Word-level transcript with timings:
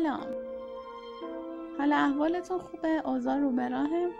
سلام. 0.00 0.26
حالا 1.78 1.96
احوالتون 1.96 2.58
خوبه؟ 2.58 3.02
اوضاع 3.04 3.36
رو 3.36 3.50
به 3.50 3.68
راهه؟ 3.68 4.10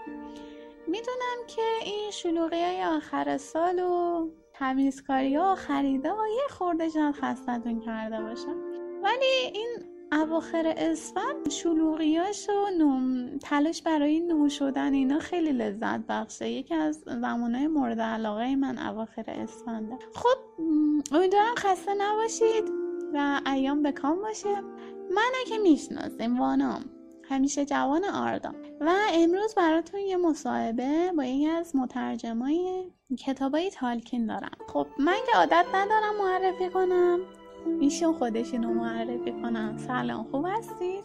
می‌دونم 0.86 1.46
که 1.46 1.62
این 1.84 2.10
شلوغی 2.10 2.62
های 2.62 2.84
آخر 2.84 3.36
سال 3.36 3.78
و 3.78 4.28
تمیزکاری 4.52 5.34
ها 5.34 5.52
و 5.52 5.54
خریده 5.54 6.10
ها 6.10 6.28
یه 6.28 6.48
خورده 6.50 7.12
خستتون 7.12 7.80
کرده 7.80 8.20
باشم 8.20 8.56
ولی 9.02 9.50
این 9.54 9.68
اواخر 10.12 10.74
اسفند 10.76 11.50
شلوغیاش 11.50 12.48
و 12.48 12.78
نوم 12.78 13.38
تلاش 13.38 13.82
برای 13.82 14.20
نو 14.20 14.48
شدن 14.48 14.92
اینا 14.92 15.18
خیلی 15.18 15.52
لذت 15.52 16.00
بخشه. 16.08 16.48
یکی 16.48 16.74
از 16.74 16.96
زمانهای 17.06 17.66
مورد 17.66 18.00
علاقه 18.00 18.56
من 18.56 18.78
اواخر 18.78 19.24
اسفنده. 19.26 19.98
خب 20.14 20.64
امیدوارم 21.12 21.54
خسته 21.56 21.94
نباشید 21.94 22.64
و 23.14 23.40
ایام 23.46 23.82
به 23.82 23.92
کام 23.92 24.22
باشه. 24.22 24.62
منو 25.10 25.44
که 25.48 25.58
می‌شناسیم 25.58 26.40
وانام. 26.40 26.84
همیشه 27.30 27.64
جوان 27.64 28.04
آردام 28.04 28.54
و 28.80 28.90
امروز 29.12 29.54
براتون 29.54 30.00
یه 30.00 30.16
مصاحبه 30.16 31.12
با 31.16 31.24
یکی 31.24 31.46
از 31.48 31.76
مترجمای 31.76 32.84
کتابای 33.18 33.70
تالکین 33.70 34.26
دارم. 34.26 34.56
خب 34.68 34.86
من 34.98 35.16
که 35.26 35.38
عادت 35.38 35.64
ندارم 35.74 36.16
معرفی 36.18 36.68
کنم. 36.68 37.18
میشه 37.66 38.12
خودشونو 38.12 38.74
معرفی 38.74 39.32
کنم 39.32 39.78
سلام 39.78 40.26
خوب 40.30 40.46
هستید؟ 40.48 41.04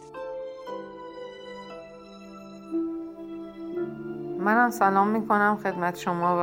منم 4.38 4.70
سلام 4.70 5.08
می‌کنم 5.08 5.58
خدمت 5.62 5.98
شما 5.98 6.36
و 6.38 6.42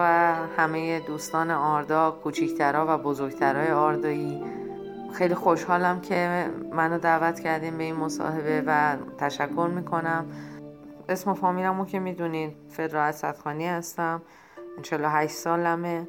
همه 0.57 0.99
دوستان 0.99 1.51
آردا 1.51 2.11
کوچیکترها 2.23 2.85
و 2.89 2.97
بزرگترهای 3.03 3.71
آردایی. 3.71 4.62
خیلی 5.13 5.35
خوشحالم 5.35 6.01
که 6.01 6.49
منو 6.71 6.97
دعوت 6.97 7.39
کردیم 7.39 7.77
به 7.77 7.83
این 7.83 7.95
مصاحبه 7.95 8.63
و 8.67 8.95
تشکر 9.17 9.69
می‌کنم. 9.75 10.25
اسم 11.09 11.31
و 11.31 11.33
فامیلمو 11.33 11.85
که 11.85 11.99
می‌دونید 11.99 12.55
فدرات 12.69 13.15
صدخانی 13.15 13.67
هستم 13.67 14.21
48 14.81 15.33
سالمه 15.33 16.07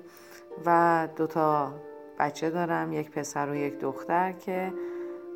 و 0.66 1.08
دوتا 1.16 1.72
بچه 2.18 2.50
دارم 2.50 2.92
یک 2.92 3.10
پسر 3.10 3.50
و 3.50 3.54
یک 3.54 3.78
دختر 3.78 4.32
که 4.32 4.72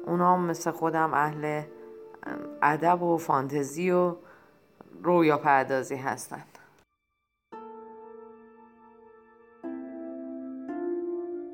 اونا 0.06 0.36
مثل 0.36 0.70
خودم 0.70 1.14
اهل 1.14 1.62
ادب 2.62 3.02
و 3.02 3.18
فانتزی 3.18 3.90
و 3.90 4.16
رویا 5.02 5.38
پردازی 5.38 5.96
هستن. 5.96 6.44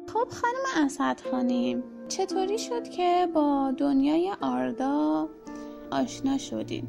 خب 0.09 0.29
خانم 0.29 0.87
اسد 0.87 1.21
چطوری 2.09 2.59
شد 2.59 2.89
که 2.89 3.29
با 3.35 3.73
دنیای 3.79 4.33
آردا 4.41 5.29
آشنا 5.91 6.39
شدین؟ 6.39 6.89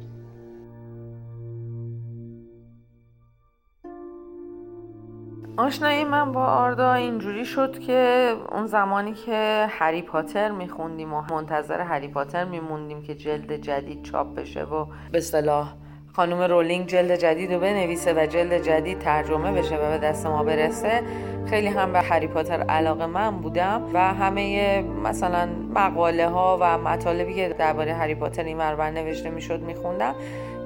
آشنایی 5.56 6.04
من 6.04 6.32
با 6.32 6.46
آردا 6.46 6.92
اینجوری 6.92 7.44
شد 7.44 7.78
که 7.78 8.32
اون 8.52 8.66
زمانی 8.66 9.14
که 9.14 9.66
هری 9.70 10.02
پاتر 10.02 10.50
میخوندیم 10.50 11.14
و 11.14 11.22
منتظر 11.30 11.80
هری 11.80 12.08
پاتر 12.08 12.44
میموندیم 12.44 13.02
که 13.02 13.14
جلد 13.14 13.56
جدید 13.56 14.02
چاپ 14.02 14.34
بشه 14.34 14.64
و 14.64 14.86
به 15.12 15.20
صلاح 15.20 15.74
خانم 16.16 16.40
رولینگ 16.40 16.86
جلد 16.86 17.16
جدید 17.16 17.52
رو 17.52 17.60
بنویسه 17.60 18.12
و 18.12 18.26
جلد 18.26 18.62
جدید 18.62 18.98
ترجمه 18.98 19.52
بشه 19.52 19.76
و 19.76 19.90
به 19.90 19.98
دست 19.98 20.26
ما 20.26 20.44
برسه. 20.44 21.02
خیلی 21.50 21.66
هم 21.66 21.92
به 21.92 22.00
هری 22.00 22.26
پاتر 22.26 22.62
علاقه 22.62 23.06
من 23.06 23.30
بودم 23.30 23.82
و 23.94 24.14
همه 24.14 24.82
مثلا 24.82 25.48
مقاله 25.74 26.28
ها 26.28 26.58
و 26.60 26.78
مطالبی 26.78 27.34
که 27.34 27.54
درباره 27.58 27.94
هری 27.94 28.14
پاتر 28.14 28.44
این 28.44 28.56
مربر 28.56 28.90
نوشته 28.90 29.30
می‌شد 29.30 29.60
میخوندم. 29.62 30.14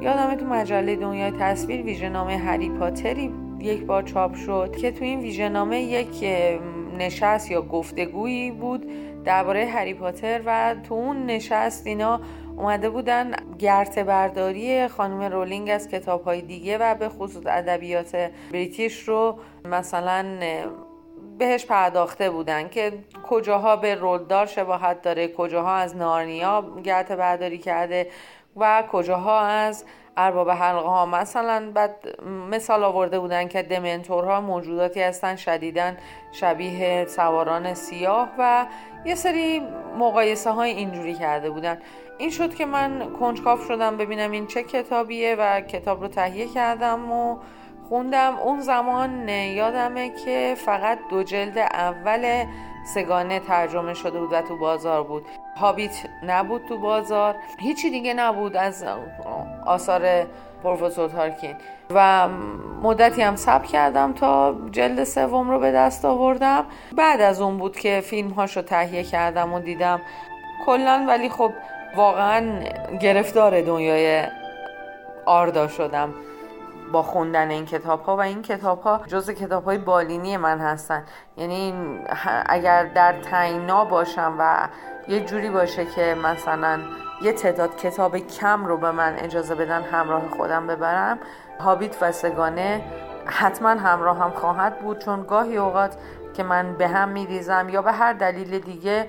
یادمه 0.01 0.37
تو 0.37 0.47
مجله 0.47 0.97
دنیای 0.97 1.31
تصویر 1.31 1.83
ویژه 1.83 2.09
نامه 2.09 2.37
هری 2.37 2.69
پاتری 2.69 3.33
یک 3.61 3.85
بار 3.85 4.03
چاپ 4.03 4.35
شد 4.35 4.77
که 4.77 4.91
تو 4.91 5.05
این 5.05 5.21
ویژه 5.21 5.49
نامه 5.49 5.81
یک 5.81 6.25
نشست 6.99 7.51
یا 7.51 7.63
گفتگویی 7.63 8.51
بود 8.51 8.87
درباره 9.25 9.67
هری 9.67 9.95
پاتر 9.95 10.41
و 10.47 10.75
تو 10.89 10.95
اون 10.95 11.27
نشست 11.27 11.87
اینا 11.87 12.21
اومده 12.61 12.91
بودن 12.91 13.31
گرت 13.59 13.99
برداری 13.99 14.89
خانم 14.89 15.23
رولینگ 15.23 15.71
از 15.71 15.89
کتاب 15.89 16.25
های 16.25 16.43
دیگه 16.43 16.79
و 16.79 16.95
به 16.95 17.09
خصوص 17.09 17.47
ادبیات 17.47 18.31
بریتیش 18.53 19.09
رو 19.09 19.39
مثلا 19.65 20.39
بهش 21.39 21.67
پرداخته 21.67 22.31
بودن 22.31 22.69
که 22.69 22.93
کجاها 23.29 23.77
به 23.77 23.95
رولدار 23.95 24.47
شباهت 24.47 25.03
داره 25.03 25.29
کجاها 25.29 25.75
از 25.75 25.97
نارنیا 25.97 26.65
گرت 26.85 27.13
برداری 27.13 27.59
کرده 27.59 28.11
و 28.57 28.85
کجاها 28.93 29.41
از 29.41 29.85
ارباب 30.17 30.51
حلقه 30.51 30.89
ها 30.89 31.07
مثلا 31.07 31.71
بعد 31.75 32.23
مثال 32.51 32.85
آورده 32.85 33.19
بودن 33.19 33.49
که 33.49 33.63
دمنتورها 33.63 34.41
موجوداتی 34.41 35.03
هستن 35.03 35.37
شدیدن 35.37 35.97
شبیه 36.33 37.07
سواران 37.09 37.75
سیاه 37.75 38.29
و 38.39 38.67
یه 39.05 39.15
سری 39.15 39.63
مقایسه 39.99 40.51
های 40.51 40.71
اینجوری 40.71 41.15
کرده 41.15 41.51
بودن. 41.51 41.79
این 42.21 42.31
شد 42.31 42.55
که 42.55 42.67
من 42.67 43.13
کنجکاف 43.21 43.67
شدم 43.69 43.97
ببینم 43.97 44.31
این 44.31 44.47
چه 44.47 44.63
کتابیه 44.63 45.37
و 45.39 45.61
کتاب 45.61 46.03
رو 46.03 46.09
تهیه 46.09 46.47
کردم 46.47 47.13
و 47.13 47.37
خوندم. 47.89 48.37
اون 48.37 48.61
زمان 48.61 49.29
یادمه 49.29 50.11
که 50.25 50.55
فقط 50.59 50.99
دو 51.11 51.23
جلد 51.23 51.59
اول 51.59 52.45
سگانه 52.95 53.41
ترجمه 53.41 53.95
شده 53.95 54.21
بود 54.21 54.33
و 54.33 54.43
تو 54.43 54.57
بازار 54.57 55.03
بود. 55.03 55.27
هابیت 55.57 55.97
نبود 56.27 56.63
تو 56.69 56.79
بازار. 56.79 57.35
هیچی 57.59 57.91
دیگه 57.91 58.15
نبود 58.15 58.57
از 58.57 58.85
آثار 59.67 60.27
پروفسور 60.63 61.09
تارکین. 61.09 61.57
و 61.91 62.29
مدتی 62.83 63.23
هم 63.23 63.37
سب 63.37 63.65
کردم 63.65 64.13
تا 64.13 64.57
جلد 64.71 65.05
سوم 65.05 65.51
رو 65.51 65.59
به 65.59 65.73
دست 65.73 66.05
آوردم. 66.05 66.65
بعد 66.97 67.21
از 67.21 67.41
اون 67.41 67.59
بود 67.59 67.77
که 67.77 68.01
فیلم 68.05 68.31
هاشو 68.31 68.63
تهیه 68.63 69.03
کردم 69.03 69.53
و 69.53 69.61
دیدم. 69.61 70.01
کلا 70.67 71.05
ولی 71.09 71.29
خب 71.29 71.53
واقعا 71.97 72.65
گرفتار 73.01 73.61
دنیای 73.61 74.25
آردا 75.27 75.69
شدم 75.69 76.15
با 76.93 77.03
خوندن 77.03 77.51
این 77.51 77.67
کتاب 77.67 78.03
ها 78.03 78.17
و 78.17 78.21
این 78.21 78.43
کتاب 78.43 78.83
ها 78.83 79.01
جز 79.07 79.31
کتاب 79.31 79.65
های 79.65 79.79
بالینی 79.79 80.37
من 80.37 80.59
هستن. 80.59 81.05
یعنی 81.37 81.75
اگر 82.47 82.85
در 82.85 83.15
تینا 83.21 83.85
باشم 83.85 84.37
و 84.39 84.69
یه 85.09 85.21
جوری 85.21 85.51
باشه 85.51 85.87
که 85.87 86.17
مثلا 86.25 86.81
یه 87.23 87.33
تعداد 87.33 87.77
کتاب 87.77 88.19
کم 88.19 88.67
رو 88.67 88.77
به 88.77 88.91
من 88.91 89.15
اجازه 89.19 89.55
بدن 89.55 89.83
همراه 89.83 90.23
خودم 90.37 90.67
ببرم 90.67 91.19
هابیت 91.61 91.97
و 92.03 92.13
سگانه 92.13 92.83
حتما 93.27 93.69
همراه 93.69 94.19
هم 94.19 94.31
خواهد 94.31 94.79
بود 94.79 94.99
چون 94.99 95.23
گاهی 95.23 95.57
اوقات 95.57 95.97
که 96.35 96.43
من 96.43 96.75
به 96.75 96.89
هم 96.89 97.09
میریزم 97.09 97.69
یا 97.69 97.83
به 97.83 97.93
هر 97.93 98.13
دلیل 98.13 98.59
دیگه 98.59 99.07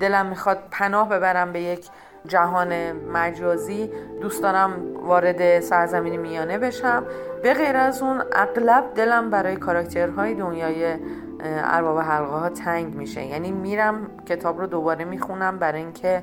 دلم 0.00 0.26
می‌خواد 0.26 0.58
پناه 0.70 1.08
ببرم 1.08 1.52
به 1.52 1.60
یک 1.60 1.88
جهان 2.28 2.92
مجازی 2.92 3.90
دوست 4.20 4.42
دارم 4.42 4.96
وارد 4.96 5.60
سرزمین 5.60 6.16
میانه 6.16 6.58
بشم. 6.58 7.04
به 7.42 7.54
غیر 7.54 7.76
از 7.76 8.02
اون 8.02 8.22
اغلب 8.32 8.84
دلم 8.94 9.30
برای 9.30 9.56
کاراکترهای 9.56 10.34
دنیای 10.34 10.96
ارباب 11.44 11.98
حلقه 11.98 12.32
ها 12.32 12.48
تنگ 12.48 12.94
میشه. 12.94 13.24
یعنی 13.24 13.52
میرم 13.52 14.10
کتاب 14.26 14.60
رو 14.60 14.66
دوباره 14.66 15.04
می‌خونم 15.04 15.58
برای 15.58 15.80
اینکه 15.80 16.22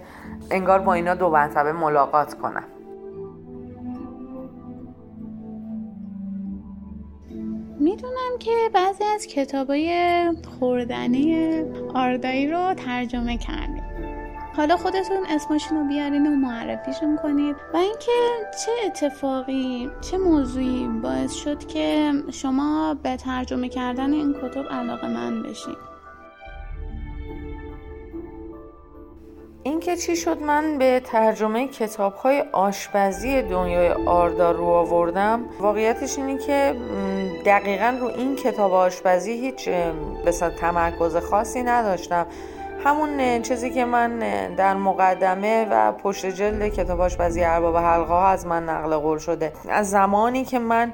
انگار 0.52 0.80
با 0.80 0.94
اینا 0.94 1.16
دو 1.16 1.30
مرتبه 1.30 1.72
ملاقات 1.72 2.34
کنم. 2.34 2.64
می‌دونم 7.80 8.38
که 8.40 8.52
بعضی 8.74 9.04
از 9.04 9.28
کتابای 9.28 10.24
خوردنی 10.60 11.62
آردایی 11.94 12.52
رو 12.52 12.74
ترجمه 12.74 13.38
کردیم 13.38 14.11
حالا 14.58 14.78
خودتون 14.78 15.18
اسمشون 15.30 15.78
رو 15.78 15.88
بیارین 15.88 16.28
و 16.28 16.30
معرفیشون 16.30 17.18
کنید. 17.24 17.56
و 17.74 17.78
اینکه 17.78 18.12
چه 18.66 18.72
اتفاقی 18.86 19.90
چه 20.02 20.18
موضوعی 20.18 20.88
باعث 20.88 21.34
شد 21.34 21.68
که 21.68 22.14
شما 22.32 22.98
به 23.04 23.18
ترجمه 23.18 23.70
کردن 23.70 24.14
این 24.14 24.34
کتب 24.34 24.66
علاقه 24.70 25.08
من 25.08 25.44
بشین؟ 25.44 25.76
اینکه 29.64 29.96
چی 29.96 30.16
شد 30.16 30.42
من 30.42 30.78
به 30.78 31.02
ترجمه 31.06 31.68
کتاب 31.68 32.14
های 32.14 32.44
آشپزی 32.52 33.42
دنیای 33.42 33.90
آردا 33.92 34.52
رو 34.52 34.66
آوردم 34.66 35.46
واقعیتش 35.60 36.18
اینه 36.18 36.38
که 36.38 36.76
دقیقا 37.46 37.98
رو 38.02 38.08
این 38.08 38.36
کتاب 38.36 38.74
آشپزی 38.74 39.32
هیچ 39.32 39.70
بسید 40.26 40.56
تمرکز 40.56 41.18
خاصی 41.18 41.64
نداشتم. 41.64 42.26
همون 42.84 43.42
چیزی 43.42 43.70
که 43.70 43.86
من 43.86 44.20
در 44.56 44.76
مقدمه 44.76 45.68
و 45.72 45.92
پشت 45.92 46.26
جلد 46.26 46.68
کتاب 46.68 47.02
آشپزی 47.02 47.44
ارباب 47.44 47.78
حلقه 47.78 48.14
ها 48.14 48.28
از 48.28 48.46
من 48.46 48.70
نقل 48.70 48.98
قول 48.98 49.18
شده. 49.18 49.54
از 49.70 49.90
زمانی 49.90 50.46
که 50.46 50.60
من 50.60 50.94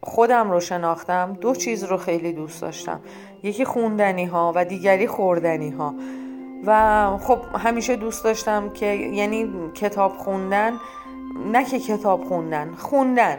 خودم 0.00 0.50
رو 0.50 0.60
شناختم 0.60 1.38
دو 1.40 1.54
چیز 1.54 1.84
رو 1.84 1.96
خیلی 1.96 2.32
دوست 2.32 2.62
داشتم. 2.62 3.00
یکی 3.42 3.64
خوندنی 3.64 4.24
ها 4.24 4.52
و 4.54 4.64
دیگری 4.64 5.06
خوردنی 5.06 5.70
ها 5.70 5.94
و 6.66 7.18
خب 7.18 7.38
همیشه 7.58 7.96
دوست 7.96 8.24
داشتم 8.24 8.70
که 8.70 8.86
یعنی 8.86 9.50
کتاب 9.74 10.12
خوندن 10.12 10.72
نه 11.52 11.64
که 11.64 11.78
کتاب 11.78 12.24
خوندن 12.24 12.74
خوندن. 12.74 13.38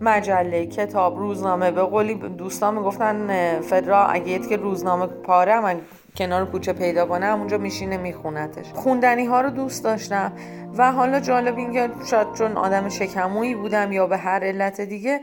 مجله 0.00 0.66
کتاب 0.66 1.18
روزنامه. 1.18 1.70
به 1.70 1.82
قولی 1.82 2.14
دوستان 2.14 2.74
می‌گفتن 2.74 3.60
فدرا 3.60 4.06
اگه 4.06 4.38
که 4.38 4.56
روزنامه 4.56 5.06
پاره 5.06 5.60
من 5.60 5.80
کنار 6.16 6.46
کوچه 6.46 6.72
پیدا 6.72 7.06
کنم 7.06 7.38
اونجا 7.38 7.58
میشینه 7.58 7.96
میخونتش. 7.96 8.72
خوندنی 8.72 9.24
ها 9.24 9.40
رو 9.40 9.50
دوست 9.50 9.84
داشتم 9.84 10.32
و 10.76 10.92
حالا 10.92 11.20
جالب 11.20 11.58
اینکه 11.58 11.90
شاید 12.06 12.32
چون 12.32 12.56
آدم 12.56 12.88
شکمویی 12.88 13.54
بودم 13.54 13.92
یا 13.92 14.06
به 14.06 14.16
هر 14.16 14.44
علت 14.44 14.80
دیگه 14.80 15.20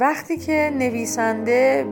وقتی 0.00 0.36
که 0.36 0.72
نویسنده 0.74 1.86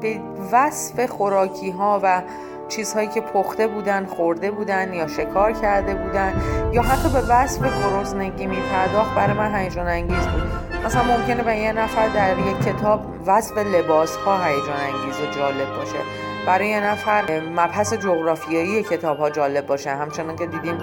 به 0.00 0.20
وصف 0.52 1.06
خوراکی 1.06 1.70
ها 1.70 2.00
و 2.02 2.22
چیزهایی 2.68 3.08
که 3.08 3.20
پخته 3.20 3.66
بودن 3.66 4.06
خورده 4.06 4.50
بودن 4.50 4.94
یا 4.94 5.06
شکار 5.06 5.52
کرده 5.52 5.94
بودن 5.94 6.42
یا 6.72 6.82
حتی 6.82 7.08
به 7.08 7.20
وصف 7.28 7.62
گرسنگی 7.62 8.46
میپرداخت 8.46 9.14
برای 9.14 9.36
من 9.36 9.54
هیجان 9.54 9.86
انگیز 9.86 10.26
بود. 10.26 10.42
مثلا 10.86 11.02
ممکنه 11.02 11.42
به 11.42 11.56
یه 11.56 11.72
نفر 11.72 12.08
در 12.08 12.38
یک 12.38 12.58
کتاب 12.58 13.00
وصف 13.26 13.58
لباس 13.58 14.16
ها 14.16 14.44
هیجان 14.44 14.76
انگیز 14.76 15.20
و 15.20 15.38
جالب 15.38 15.76
باشه. 15.76 16.27
برای 16.48 16.68
یه 16.68 16.80
نفر 16.80 17.40
مبحث 17.40 17.94
جغرافیایی 17.94 18.82
کتاب 18.82 19.18
ها 19.18 19.30
جالب 19.30 19.66
باشه. 19.66 19.90
همچنان 19.90 20.36
که 20.36 20.46
دیدیم 20.46 20.78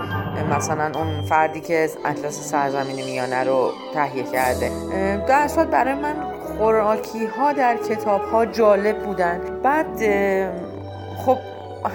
مثلا 0.52 1.00
اون 1.00 1.22
فردی 1.22 1.62
که 1.62 1.90
اطلاس 2.06 2.50
سرزمین 2.52 3.06
میانه 3.06 3.44
رو 3.44 3.72
تهیه 3.94 4.24
کرده. 4.24 4.72
در 5.28 5.48
برای 5.72 5.94
من 5.94 6.16
خوراکی 6.58 7.26
ها 7.26 7.54
در 7.54 7.78
کتاب 7.78 8.22
ها 8.22 8.46
جالب 8.46 9.04
بودن. 9.04 9.42
بعد 9.64 10.00
خب 11.26 11.38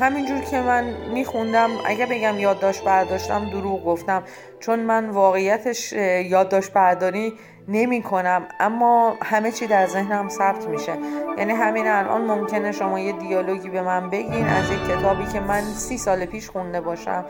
همینجور 0.01 0.41
که 0.41 0.61
من 0.61 0.85
میخوندم 1.13 1.71
اگه 1.87 2.07
بگم 2.07 2.39
یادداشت 2.39 2.85
برداشتم 2.85 3.51
دروغ 3.51 3.85
گفتم. 3.85 4.23
چون 4.61 4.81
من 4.81 5.11
واقعیتش 5.11 5.93
یادداشت 5.93 6.73
برداری 6.73 7.33
نمی 7.73 8.03
کنم 8.03 8.47
اما 8.61 9.17
همه 9.23 9.53
چی 9.53 9.67
در 9.67 9.87
ذهنم 9.87 10.29
ثبت 10.29 10.69
میشه. 10.69 10.93
یعنی 11.39 11.53
همین 11.53 11.89
الان 11.89 12.23
ممکنه 12.23 12.73
شما 12.73 13.01
یه 13.01 13.13
دیالوگی 13.13 13.69
به 13.69 13.83
من 13.83 14.11
بگین 14.11 14.47
از 14.47 14.71
یک 14.71 14.85
کتابی 14.89 15.25
که 15.33 15.41
من 15.41 15.61
سی 15.61 15.99
سال 15.99 16.25
پیش 16.25 16.51
خونده 16.51 16.81
باشم 16.81 17.25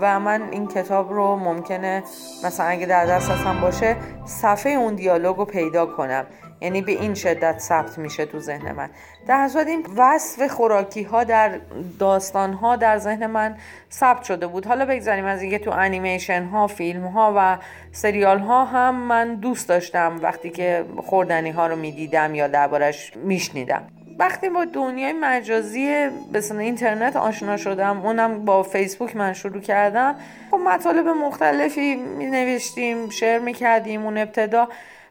و 0.00 0.20
من 0.20 0.42
این 0.50 0.66
کتاب 0.66 1.12
رو 1.12 1.36
ممکنه 1.36 2.02
مثلا 2.44 2.66
اگه 2.66 2.86
در 2.86 3.06
دست 3.06 3.30
هم 3.30 3.60
باشه 3.60 3.96
صفحه 4.24 4.72
اون 4.72 4.94
دیالوگ 4.94 5.36
رو 5.36 5.44
پیدا 5.44 5.86
کنم. 5.86 6.26
یعنی 6.64 6.82
به 6.82 6.92
این 6.92 7.14
شدت 7.14 7.58
ثبت 7.58 7.98
میشه 7.98 8.26
تو 8.26 8.38
ذهن 8.38 8.72
من. 8.72 8.90
در 9.26 9.48
صورت 9.48 9.66
این 9.66 9.86
وصف 9.96 10.50
خوراکی 10.50 11.02
ها 11.02 11.24
در 11.24 11.60
داستان 11.98 12.52
ها 12.52 12.76
در 12.76 12.98
ذهن 12.98 13.26
من 13.26 13.56
ثبت 13.92 14.22
شده 14.22 14.46
بود. 14.46 14.66
حالا 14.66 14.84
بگذاریم 14.84 15.24
از 15.24 15.42
اینکه 15.42 15.58
تو 15.58 15.70
انیمیشن 15.70 16.44
ها 16.44 16.66
فیلم 16.66 17.06
ها 17.06 17.32
و 17.36 17.58
سریال 17.92 18.38
ها 18.38 18.64
هم 18.64 18.94
من 18.94 19.34
دوست 19.34 19.68
داشتم 19.68 20.18
وقتی 20.22 20.50
که 20.50 20.84
خوردنی 20.96 21.50
ها 21.50 21.66
رو 21.66 21.76
می‌دیدم 21.76 22.34
یا 22.34 22.48
دربارش 22.48 23.12
میشنیدم. 23.16 23.82
وقتی 24.18 24.48
با 24.48 24.64
دنیای 24.64 25.12
مجازی 25.12 26.08
به 26.32 26.58
اینترنت 26.58 27.16
آشنا 27.16 27.56
شدم 27.56 28.00
اونم 28.06 28.44
با 28.44 28.62
فیسبوک 28.62 29.16
من 29.16 29.32
شروع 29.32 29.60
کردم. 29.60 30.14
خب 30.50 30.56
مطالب 30.56 31.08
مختلفی 31.08 31.96
می 31.96 32.26
نوشتیم 32.26 33.10
شعر 33.10 33.38
می 33.38 33.52
کردیم 33.52 34.04
اون 34.04 34.18
ابتدا. 34.18 34.68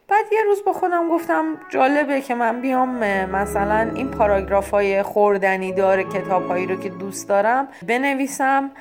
بعد 0.08 0.26
یه 0.32 0.44
روز 0.44 0.64
با 0.66 0.74
خودم 0.74 1.10
گفتم 1.10 1.44
جالبه 1.70 2.22
که 2.22 2.36
من 2.36 2.62
بیام 2.62 2.90
مثلا 3.26 3.92
این 3.96 4.12
پاراگراف 4.12 4.72
های 4.72 5.04
خوردنی 5.04 5.74
داره 5.74 6.04
کتاب 6.04 6.48
هایی 6.48 6.68
رو 6.68 6.76
که 6.76 6.90
دوست 6.90 7.30
دارم 7.30 7.68
بنویسم 7.88 8.72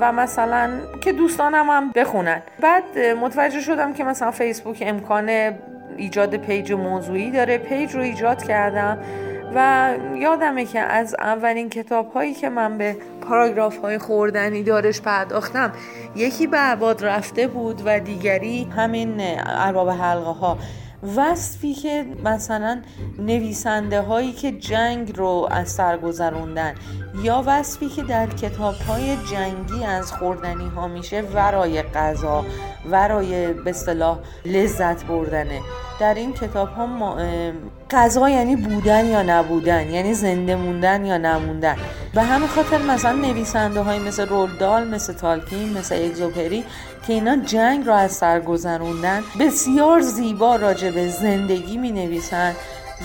و 0.00 0.12
مثلا 0.12 0.70
که 1.00 1.12
دوستانم 1.12 1.70
هم 1.70 1.90
بخونن. 1.90 2.42
بعد 2.60 2.98
متوجه 2.98 3.60
شدم 3.60 3.92
که 3.92 4.04
مثلا 4.04 4.30
فیسبوک 4.30 4.82
امکان 4.86 5.28
ایجاد 5.96 6.36
page 6.36 6.72
موضوعی 6.72 7.30
داره. 7.30 7.58
page 7.58 7.94
رو 7.94 8.02
ایجاد 8.02 8.42
کردم. 8.42 8.98
و 9.54 9.94
یادمه 10.16 10.64
که 10.64 10.80
از 10.80 11.16
اولین 11.18 11.70
کتاب 11.70 12.12
هایی 12.12 12.34
که 12.34 12.48
من 12.48 12.78
به 12.78 12.96
پاراگراف 13.20 13.78
های 13.78 13.98
خوردنی 13.98 14.62
دارش 14.62 15.00
پرداختم 15.00 15.72
یکی 16.16 16.46
به 16.46 16.56
عباد 16.56 17.04
رفته 17.04 17.46
بود 17.46 17.82
و 17.84 18.00
دیگری 18.00 18.64
همین 18.76 19.16
ارباب 19.46 19.88
حلقه 19.88 20.30
ها 20.30 20.58
وصفی 21.16 21.74
که 21.74 22.06
مثلا 22.24 22.82
نویسنده 23.18 24.00
هایی 24.00 24.32
که 24.32 24.52
جنگ 24.52 25.16
رو 25.16 25.48
از 25.50 25.68
سر 25.68 25.98
گذروندن 25.98 26.74
یا 27.22 27.44
وصفی 27.46 27.88
که 27.88 28.02
در 28.02 28.26
کتاب 28.26 28.74
های 28.74 29.16
جنگی 29.16 29.84
از 29.84 30.12
خوردنی 30.12 30.68
ها 30.68 30.88
میشه 30.88 31.20
ورای 31.20 31.82
غذا 31.82 32.44
ورای 32.90 33.52
به 33.52 33.74
لذت 34.44 35.04
بردنه. 35.04 35.60
در 36.00 36.14
این 36.14 36.32
کتاب 36.32 36.68
ها 36.68 37.16
غذا 37.90 38.30
یعنی 38.30 38.56
بودن 38.56 39.06
یا 39.06 39.22
نبودن 39.22 39.90
یعنی 39.90 40.14
زنده 40.14 40.56
موندن 40.56 41.04
یا 41.04 41.18
نموندن. 41.18 41.76
به 42.14 42.22
همین 42.22 42.48
خاطر 42.48 42.78
مثلا 42.78 43.12
نویسنده 43.12 43.80
های 43.80 43.98
مثل 43.98 44.26
رولد 44.26 44.67
دال 44.67 44.88
مثل 44.88 45.12
تالکین 45.12 45.78
مثل 45.78 45.94
اگزوپری 45.94 46.64
که 47.06 47.12
اینا 47.12 47.36
جنگ 47.36 47.86
را 47.86 47.96
از 47.96 48.12
سر 48.12 48.40
گذروندن 48.40 49.22
بسیار 49.40 50.00
زیبا 50.00 50.56
راجع 50.56 50.90
به 50.90 51.08
زندگی 51.08 51.76
می 51.76 51.92
نویسن 51.92 52.54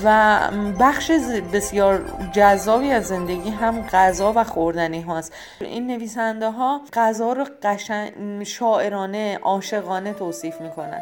و 0.03 0.39
بخش 0.79 1.11
بسیار 1.53 2.01
جذابی 2.33 2.91
از 2.91 3.07
زندگی 3.07 3.49
هم 3.49 3.81
غذا 3.81 4.33
و 4.35 4.43
خوردنی 4.43 5.01
هاست. 5.01 5.33
این 5.59 5.87
نویسنده 5.87 6.49
ها 6.49 6.81
غذا 6.93 7.33
رو 7.33 7.45
قشنگ 7.63 8.09
شاعرانه 8.43 9.39
عاشقانه 9.43 10.13
توصیف 10.13 10.61
می‌کنن. 10.61 11.01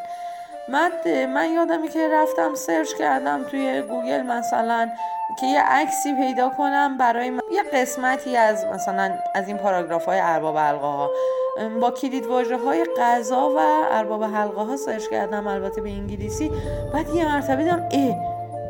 من 0.71 0.91
من 1.25 1.51
یادمه 1.51 1.88
که 1.88 2.09
رفتم 2.13 2.56
search 2.55 2.93
کردم 3.00 3.44
توی 3.44 3.81
گوگل 3.81 4.21
مثلا 4.21 4.89
که 5.39 5.45
یه 5.45 5.62
عکسی 5.62 6.13
پیدا 6.13 6.50
کنم 6.50 6.97
برای 6.97 7.25
یه 7.25 7.63
قسمتی 7.73 8.38
از 8.38 8.65
مثلا 8.65 9.12
از 9.35 9.47
این 9.47 9.57
پاراگراف 9.57 10.05
های 10.05 10.19
ارباب 10.19 10.57
حلقه 10.57 10.88
ها 10.88 11.10
با 11.81 11.91
کلید 11.91 12.25
واژه 12.25 12.57
های 12.57 12.86
غذا 12.98 13.50
و 13.50 13.60
ارباب 13.91 14.24
حلقه 14.24 14.62
ها 14.62 14.77
سرچ 14.77 15.03
کردم 15.12 15.48
البته 15.48 15.81
به 15.81 15.89
انگلیسی. 15.89 16.51
بعد 16.93 17.10
یه 17.10 17.36
مرتبه 17.36 17.63
دیدم 17.63 17.88
ای 17.91 18.15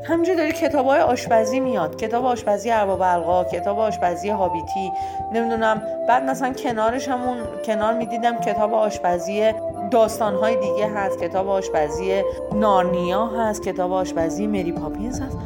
همینجور 0.03 0.35
داری 0.35 0.51
کتاب 0.51 0.85
های 0.85 0.99
آشپزی 0.99 1.59
میاد. 1.59 1.95
کتاب 1.95 2.25
آشپزی 2.25 2.71
ارباب 2.71 3.03
حلقه 3.03 3.59
کتاب 3.59 3.79
آشپزی 3.79 4.29
هابیتی 4.29 4.91
نمی‌دونم. 5.33 5.81
بعد 6.07 6.23
مثلا 6.23 6.53
کنارش 6.53 7.07
همون 7.07 7.37
کنار 7.65 7.93
می‌دیدم 7.93 8.39
کتاب 8.39 8.73
آشپزی 8.73 9.53
داستان 9.91 10.35
های 10.35 10.55
دیگه 10.55 10.87
هست. 10.87 11.19
کتاب 11.19 11.49
آشپزی 11.49 12.23
نارنیا 12.53 13.25
هست. 13.25 13.63
کتاب 13.63 13.91
آشپزی 13.91 14.47
مری 14.47 14.71
پاپینز 14.71 15.19
هست. 15.19 15.37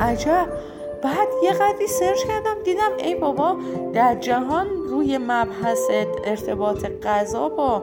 عجب. 0.00 0.48
بعد 1.02 1.28
یه 1.42 1.52
قدری 1.52 1.86
سرچ 1.86 2.24
کردم 2.24 2.54
دیدم 2.64 2.90
ای 2.98 3.14
بابا 3.14 3.56
در 3.92 4.14
جهان 4.14 4.66
روی 4.88 5.18
مبحث 5.18 5.78
ارتباط 6.24 6.86
غذا 7.02 7.48
با 7.48 7.82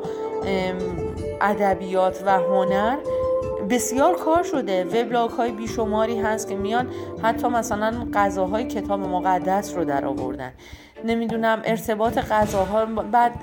ادبیات 1.41 2.23
و 2.25 2.39
هنر 2.39 2.97
بسیار 3.69 4.15
کار 4.15 4.43
شده. 4.43 4.83
وبلاگ 4.83 5.29
های 5.29 5.51
بیشماری 5.51 6.19
هست 6.19 6.47
که 6.47 6.55
میان 6.55 6.87
حتی 7.23 7.47
مثلا 7.47 8.07
غذاهای 8.13 8.67
کتاب 8.67 8.99
مقدس 8.99 9.75
رو 9.75 9.85
در 9.85 10.05
آوردن. 10.05 10.53
نمی‌دونم 11.05 11.61
ارتباط 11.65 12.17
غذاها 12.17 12.85
بعد 12.85 13.33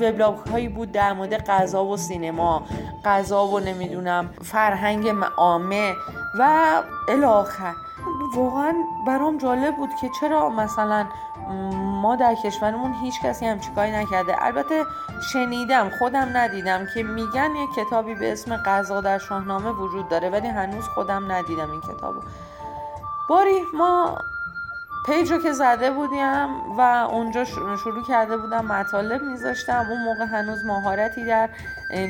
وبلاگ 0.00 0.36
هایی 0.36 0.68
بود 0.68 0.92
در 0.92 1.12
مورد 1.12 1.44
غذا 1.46 1.84
و 1.84 1.96
سینما. 1.96 2.62
غذا 3.04 3.46
و 3.46 3.60
نمی‌دونم 3.60 4.30
فرهنگ 4.42 5.08
عامه 5.36 5.92
و 6.38 6.66
الاخر. 7.08 7.74
واقعا 8.34 8.74
برام 9.06 9.38
جالب 9.38 9.76
بود 9.76 9.90
که 10.00 10.10
چرا 10.20 10.48
مثلا 10.48 11.06
ما 12.02 12.16
در 12.16 12.34
کشورمون 12.34 12.94
هیچ 12.94 13.20
کسی 13.22 13.46
هم 13.46 13.60
کاری 13.74 13.90
نکرده. 13.90 14.44
البته 14.44 14.84
شنیدم 15.32 15.90
خودم 15.98 16.28
ندیدم 16.34 16.86
که 16.94 17.02
میگن 17.02 17.56
یه 17.56 17.66
کتابی 17.76 18.14
به 18.14 18.32
اسم 18.32 18.56
غذا 18.56 19.00
در 19.00 19.18
شاهنامه 19.18 19.70
وجود 19.70 20.08
داره 20.08 20.30
ولی 20.30 20.48
هنوز 20.48 20.84
خودم 20.84 21.32
ندیدم 21.32 21.70
این 21.70 21.80
کتابو. 21.80 22.20
باری 23.28 23.58
ما 23.74 24.18
پیج 25.06 25.32
رو 25.32 25.38
که 25.38 25.52
زده 25.52 25.90
بودیم 25.90 26.76
و 26.78 26.80
اونجا 27.10 27.44
شروع 27.44 28.02
کرده 28.08 28.36
بودم 28.36 28.64
مطالب 28.64 29.22
میذاشتم. 29.22 29.86
اون 29.90 30.04
موقع 30.04 30.24
هنوز 30.24 30.64
مهارتی 30.64 31.24
در 31.24 31.48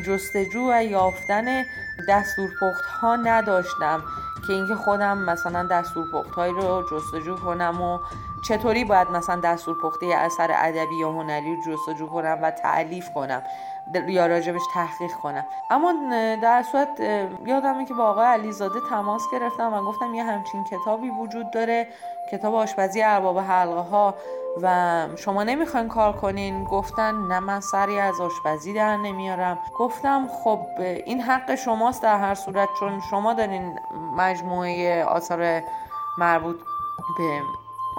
جستجو 0.07 0.73
و 0.73 0.83
یافتن 0.85 1.65
دستورپخت 2.09 2.85
ها 2.85 3.17
نداشتم 3.17 4.03
که 4.47 4.53
اینکه 4.53 4.75
خودم 4.75 5.19
مثلا 5.19 5.63
دستورپخت 5.63 6.31
هایی 6.31 6.53
رو 6.53 6.83
جستجو 6.91 7.37
کنم 7.37 7.83
و 7.83 7.99
چطوری 8.43 8.85
باید 8.85 9.11
مثلا 9.11 9.41
دستور 9.41 9.77
پخته 9.83 10.07
اثر 10.07 10.51
ادبی 10.55 10.97
یا 11.01 11.13
هنری 11.13 11.57
رو 11.57 11.63
جستجو 11.63 12.07
کنم 12.07 12.39
و 12.43 12.51
تعلیف 12.51 13.11
کنم 13.15 13.43
یا 14.09 14.27
راجبش 14.27 14.63
تحقیق 14.75 15.13
کنم. 15.13 15.45
اما 15.71 15.95
در 16.43 16.65
صورت 16.73 17.01
یادمه 17.47 17.85
که 17.85 17.95
با 17.95 18.05
آقای 18.05 18.27
علیزاده 18.27 18.81
تماس 18.91 19.23
گرفتم 19.33 19.75
و 19.75 19.83
گفتم 19.83 20.15
یه 20.15 20.25
همچین 20.25 20.65
کتابی 20.65 21.11
وجود 21.11 21.51
داره. 21.51 21.89
کتاب 22.31 22.55
آشپزی 22.55 23.03
ارباب 23.03 23.39
حلقه 23.39 23.81
ها 23.81 24.15
و 24.63 25.07
شما 25.17 25.43
نمی‌خواین 25.43 25.89
کار 25.89 26.13
کنین؟ 26.13 26.65
گفتن 26.65 27.15
نه 27.15 27.41
من 27.41 27.61
سری 27.61 27.99
از 27.99 28.21
آشپزی 28.21 28.73
در 28.73 28.97
نمیارم. 28.97 29.59
گفتم 29.79 30.29
خب 30.45 30.61
این 30.79 31.21
حق 31.21 31.55
شماست 31.55 32.03
در 32.03 32.19
هر 32.19 32.35
صورت 32.35 32.69
چون 32.81 33.01
شما 33.11 33.35
دارین 33.35 33.79
مجموعه 34.17 35.05
آثار 35.05 35.63
مربوط 36.19 36.57
به 37.19 37.41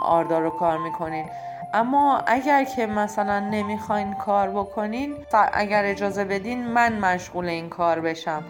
آردار 0.02 0.42
رو 0.42 0.50
کار 0.50 0.78
می‌کنین. 0.78 1.26
اما 1.74 2.18
اگر 2.28 2.64
که 2.64 2.86
مثلا 2.86 3.40
نمی‌خواین 3.40 4.14
کار 4.14 4.50
بکنین 4.50 5.16
اگر 5.54 5.86
اجازه 5.86 6.26
بدین 6.26 6.68
من 6.68 7.00
مشغول 7.00 7.46
این 7.46 7.70
کار 7.70 8.00
بشم. 8.00 8.44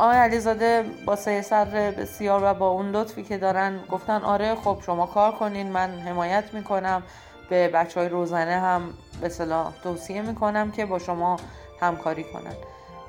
آقای 0.00 0.16
علیزاده 0.16 0.84
با 1.06 1.16
سر 1.16 1.64
بسیار 1.98 2.40
و 2.44 2.54
با 2.54 2.68
اون 2.68 2.90
لطفی 2.90 3.22
که 3.22 3.38
دارن 3.38 3.80
گفتن 3.90 4.22
آره 4.22 4.54
خب 4.54 4.78
شما 4.86 5.06
کار 5.06 5.32
کنین 5.32 5.72
من 5.72 5.90
حمایت 5.90 6.44
می‌کنم. 6.52 7.02
به 7.50 7.68
بچه 7.68 8.00
های 8.00 8.08
روزنه 8.08 8.60
هم 8.60 8.82
به 9.20 9.28
صلاح 9.28 9.72
توصیه 9.82 10.22
می‌کنم 10.22 10.70
که 10.70 10.86
با 10.86 10.98
شما 10.98 11.36
همکاری 11.80 12.24
کنن. 12.24 12.54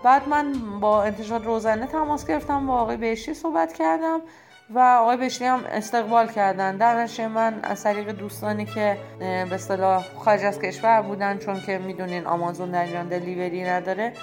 بعد 0.04 0.30
من 0.30 0.54
با 0.80 1.04
انتشار 1.04 1.40
روزنه 1.40 1.88
تماس 1.88 2.28
گرفتم 2.28 2.68
با 2.68 2.74
آقای 2.74 2.98
بهشتی 2.98 3.34
صحبت 3.34 3.74
کردم 3.74 4.22
و 4.70 4.80
آقای 4.80 5.18
بشری 5.18 5.48
هم 5.48 5.60
استقبال 5.72 6.28
کردن. 6.28 6.78
در 6.78 7.04
نشه 7.04 7.28
من 7.28 7.60
از 7.64 7.84
طریق 7.84 8.12
دوستانی 8.12 8.66
که 8.66 8.98
به 9.20 9.54
اصطلاح 9.54 10.06
خارج 10.20 10.44
از 10.44 10.60
کشور 10.60 11.02
بودن 11.02 11.38
چون 11.38 11.62
که 11.62 11.78
می‌دونین 11.78 12.26
آمازون 12.26 12.72
در 12.72 12.84
ایران 12.84 13.08
دلیوری 13.08 13.64
نداره 13.64 14.14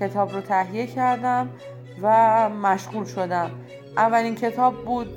کتاب 0.00 0.32
رو 0.32 0.40
تهیه 0.40 0.86
کردم. 0.86 1.50
و 2.02 2.48
مشغول 2.48 3.04
شدم. 3.04 3.50
اولین 3.96 4.34
کتاب 4.34 4.84
بود 4.84 5.08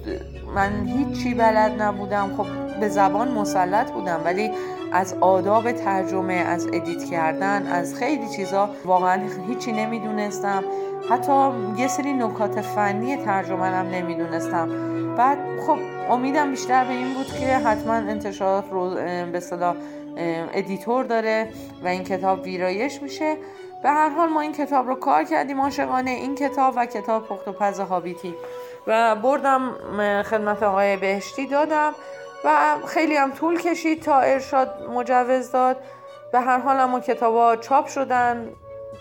من 0.55 0.86
هیچی 0.86 1.33
بلد 1.33 1.81
نبودم. 1.81 2.31
خب 2.38 2.45
به 2.79 2.89
زبان 2.89 3.31
مسلط 3.31 3.91
بودم 3.91 4.21
ولی 4.25 4.51
از 4.91 5.13
آداب 5.13 5.71
ترجمه 5.71 6.33
از 6.33 6.67
ادیت 6.67 7.03
کردن 7.03 7.67
از 7.67 7.95
خیلی 7.95 8.29
چیزا 8.29 8.69
واقعا 8.86 9.21
هیچی 9.48 9.71
نمی‌دونستم. 9.71 10.63
حتی 11.09 11.51
یه 11.77 11.88
سری 11.88 12.13
نکات 12.13 12.62
فنی 12.62 13.15
ترجمه 13.15 13.65
هم 13.65 13.86
نمی‌دونستم. 13.86 14.69
بعد 15.15 15.38
خب 15.67 15.77
امیدم 16.09 16.51
بیشتر 16.51 16.83
به 16.83 16.93
این 16.93 17.13
بود 17.13 17.27
که 17.27 17.57
حتما 17.57 17.93
انتشارات 17.93 18.65
رو 18.71 18.95
به 19.31 19.39
صدا 19.39 19.75
ادیتور 20.53 21.05
داره 21.05 21.50
و 21.83 21.88
این 21.88 22.03
کتاب 22.03 22.43
ویرایش 22.43 23.01
میشه. 23.01 23.36
به 23.83 23.89
هر 23.89 24.09
حال 24.09 24.29
ما 24.29 24.41
این 24.41 24.51
کتاب 24.51 24.88
رو 24.88 24.95
کار 24.95 25.24
کردیم 25.24 25.62
عاشقانه 25.62 26.12
این 26.12 26.36
کتاب 26.36 26.74
و 26.77 26.86
کتاب 26.86 27.27
پخت 27.27 27.48
و 27.48 27.51
پز 27.51 27.79
هابیتی. 27.79 28.36
و 28.88 29.15
بردم 29.15 29.71
خدمت 30.24 30.63
آقای 30.63 30.98
بهشتی 30.98 31.48
دادم 31.48 31.93
و 32.45 32.75
خیلی 32.88 33.15
هم 33.15 33.31
طول 33.31 33.59
کشید 33.62 34.01
تا 34.03 34.19
ارشاد 34.19 34.89
مجوز 34.93 35.51
داد. 35.51 35.77
به 36.31 36.39
هر 36.39 36.57
حال 36.57 36.79
اما 36.79 37.00
کتابا 37.00 37.55
چاپ 37.55 37.88
شدن. 37.88 38.50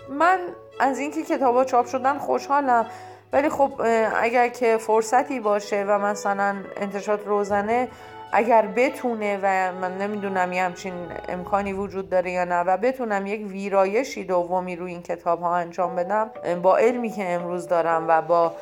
من 0.09 0.39
از 0.79 0.99
اینکه 0.99 1.23
کتابا 1.23 1.65
چاپ 1.65 1.85
شدن 1.85 2.17
خوشحالم. 2.17 2.85
ولی 3.33 3.49
خب 3.49 3.81
اگر 4.21 4.47
که 4.47 4.77
فرصتی 4.77 5.39
باشه 5.39 5.85
و 5.87 5.99
مثلا 5.99 6.55
انتشارات 6.77 7.27
روزنه 7.27 7.87
اگر 8.31 8.67
بتونه 8.67 9.39
و 9.43 9.71
من 9.71 9.97
نمی‌دونم 9.97 10.53
یه 10.53 10.63
همچین 10.63 10.93
امکانی 11.29 11.73
وجود 11.73 12.09
داره 12.09 12.31
یا 12.31 12.43
نه 12.43 12.59
و 12.59 12.77
بتونم 12.77 13.27
یک 13.27 13.41
ویرایشی 13.47 14.23
دومی 14.23 14.75
روی 14.75 14.91
این 14.91 15.01
کتاب 15.01 15.41
ها 15.41 15.55
انجام 15.55 15.95
بدم 15.95 16.31
با 16.61 16.77
علمی 16.77 17.09
که 17.09 17.29
امروز 17.29 17.67
دارم 17.67 18.05
و 18.07 18.21
با 18.21 18.53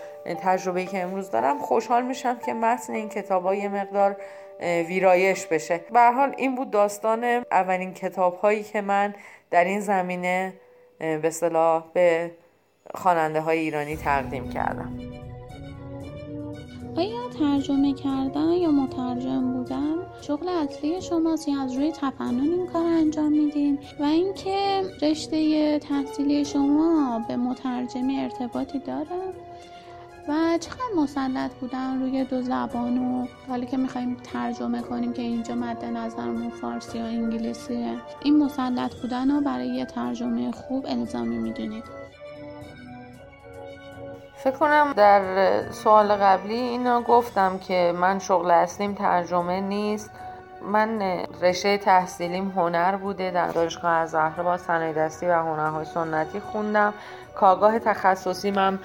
تجربه 0.41 0.85
که 0.85 1.03
امروز 1.03 1.31
دارم 1.31 1.59
خوشحال 1.59 2.03
میشم 2.03 2.37
که 2.45 2.53
متن 2.53 2.93
این 2.93 3.09
کتاب 3.09 3.43
ها 3.43 3.55
یه 3.55 3.69
مقدار 3.69 4.15
ویرایش 4.59 5.45
بشه. 5.45 5.81
به 5.93 6.11
حال 6.11 6.33
این 6.37 6.55
بود 6.55 6.71
داستان 6.71 7.23
اولین 7.51 7.93
کتاب 7.93 8.35
هایی 8.35 8.63
که 8.63 8.81
من 8.81 9.15
در 9.51 9.63
این 9.63 9.79
زمینه 9.79 10.53
به 10.99 11.29
صلاح 11.29 11.83
به 11.93 12.31
خواننده 12.95 13.41
های 13.41 13.59
ایرانی 13.59 13.97
تقدیم 13.97 14.49
کردم. 14.49 14.99
آیا 16.97 17.29
ترجمه 17.39 17.93
کردن 17.93 18.51
یا 18.51 18.71
مترجم 18.71 19.53
بودن؟ 19.53 19.95
شغل 20.21 20.49
اصلی 20.49 21.01
شماست 21.01 21.47
یا 21.47 21.61
از 21.61 21.73
روی 21.73 21.91
تفنن 21.91 22.39
این 22.39 22.67
کار 22.67 22.85
انجام 22.85 23.31
میدین. 23.31 23.79
و 23.99 24.03
اینکه 24.03 24.83
رشته 25.01 25.79
تحصیلی 25.79 26.45
شما 26.45 27.21
به 27.27 27.35
مترجمی 27.35 28.19
ارتباطی 28.19 28.79
داره 28.79 29.33
و 30.27 30.57
چقدر 30.59 30.81
مسلط 30.97 31.51
بودن 31.53 31.99
روی 32.01 32.23
دو 32.23 32.41
زبان 32.41 32.97
و 32.97 33.27
حالا 33.47 33.65
که 33.65 33.77
می‌خوایم 33.77 34.17
ترجمه 34.33 34.81
کنیم 34.81 35.13
که 35.13 35.21
اینجا 35.21 35.55
مد 35.55 35.85
نظرمون 35.85 36.49
فارسی 36.49 36.99
و 36.99 37.01
انگلیسیه. 37.01 37.95
این 38.23 38.37
مسلط 38.37 38.95
بودن 39.01 39.31
رو 39.31 39.41
برای 39.41 39.67
یه 39.67 39.85
ترجمه 39.85 40.51
خوب 40.51 40.85
الزامی 40.89 41.37
می‌دونید. 41.37 42.06
فکر 44.37 44.57
کنم 44.57 44.93
در 44.93 45.21
سوال 45.71 46.15
قبلی 46.15 46.55
اینا 46.55 47.01
گفتم 47.01 47.57
که 47.57 47.93
من 47.95 48.19
شغل 48.19 48.51
اصلیم 48.51 48.93
ترجمه 48.93 49.61
نیست. 49.61 50.09
من 50.61 51.01
رشته 51.41 51.77
تحصیلیم 51.77 52.49
هنر 52.49 52.95
بوده 52.95 53.31
در 53.31 53.47
دانشگاه 53.47 53.91
از 53.91 54.15
با 54.37 54.57
صنایع 54.57 54.93
دستی 54.93 55.25
و 55.25 55.33
هنرهای 55.33 55.85
سنتی 55.85 56.39
خوندم. 56.39 56.93
کارگاه 57.35 57.79
تخصصی 57.79 58.51
من 58.51 58.79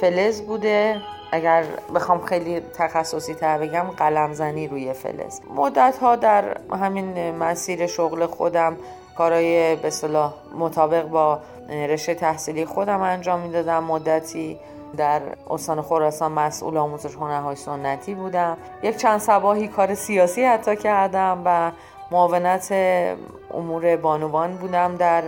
فلز 0.00 0.42
بوده. 0.42 0.96
اگر 1.32 1.64
بخوام 1.94 2.24
خیلی 2.24 2.60
تخصصی 2.60 3.34
تر 3.34 3.58
بگم 3.58 3.84
قلم 3.96 4.32
زنی 4.32 4.68
روی 4.68 4.92
فلز. 4.92 5.40
مدت 5.54 5.98
ها 5.98 6.16
در 6.16 6.56
همین 6.72 7.30
مسیر 7.36 7.86
شغل 7.86 8.26
خودم 8.26 8.76
کارهای 9.18 9.76
به 9.76 9.90
مطابق 10.58 11.04
با 11.04 11.40
رشته 11.68 12.14
تحصیلی 12.14 12.64
خودم 12.64 13.00
انجام 13.00 13.40
می‌دادم. 13.40 13.84
مدتی 13.84 14.58
در 14.96 15.22
استان 15.50 15.82
خراسان 15.82 16.32
مسئول 16.32 16.76
آموزش 16.76 17.14
هنرهای 17.14 17.56
سنتی 17.56 18.14
بودم. 18.14 18.56
یک 18.82 18.96
چند 18.96 19.20
سباهی 19.20 19.68
کار 19.68 19.94
سیاسی 19.94 20.44
حتی 20.44 20.76
کردم 20.76 21.42
و 21.44 21.72
معاونت 22.10 22.72
امور 23.54 23.96
بانوان 23.96 24.56
بودم 24.56 24.96
در 24.96 25.22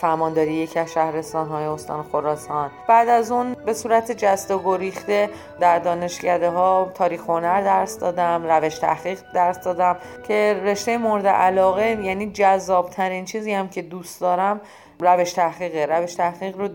فرمانداری 0.00 0.52
یکی 0.52 0.78
از 0.78 0.92
شهرستان 0.92 1.48
های 1.48 1.64
استان 1.64 2.02
خراسان. 2.02 2.70
بعد 2.88 3.08
از 3.08 3.32
اون 3.32 3.54
به 3.66 3.72
صورت 3.72 4.12
جست 4.12 4.50
و 4.50 4.58
گریخته 4.64 5.30
در 5.60 5.78
دانشکده 5.78 6.50
ها 6.50 6.90
تاریخ 6.94 7.20
هنر 7.20 7.60
درس 7.60 7.98
دادم 7.98 8.46
روش 8.46 8.78
تحقیق 8.78 9.18
درس 9.34 9.60
دادم 9.60 9.96
که 10.28 10.60
رشته 10.64 10.98
مورد 10.98 11.26
علاقه 11.26 11.98
یعنی 12.02 12.30
جذاب 12.30 12.90
ترین 12.90 13.24
چیزی 13.24 13.52
هم 13.52 13.68
که 13.68 13.82
دوست 13.82 14.20
دارم 14.20 14.60
روش 15.00 15.32
تحقیقه. 15.32 15.86
روش 15.86 16.14
تحقیق 16.14 16.58
رو 16.58 16.68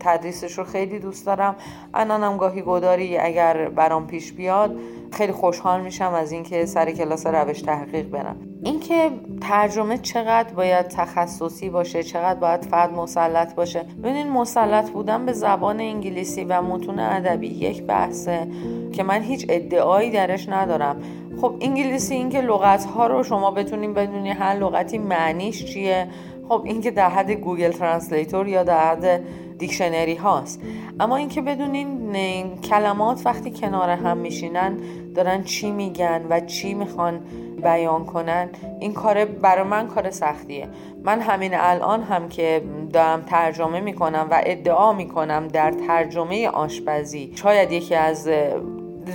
تدریسش 0.00 0.58
رو 0.58 0.64
خیلی 0.64 0.98
دوست 0.98 1.26
دارم. 1.26 1.56
الانم 1.94 2.36
گاهی 2.36 2.62
گداری 2.62 3.18
اگر 3.18 3.68
برام 3.68 4.06
پیش 4.06 4.32
بیاد 4.32 4.76
خیلی 5.12 5.32
خوشحال 5.32 5.80
میشم 5.80 6.14
از 6.14 6.32
اینکه 6.32 6.66
سر 6.66 6.90
کلاس 6.90 7.26
روش 7.26 7.62
تحقیق 7.62 8.06
برم. 8.06 8.36
اینکه 8.64 9.10
ترجمه 9.40 9.98
چقدر 9.98 10.54
باید 10.54 10.88
تخصصی 10.88 11.70
باشه 11.70 12.02
چقدر 12.02 12.40
باید 12.40 12.64
فرد 12.64 12.92
مسلط 12.92 13.54
باشه. 13.54 13.84
ببینین 14.02 14.28
مسلط 14.28 14.90
بودن 14.90 15.26
به 15.26 15.32
زبان 15.32 15.80
انگلیسی 15.80 16.44
و 16.44 16.62
متون 16.62 16.98
ادبی 16.98 17.46
یک 17.46 17.82
بحثه 17.82 18.48
که 18.92 19.02
من 19.02 19.22
هیچ 19.22 19.46
ادعایی 19.48 20.10
درش 20.10 20.48
ندارم. 20.48 20.96
خب 21.40 21.54
انگلیسی 21.60 22.14
اینکه 22.14 22.40
لغت 22.40 22.84
ها 22.84 23.06
رو 23.06 23.22
شما 23.22 23.50
بتونین 23.50 23.94
بدونی 23.94 24.30
هر 24.30 24.54
لغتی 24.54 24.98
معنیش 24.98 25.64
چیه؟ 25.64 26.08
خب 26.48 26.62
این 26.64 26.80
که 26.80 26.90
در 26.90 27.08
حد 27.08 27.30
گوگل 27.30 27.72
translator 27.72 28.48
یا 28.48 28.64
در 28.64 28.90
حد 28.90 29.20
دیکشنری 29.58 30.14
هاست. 30.14 30.60
اما 31.00 31.16
اینکه 31.16 31.42
بدونین 31.42 32.56
کلمات 32.60 33.22
وقتی 33.24 33.50
کنار 33.50 33.90
هم 33.90 34.16
میشینن 34.16 34.76
دارن 35.14 35.42
چی 35.42 35.70
میگن 35.70 36.26
و 36.30 36.40
چی 36.40 36.74
می‌خوان 36.74 37.20
بیان 37.62 38.04
کنن 38.04 38.48
این 38.80 38.92
کار 38.92 39.24
برای 39.24 39.64
من 39.64 39.88
کار 39.88 40.10
سختیه. 40.10 40.68
من 41.04 41.20
همین 41.20 41.50
الان 41.54 42.02
هم 42.02 42.28
که 42.28 42.62
دارم 42.92 43.22
ترجمه 43.22 43.80
می‌کنم 43.80 44.28
و 44.30 44.42
ادعا 44.46 44.92
می‌کنم 44.92 45.48
در 45.48 45.70
ترجمه 45.70 46.48
آشپزی 46.48 47.32
شاید 47.34 47.72
یکی 47.72 47.94
از 47.94 48.30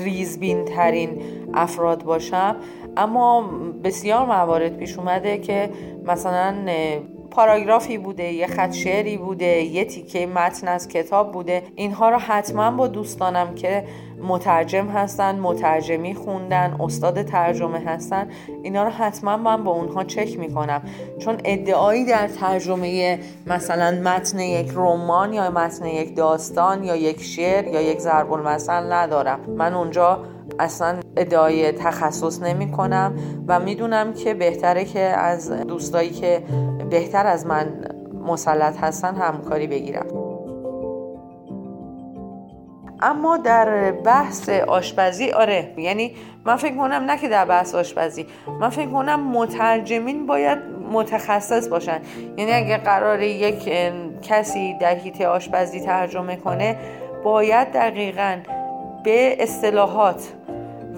ریزبین 0.04 0.66
ترین 0.66 1.22
افراد 1.54 2.04
باشم. 2.04 2.56
اما 2.98 3.42
بسیار 3.84 4.26
موارد 4.26 4.78
پیش 4.78 4.98
اومده 4.98 5.38
که 5.38 5.70
مثلا 6.06 6.56
پاراگرافی 7.32 7.98
بوده 7.98 8.24
یه 8.24 8.48
خط 8.48 8.72
شعری 8.72 9.18
بوده 9.18 9.46
یه 9.46 9.86
تیکه 9.86 10.26
متن 10.26 10.68
از 10.68 10.88
کتاب 10.88 11.32
بوده. 11.32 11.64
اینها 11.76 12.10
رو 12.10 12.18
حتما 12.18 12.72
با 12.72 12.88
دوستانم 12.88 13.56
که 13.56 13.84
مترجم 14.24 14.88
هستن 14.88 15.40
مترجمی 15.40 16.16
خوندن 16.16 16.76
استاد 16.80 17.24
ترجمه 17.24 17.80
هستن 17.80 18.30
اینا 18.64 18.84
رو 18.84 18.90
حتما 18.90 19.38
من 19.38 19.64
با 19.64 19.72
اونها 19.72 20.04
چک 20.04 20.40
می‌کنم. 20.40 20.82
چون 21.20 21.38
ادعایی 21.46 22.06
در 22.06 22.28
ترجمه 22.28 23.20
مثلا 23.48 23.92
متن 23.92 24.40
یک 24.40 24.72
رمان 24.76 25.34
یا 25.34 25.52
متن 25.52 25.86
یک 25.86 26.16
داستان 26.16 26.84
یا 26.84 26.96
یک 26.96 27.24
شعر 27.24 27.68
یا 27.68 27.82
یک 27.82 28.00
ضرب 28.00 28.34
المثل 28.34 28.94
ندارم. 28.94 29.40
من 29.58 29.74
اونجا 29.74 30.20
اصلا 30.60 31.00
ادعای 31.18 31.72
تخصص 31.72 32.42
نمی 32.42 32.72
کنم 32.72 33.16
و 33.48 33.60
می‌دونم 33.60 34.14
که 34.14 34.34
بهتره 34.34 34.86
که 34.86 35.00
از 35.00 35.52
دوستایی 35.52 36.10
که 36.10 36.44
بهتر 36.90 37.28
از 37.28 37.46
من 37.46 37.68
مسلط 38.26 38.78
هستن 38.78 39.16
همکاری 39.16 39.68
بگیرم. 39.68 40.06
اما 43.02 43.38
در 43.38 43.92
بحث 43.92 44.50
آشپزی 44.50 45.32
آره 45.32 45.74
یعنی 45.78 46.16
من 46.46 46.56
فکر 46.56 46.78
کنم 46.78 47.04
نه 47.04 47.18
که 47.18 47.30
در 47.30 47.46
بحث 47.46 47.76
آشپزی 47.76 48.26
من 48.60 48.70
فکر 48.70 48.90
کنم 48.90 49.32
مترجمین 49.32 50.26
باید 50.26 50.60
متخصص 50.92 51.68
باشن. 51.68 52.00
یعنی 52.38 52.52
اگه 52.52 52.78
قرار 52.78 53.22
یک 53.22 53.70
کسی 54.22 54.78
در 54.82 54.96
حیطه 54.96 55.28
آشپزی 55.28 55.80
ترجمه 55.80 56.36
کنه 56.36 56.78
باید 57.24 57.72
دقیقا 57.72 58.38
به 59.04 59.44
اصطلاحات 59.44 60.34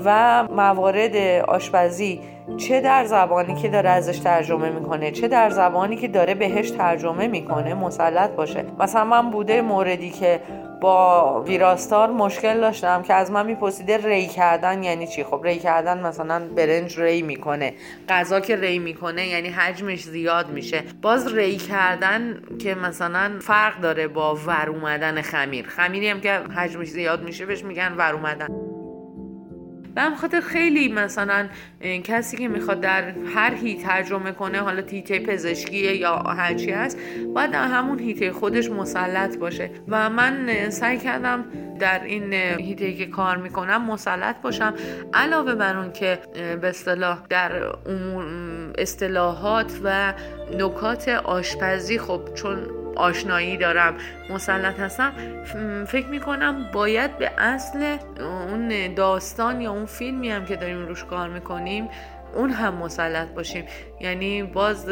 و 0.05 0.43
موارد 0.43 1.15
آشپزی 1.47 2.19
چه 2.57 2.81
در 2.81 3.05
زبانی 3.05 3.55
که 3.55 3.67
داره 3.67 3.89
ازش 3.89 4.19
ترجمه 4.19 4.69
می‌کنه 4.69 5.11
چه 5.11 5.27
در 5.27 5.49
زبانی 5.49 5.95
که 5.95 6.07
داره 6.07 6.33
بهش 6.35 6.71
ترجمه 6.71 7.27
می‌کنه 7.27 7.73
مسلط 7.73 8.29
باشه. 8.29 8.65
مثلا 8.79 9.03
من 9.03 9.29
بوده 9.29 9.61
موردی 9.61 10.09
که 10.09 10.39
با 10.83 11.41
ویراستار 11.41 12.11
مشکل 12.11 12.61
داشتم 12.61 13.01
که 13.01 13.13
از 13.13 13.31
من 13.31 13.45
میپرسیده 13.45 13.97
ری 13.97 14.27
کردن 14.27 14.83
یعنی 14.83 15.07
چی؟ 15.07 15.23
خب 15.23 15.41
ری 15.43 15.59
کردن 15.59 16.05
مثلا 16.05 16.41
برنج 16.55 16.99
ری 16.99 17.21
می‌کنه 17.21 17.73
غذا 18.09 18.39
که 18.39 18.55
ری 18.55 18.79
می‌کنه 18.79 19.27
یعنی 19.27 19.49
حجمش 19.49 20.03
زیاد 20.03 20.49
میشه. 20.49 20.83
باز 21.01 21.33
ری 21.33 21.55
کردن 21.57 22.41
که 22.59 22.75
مثلا 22.75 23.31
فرق 23.41 23.81
داره 23.81 24.07
با 24.07 24.35
ور 24.35 24.69
اومدن 24.69 25.21
خمیر. 25.21 25.67
خمیری 25.67 26.09
هم 26.09 26.21
که 26.21 26.31
حجمش 26.31 26.87
زیاد 26.87 27.23
میشه 27.23 27.45
بهش 27.45 27.63
میگن 27.63 27.93
ور 27.97 28.13
اومدن. 28.13 28.72
به 29.95 30.01
خاطر 30.21 30.41
خیلی 30.41 30.87
مثلا 30.87 31.47
کسی 32.03 32.37
که 32.37 32.47
می‌خواد 32.47 32.81
در 32.81 33.13
هر 33.35 33.53
هی 33.53 33.75
ترجمه 33.75 34.31
کنه 34.31 34.59
حالا 34.59 34.81
تیته 34.81 35.19
پزشکیه 35.19 35.95
یا 35.95 36.15
هرچی 36.15 36.71
هست 36.71 36.97
باید 37.35 37.51
در 37.51 37.67
همون 37.67 37.99
هیته 37.99 38.31
خودش 38.31 38.69
مسلط 38.69 39.37
باشه. 39.37 39.69
و 39.87 40.09
من 40.09 40.69
سعی 40.69 40.97
کردم 40.97 41.45
در 41.79 42.03
این 42.03 42.33
هیته 42.33 42.93
که 42.93 43.05
کار 43.05 43.37
می‌کنم 43.37 43.85
مسلط 43.85 44.41
باشم. 44.41 44.73
علاوه 45.13 45.55
بر 45.55 45.77
اون 45.77 45.91
که 45.91 46.19
به 46.61 46.67
اصطلاح 46.67 47.19
در 47.29 47.51
اصطلاحات 48.77 49.79
و 49.83 50.13
نکات 50.59 51.09
آشپزی 51.09 51.99
خب 51.99 52.21
چون 52.33 52.82
آشنایی 52.95 53.57
دارم. 53.57 53.95
مسلط 54.29 54.79
هستم. 54.79 55.13
فکر 55.87 56.07
می‌کنم 56.07 56.69
باید 56.73 57.17
به 57.17 57.31
اصل 57.37 57.97
اون 58.19 58.93
داستان 58.93 59.61
یا 59.61 59.71
اون 59.71 59.85
فیلمی 59.85 60.29
هم 60.29 60.45
که 60.45 60.55
داریم 60.55 60.85
روش 60.85 61.03
کار 61.03 61.29
می‌کنیم 61.29 61.89
اون 62.35 62.49
هم 62.49 62.73
مسلط 62.73 63.27
باشیم. 63.27 63.65
یعنی 63.99 64.43
باز 64.43 64.85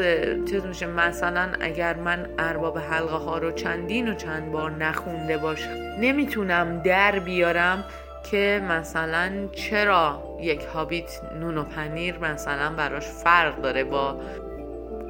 چیز 0.50 0.66
میشه 0.66 0.88
مثلا 0.88 1.50
اگر 1.60 1.94
من 1.94 2.30
ارباب 2.40 2.78
حلقه 2.78 3.16
ها 3.16 3.38
رو 3.38 3.52
چندین 3.52 4.10
و 4.10 4.16
چند 4.16 4.52
بار 4.52 4.72
نخونده 4.72 5.38
باشم 5.38 5.70
نمی‌تونم 6.00 6.82
در 6.82 7.20
بیارم 7.20 7.84
که 8.32 8.64
مثلا 8.70 9.32
چرا 9.52 10.24
یک 10.42 10.62
هابیت 10.62 11.22
نون 11.40 11.58
و 11.58 11.64
پنیر 11.64 12.18
مثلا 12.18 12.70
براش 12.70 13.06
فرق 13.08 13.62
داره 13.62 13.84
با 13.84 14.22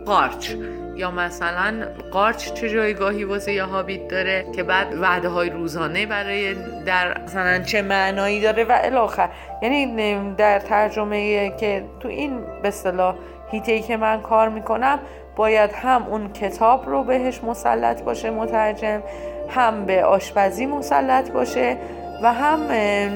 قارچ. 0.05 0.51
یا 0.95 1.11
مثلا 1.11 1.73
قارچ 2.11 2.53
چه 2.53 2.69
جایگاهی 2.69 3.23
واسه 3.23 3.53
یا 3.53 3.65
هابیت 3.65 4.07
داره 4.07 4.45
که 4.55 4.63
بعد 4.63 4.87
وعده 5.01 5.29
های 5.29 5.49
روزانه 5.49 6.05
برای 6.05 6.53
در 6.85 7.21
مثلا 7.23 7.63
چه 7.63 7.81
معنایی 7.81 8.41
داره 8.41 8.63
و 8.63 8.79
الاخر. 8.83 9.29
یعنی 9.61 10.35
در 10.37 10.59
ترجمه 10.59 11.49
که 11.57 11.83
تو 11.99 12.07
این 12.07 12.39
به 12.61 12.67
اصطلاح 12.67 13.15
هیته 13.51 13.79
که 13.79 13.97
من 13.97 14.21
کار 14.21 14.49
می‌کنم 14.49 14.99
باید 15.35 15.71
هم 15.71 16.03
اون 16.03 16.33
کتاب 16.33 16.89
رو 16.89 17.03
بهش 17.03 17.43
مسلط 17.43 18.03
باشه 18.03 18.29
مترجم 18.29 19.03
هم 19.49 19.85
به 19.85 20.03
آشپزی 20.03 20.65
مسلط 20.65 21.31
باشه 21.31 21.77
و 22.23 22.33
هم 22.33 22.59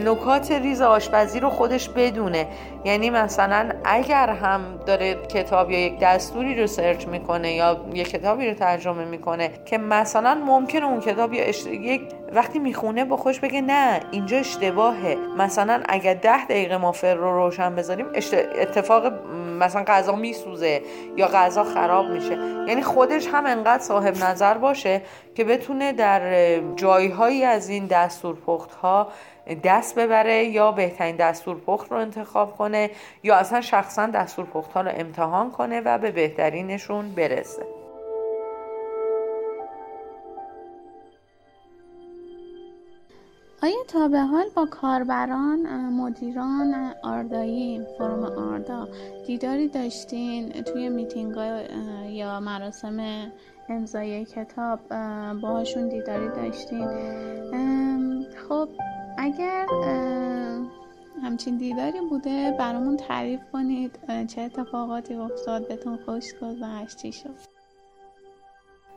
نکات 0.09 0.51
ریز 0.51 0.81
آشپزی 0.81 1.39
رو 1.39 1.49
خودش 1.49 1.89
بدونه. 1.89 2.47
یعنی 2.85 3.09
مثلا 3.09 3.69
اگر 3.83 4.29
هم 4.29 4.61
داره 4.85 5.15
کتاب 5.15 5.71
یا 5.71 5.79
یک 5.79 5.99
دستوری 5.99 6.61
رو 6.61 6.67
سرچ 6.67 7.07
می‌کنه 7.07 7.53
یا 7.53 7.85
یک 7.93 8.09
کتابی 8.09 8.47
رو 8.47 8.53
ترجمه 8.53 9.05
می‌کنه 9.05 9.51
که 9.65 9.77
مثلا 9.77 10.35
ممکنه 10.35 10.85
اون 10.85 10.99
کتاب 10.99 11.33
یا 11.33 11.47
یک 11.67 12.01
وقتی 12.31 12.59
می‌خونه 12.59 13.05
با 13.05 13.17
خوش 13.17 13.39
بگه 13.39 13.61
نه 13.61 13.99
اینجا 14.11 14.37
اشتباهه. 14.37 15.15
مثلا 15.37 15.83
اگر 15.89 16.13
ده 16.13 16.45
دقیقه 16.45 16.77
ما 16.77 16.91
فر 16.91 17.13
رو 17.13 17.31
روشن 17.31 17.75
بذاریم 17.75 18.05
اتفاق 18.61 19.13
مثلا 19.59 19.83
غذا 19.87 20.15
میسوزه 20.15 20.81
یا 21.17 21.27
غذا 21.27 21.63
خراب 21.63 22.05
میشه. 22.05 22.37
یعنی 22.67 22.81
خودش 22.81 23.27
هم 23.27 23.45
انقدر 23.45 23.83
صاحب 23.83 24.23
نظر 24.23 24.53
باشه 24.57 25.01
که 25.35 25.43
بتونه 25.43 25.93
در 25.93 26.59
جایهایی 26.75 27.43
از 27.43 27.69
این 27.69 27.85
دستور 27.85 28.35
پخت 28.35 28.73
ها 28.75 29.07
دست 29.53 29.99
ببره 29.99 30.43
یا 30.43 30.71
بهترین 30.71 31.15
دستور 31.15 31.59
پخت 31.59 31.91
رو 31.91 31.97
انتخاب 31.97 32.57
کنه 32.57 32.89
یا 33.23 33.35
اصلا 33.35 33.61
شخصا 33.61 34.07
دستور 34.07 34.45
پخت 34.45 34.73
ها 34.73 34.81
رو 34.81 34.91
امتحان 34.95 35.51
کنه 35.51 35.81
و 35.81 35.97
به 35.97 36.11
بهترینشون 36.11 37.11
برسه. 37.15 37.65
آیا 43.63 43.83
تا 43.87 44.07
به 44.07 44.19
حال 44.19 44.45
با 44.55 44.65
کاربران 44.65 45.59
مدیران 45.89 46.93
آردایی 47.03 47.81
فرم 47.97 48.23
آردا 48.23 48.87
دیداری 49.27 49.67
داشتین 49.67 50.63
توی 50.63 50.89
میتینگ 50.89 51.35
یا 52.09 52.39
مراسم 52.39 53.31
امضای 53.69 54.25
کتاب 54.25 54.79
باهاشون 55.41 55.89
دیداری 55.89 56.27
داشتین؟ 56.27 56.87
خب 58.49 58.69
اگر 59.17 59.65
همچین 61.23 61.57
دیداری 61.57 62.01
بوده 62.09 62.55
برامون 62.59 62.97
تعریف 62.97 63.39
کنید 63.53 63.99
چه 64.27 64.41
اتفاقاتی 64.41 65.15
افتاد 65.15 65.67
بهتون 65.67 65.99
خوش 66.05 66.33
گذشت 66.41 66.97
چی 66.97 67.11
شد؟ 67.11 67.55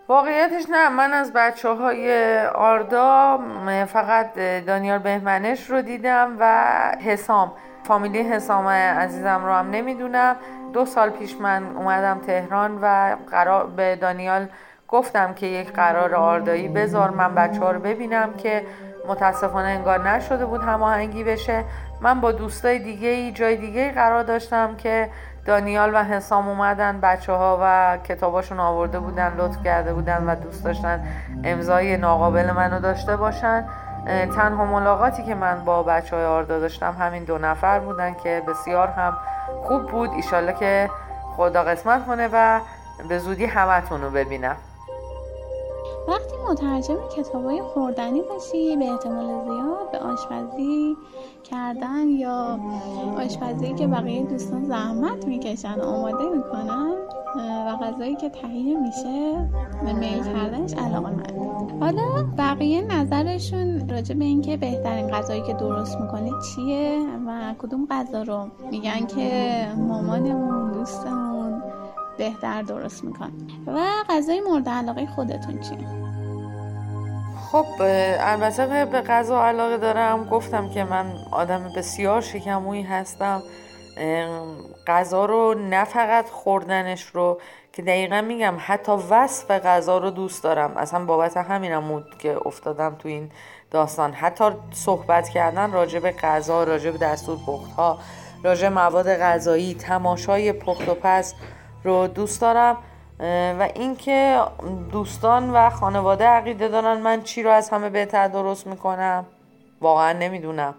واقعیتش 0.08 0.64
نه 0.70 0.88
من 0.88 1.12
از 1.12 1.32
بچه 1.32 1.68
های 1.68 2.38
آردا 2.46 3.40
فقط 3.86 4.38
دانیال 4.66 4.98
بهمنش 4.98 5.70
رو 5.70 5.82
دیدم 5.82 6.36
و 6.40 6.72
حسام. 7.00 7.52
فامیلی 7.84 8.18
حسام 8.18 8.66
عزیزم 8.66 9.44
رو 9.44 9.52
هم 9.52 9.70
نمی‌دونم. 9.70 10.36
دو 10.72 10.84
سال 10.84 11.10
پیش 11.10 11.36
من 11.36 11.76
اومدم 11.76 12.18
تهران 12.18 12.78
و 12.82 13.16
قرار 13.30 13.66
به 13.66 13.96
دانیال 13.96 14.46
گفتم 14.88 15.34
که 15.34 15.46
یک 15.46 15.72
قرار 15.72 16.14
آردایی 16.14 16.68
بذار. 16.68 17.10
من 17.10 17.34
بچه 17.34 17.60
ها 17.60 17.70
رو 17.70 17.80
ببینم 17.80 18.34
که 18.34 18.66
متاسفانه 19.08 19.68
انگار 19.68 20.10
نشده 20.10 20.46
بود 20.46 20.62
هماهنگی 20.62 21.24
بشه. 21.24 21.64
من 22.00 22.20
با 22.20 22.32
دوستای 22.32 22.78
دیگه 22.78 23.08
ای 23.08 23.32
جای 23.32 23.56
دیگه 23.56 23.92
قرار 23.92 24.22
داشتم 24.22 24.76
که 24.76 25.10
دانیال 25.46 25.94
و 25.94 26.04
حسام 26.04 26.48
اومدن 26.48 27.00
بچه 27.00 27.32
ها 27.32 27.58
و 27.62 27.96
کتاباشون 28.04 28.60
آورده 28.60 28.98
بودن 28.98 29.34
لطف 29.38 29.64
کرده 29.64 29.94
بودن 29.94 30.24
و 30.26 30.34
دوست 30.34 30.64
داشتن 30.64 31.04
امضای 31.44 31.96
ناقابل 31.96 32.52
منو 32.52 32.80
داشته 32.80 33.16
باشن. 33.16 33.64
تنها 34.36 34.64
ملاقاتی 34.64 35.24
که 35.24 35.34
من 35.34 35.64
با 35.64 35.82
بچه 35.82 36.16
های 36.16 36.24
آردا 36.24 36.60
داشتم 36.60 36.96
همین 37.00 37.24
دو 37.24 37.38
نفر 37.38 37.80
بودن 37.80 38.14
که 38.14 38.42
بسیار 38.48 38.88
هم 38.88 39.16
خوب 39.62 39.86
بود. 39.86 40.10
ایشالله 40.10 40.52
که 40.52 40.90
خدا 41.36 41.62
قسمت 41.62 42.06
کنه 42.06 42.28
و 42.32 42.60
به 43.08 43.18
زودی 43.18 43.46
همتون 43.46 44.02
رو 44.02 44.10
ببینم. 44.10 44.56
وقتی 46.08 46.36
مترجم 46.50 46.96
کتاب 47.16 47.44
های 47.44 47.62
خوردنی 47.62 48.22
باشی 48.22 48.76
به 48.76 48.90
احتمال 48.90 49.44
زیاد 49.44 49.90
به 49.92 49.98
آشپزی 49.98 50.96
کردن 51.44 52.08
یا 52.08 52.58
آشپزی 53.16 53.74
که 53.74 53.86
بقیه 53.86 54.22
دوستان 54.22 54.64
زحمت 54.64 55.26
می‌کشن 55.26 55.80
آماده 55.80 56.24
می‌کنن 56.36 56.94
و 57.36 57.76
غذایی 57.76 58.16
که 58.16 58.28
تهیه 58.28 58.80
میشه 58.80 59.48
به 59.84 59.92
میل 59.92 60.24
کردنش 60.24 60.74
علاقه 60.74 61.10
من. 61.10 61.22
حالا 61.80 62.26
بقیه 62.38 62.82
نظرشون 62.82 63.88
راجع 63.88 64.14
به 64.14 64.24
اینکه 64.24 64.56
بهترین 64.56 65.08
غذایی 65.08 65.42
که 65.42 65.52
درست 65.52 66.00
می‌کنه 66.00 66.30
چیه 66.40 66.98
و 67.26 67.54
کدوم 67.58 67.86
غذا 67.90 68.22
رو 68.22 68.46
میگن 68.70 69.06
که 69.06 69.66
مامانمون 69.76 70.72
دوستمون 70.72 71.62
بهتر 72.18 72.62
درست 72.62 73.04
می‌کنه 73.04 73.32
و 73.66 73.80
غذای 74.08 74.40
مورد 74.40 74.68
علاقه 74.68 75.06
خودتون 75.06 75.60
چیه؟ 75.60 76.08
خب 77.52 77.66
البته 78.20 78.84
به 78.84 79.00
غذا 79.00 79.44
علاقه 79.44 79.76
دارم. 79.76 80.28
گفتم 80.28 80.70
که 80.70 80.84
من 80.84 81.12
آدم 81.32 81.72
بسیار 81.76 82.20
شکمویی 82.20 82.82
هستم. 82.82 83.42
غذا 84.86 85.24
رو 85.24 85.54
نه 85.54 85.84
فقط 85.84 86.30
خوردنش 86.30 87.02
رو 87.02 87.40
که 87.72 87.82
دقیقا 87.82 88.20
میگم 88.20 88.54
حتی 88.58 88.92
وصف 89.10 89.50
غذا 89.50 89.98
رو 89.98 90.10
دوست 90.10 90.42
دارم. 90.42 90.76
اصلا 90.76 91.04
بابت 91.04 91.36
همینم 91.36 91.88
بود 91.88 92.18
که 92.18 92.36
افتادم 92.46 92.96
تو 92.98 93.08
این 93.08 93.30
داستان. 93.70 94.12
حتی 94.12 94.44
صحبت 94.72 95.28
کردن 95.28 95.72
راجع 95.72 95.98
به 95.98 96.10
غذا 96.10 96.64
راجع 96.64 96.90
به 96.90 96.98
دستور 96.98 97.38
پخت 97.46 97.72
ها 97.72 97.98
راجع 98.42 98.68
مواد 98.68 99.16
غذایی 99.16 99.74
تماشای 99.74 100.52
پخت 100.52 100.88
و 100.88 100.94
پس 100.94 101.34
رو 101.84 102.06
دوست 102.06 102.40
دارم 102.40 102.76
و 103.58 103.68
اینکه 103.74 104.40
دوستان 104.92 105.50
و 105.50 105.70
خانواده 105.70 106.24
عقیده 106.24 106.68
دارن 106.68 107.00
من 107.00 107.22
چی 107.22 107.42
رو 107.42 107.50
از 107.50 107.70
همه 107.70 107.90
بهتر 107.90 108.28
درست 108.28 108.66
می‌کنم؟ 108.66 109.26
واقعا 109.80 110.12
نمی‌دونم. 110.12 110.74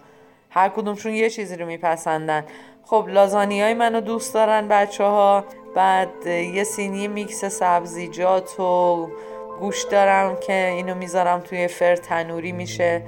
هر 0.50 0.70
کدومشون 0.70 1.12
یه 1.12 1.30
چیزی 1.30 1.56
رو 1.56 1.66
میپسندن. 1.66 2.46
خب 2.84 3.06
لازانی 3.08 3.62
های 3.62 3.74
منو 3.74 4.02
دوست 4.02 4.34
دارن 4.34 4.68
بچه 4.68 5.04
ها 5.04 5.44
بعد 5.76 6.28
یه 6.28 6.64
سینی 6.64 7.08
میکس 7.08 7.46
سبزیجات 7.46 8.60
و 8.60 9.08
گوش 9.60 9.84
دارم 9.84 10.36
که 10.48 10.66
اینو 10.66 10.96
می‌ذارم 10.96 11.40
توی 11.40 11.68
فر 11.68 11.96
تنوری 11.96 12.52
میشه. 12.52 13.02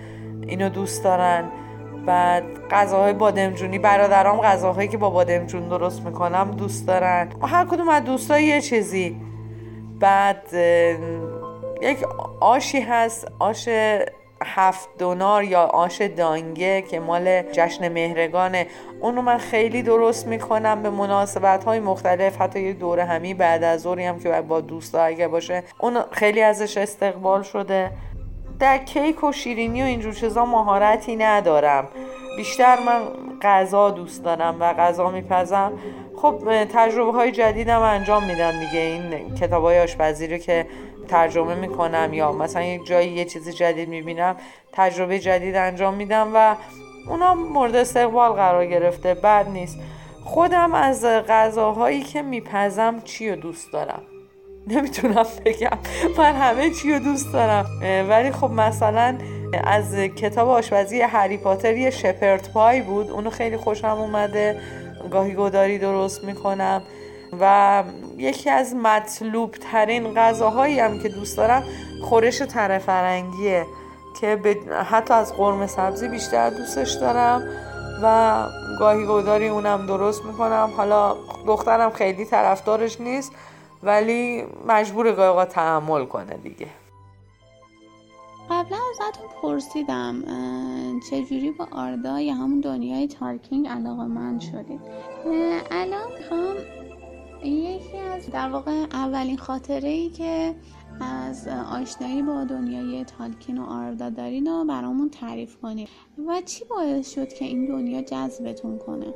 اینو 0.47 0.69
دوست 0.69 1.03
دارن. 1.03 1.51
بعد 2.05 2.43
غذاهای 2.71 3.13
بادمجونی 3.13 3.79
برادرام 3.79 4.41
غذاهایی 4.41 4.87
که 4.87 4.97
با 4.97 5.09
بادمجون 5.09 5.67
درست 5.67 6.01
می‌کنم 6.01 6.51
دوست 6.51 6.87
دارن. 6.87 7.29
هر 7.41 7.65
کدوم 7.65 7.89
از 7.89 8.03
دوستای 8.03 8.43
یه 8.43 8.61
چیزی. 8.61 9.21
بعد 9.99 10.53
یک 11.81 11.97
آشی 12.39 12.81
هست 12.81 13.27
آش 13.39 13.69
هفت 14.45 14.89
دونار 14.97 15.43
یا 15.43 15.61
آش 15.61 16.01
دانگه 16.01 16.81
که 16.81 16.99
مال 16.99 17.41
جشن 17.41 17.89
مهرگانه. 17.89 18.67
اونو 19.01 19.21
من 19.21 19.37
خیلی 19.37 19.83
درست 19.83 20.27
می‌کنم 20.27 20.83
به 20.83 20.89
مناسبت 20.89 21.63
های 21.63 21.79
مختلف. 21.79 22.41
حتی 22.41 22.59
یه 22.59 22.73
دوره 22.73 23.05
همی 23.05 23.33
بعد 23.33 23.63
از 23.63 23.81
ظهری 23.81 24.05
هم 24.05 24.19
که 24.19 24.41
با 24.41 24.61
دوستا 24.61 25.03
اگه 25.03 25.27
باشه 25.27 25.63
اون 25.79 25.97
خیلی 26.11 26.41
ازش 26.41 26.77
استقبال 26.77 27.43
شده. 27.43 27.91
در 28.61 28.77
کیک 28.77 29.23
و 29.23 29.31
شیرینی 29.31 29.81
و 29.81 29.85
اینجور 29.85 30.13
چیزا 30.13 30.45
مهارتی 30.45 31.15
ندارم. 31.15 31.87
بیشتر 32.37 32.79
من 32.79 33.01
غذا 33.41 33.89
دوست 33.89 34.23
دارم 34.23 34.57
و 34.59 34.73
غذا 34.73 35.09
میپزم. 35.09 35.73
خب 36.15 36.65
تجربه 36.73 37.11
های 37.11 37.31
جدیدم 37.31 37.81
انجام 37.81 38.23
میدم 38.23 38.51
دیگه. 38.59 38.79
این 38.79 39.35
کتاب 39.35 39.63
های 39.63 39.79
آشپزی 39.79 40.27
رو 40.27 40.37
که 40.37 40.67
ترجمه 41.07 41.55
می‌کنم 41.55 42.13
یا 42.13 42.31
مثلا 42.31 42.63
یک 42.63 42.85
جایی 42.85 43.11
یه 43.11 43.25
چیز 43.25 43.49
جدید 43.49 43.89
می‌بینم 43.89 44.35
تجربه 44.71 45.19
جدید 45.19 45.55
انجام 45.55 45.93
میدم 45.93 46.31
و 46.33 46.55
اونا 47.09 47.33
مورد 47.33 47.75
استقبال 47.75 48.31
قرار 48.31 48.65
گرفته. 48.65 49.13
بد 49.13 49.49
نیست. 49.49 49.79
خودم 50.23 50.73
از 50.73 51.05
غذاهایی 51.05 52.01
که 52.01 52.21
میپزم 52.21 53.01
چی 53.03 53.29
رو 53.29 53.35
دوست 53.35 53.73
دارم؟ 53.73 54.01
نمی‌تونم 54.67 55.25
بگم. 55.45 55.77
من 56.17 56.35
همه 56.35 56.69
چی 56.69 56.93
رو 56.93 56.99
دوست 56.99 57.33
دارم. 57.33 57.65
ولی 58.09 58.31
خب 58.31 58.51
مثلا 58.51 59.17
از 59.63 59.95
کتاب 59.95 60.49
آشپزی 60.49 61.01
هری 61.01 61.37
پاتر 61.37 61.77
یه 61.77 61.89
شپرت 61.89 62.53
پای 62.53 62.81
بود. 62.81 63.09
اونو 63.11 63.29
خیلی 63.29 63.57
خوشم 63.57 63.87
اومده. 63.87 64.59
گاهی 65.11 65.35
گداری 65.35 65.79
درست 65.79 66.23
می‌کنم. 66.23 66.81
و 67.39 67.83
یکی 68.17 68.49
از 68.49 68.75
مطلوب 68.75 69.55
ترین 69.71 70.13
غذاهایی 70.13 70.79
هم 70.79 70.99
که 70.99 71.09
دوست 71.09 71.37
دارم 71.37 71.63
خورش 72.03 72.37
تره 72.37 72.77
فرنگیه 72.77 73.65
که 74.21 74.39
حتی 74.89 75.13
از 75.13 75.33
قرمه 75.33 75.67
سبزی 75.67 76.07
بیشتر 76.07 76.49
دوستش 76.49 76.91
دارم. 76.91 77.43
و 78.03 78.35
گاهی 78.79 79.05
گداری 79.05 79.47
اونم 79.47 79.85
درست 79.85 80.25
می‌کنم. 80.25 80.69
حالا 80.77 81.15
دخترم 81.47 81.91
خیلی 81.91 82.25
طرفدارش 82.25 83.01
نیست. 83.01 83.31
ولی 83.83 84.43
مجبور 84.67 85.11
گاهی 85.11 85.45
تحمل 85.45 86.05
کنه 86.05 86.37
دیگه. 86.37 86.67
قبلا 88.49 88.77
ازتون 88.91 89.27
پرسیدم 89.41 90.23
چجوری 91.09 91.51
با 91.51 91.67
آردا 91.71 92.19
یا 92.19 92.33
همون 92.33 92.59
دنیای 92.59 93.07
تالکینگ 93.07 93.67
علاقه 93.67 94.03
من 94.03 94.39
شدید 94.39 94.81
الان 95.71 96.11
می‌خوام 96.17 96.55
یکی 97.43 97.97
از 97.97 98.29
در 98.29 98.49
واقع 98.49 98.71
اولین 98.91 99.37
خاطره 99.37 99.89
ای 99.89 100.09
که 100.09 100.55
از 101.01 101.47
آشنایی 101.47 102.21
با 102.21 102.43
دنیای 102.43 103.05
تالکین 103.05 103.57
و 103.57 103.65
آردا 103.65 104.09
دارین 104.09 104.47
رو 104.47 104.65
برامون 104.65 105.09
تعریف 105.09 105.57
کنید 105.61 105.89
و 106.27 106.41
چی 106.45 106.65
باعث 106.65 107.13
شد 107.13 107.33
که 107.33 107.45
این 107.45 107.65
دنیا 107.65 108.01
جذبتون 108.01 108.77
کنه؟ 108.77 109.13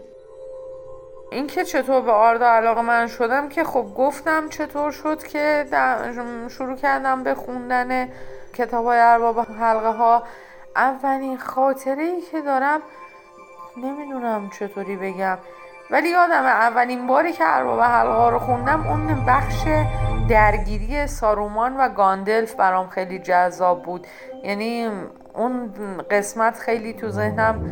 اینکه 1.31 1.63
چطور 1.63 2.01
به 2.01 2.11
آردا 2.11 2.47
علاقه 2.47 2.81
من 2.81 3.07
شدم 3.07 3.49
که 3.49 3.63
خب 3.63 3.85
گفتم 3.97 4.49
چطور 4.49 4.91
شد 4.91 5.23
که 5.23 5.65
شروع 6.49 6.75
کردم 6.75 7.23
به 7.23 7.35
خوندن 7.35 8.09
کتاب 8.53 8.85
های 8.85 8.99
ارباب 8.99 9.39
حلقه 9.39 9.91
ها 9.91 10.23
اولین 10.75 11.37
خاطره 11.37 12.03
ای 12.03 12.21
که 12.21 12.41
دارم 12.41 12.81
نمی‌دونم 13.77 14.49
چطوری 14.59 14.95
بگم 14.95 15.37
ولی 15.91 16.09
یادم 16.09 16.43
اولین 16.45 17.07
باری 17.07 17.33
که 17.33 17.43
ارباب 17.47 17.79
حلقه 17.79 18.29
رو 18.29 18.39
خوندم 18.39 18.87
اون 18.87 19.25
بخش 19.27 19.63
درگیری 20.29 21.07
سارومان 21.07 21.77
و 21.77 21.89
گاندلف 21.89 22.55
برام 22.55 22.87
خیلی 22.87 23.19
جذاب 23.19 23.83
بود. 23.83 24.07
یعنی 24.43 24.89
اون 25.33 25.73
قسمت 26.11 26.59
خیلی 26.59 26.93
تو 26.93 27.09
ذهنم 27.09 27.65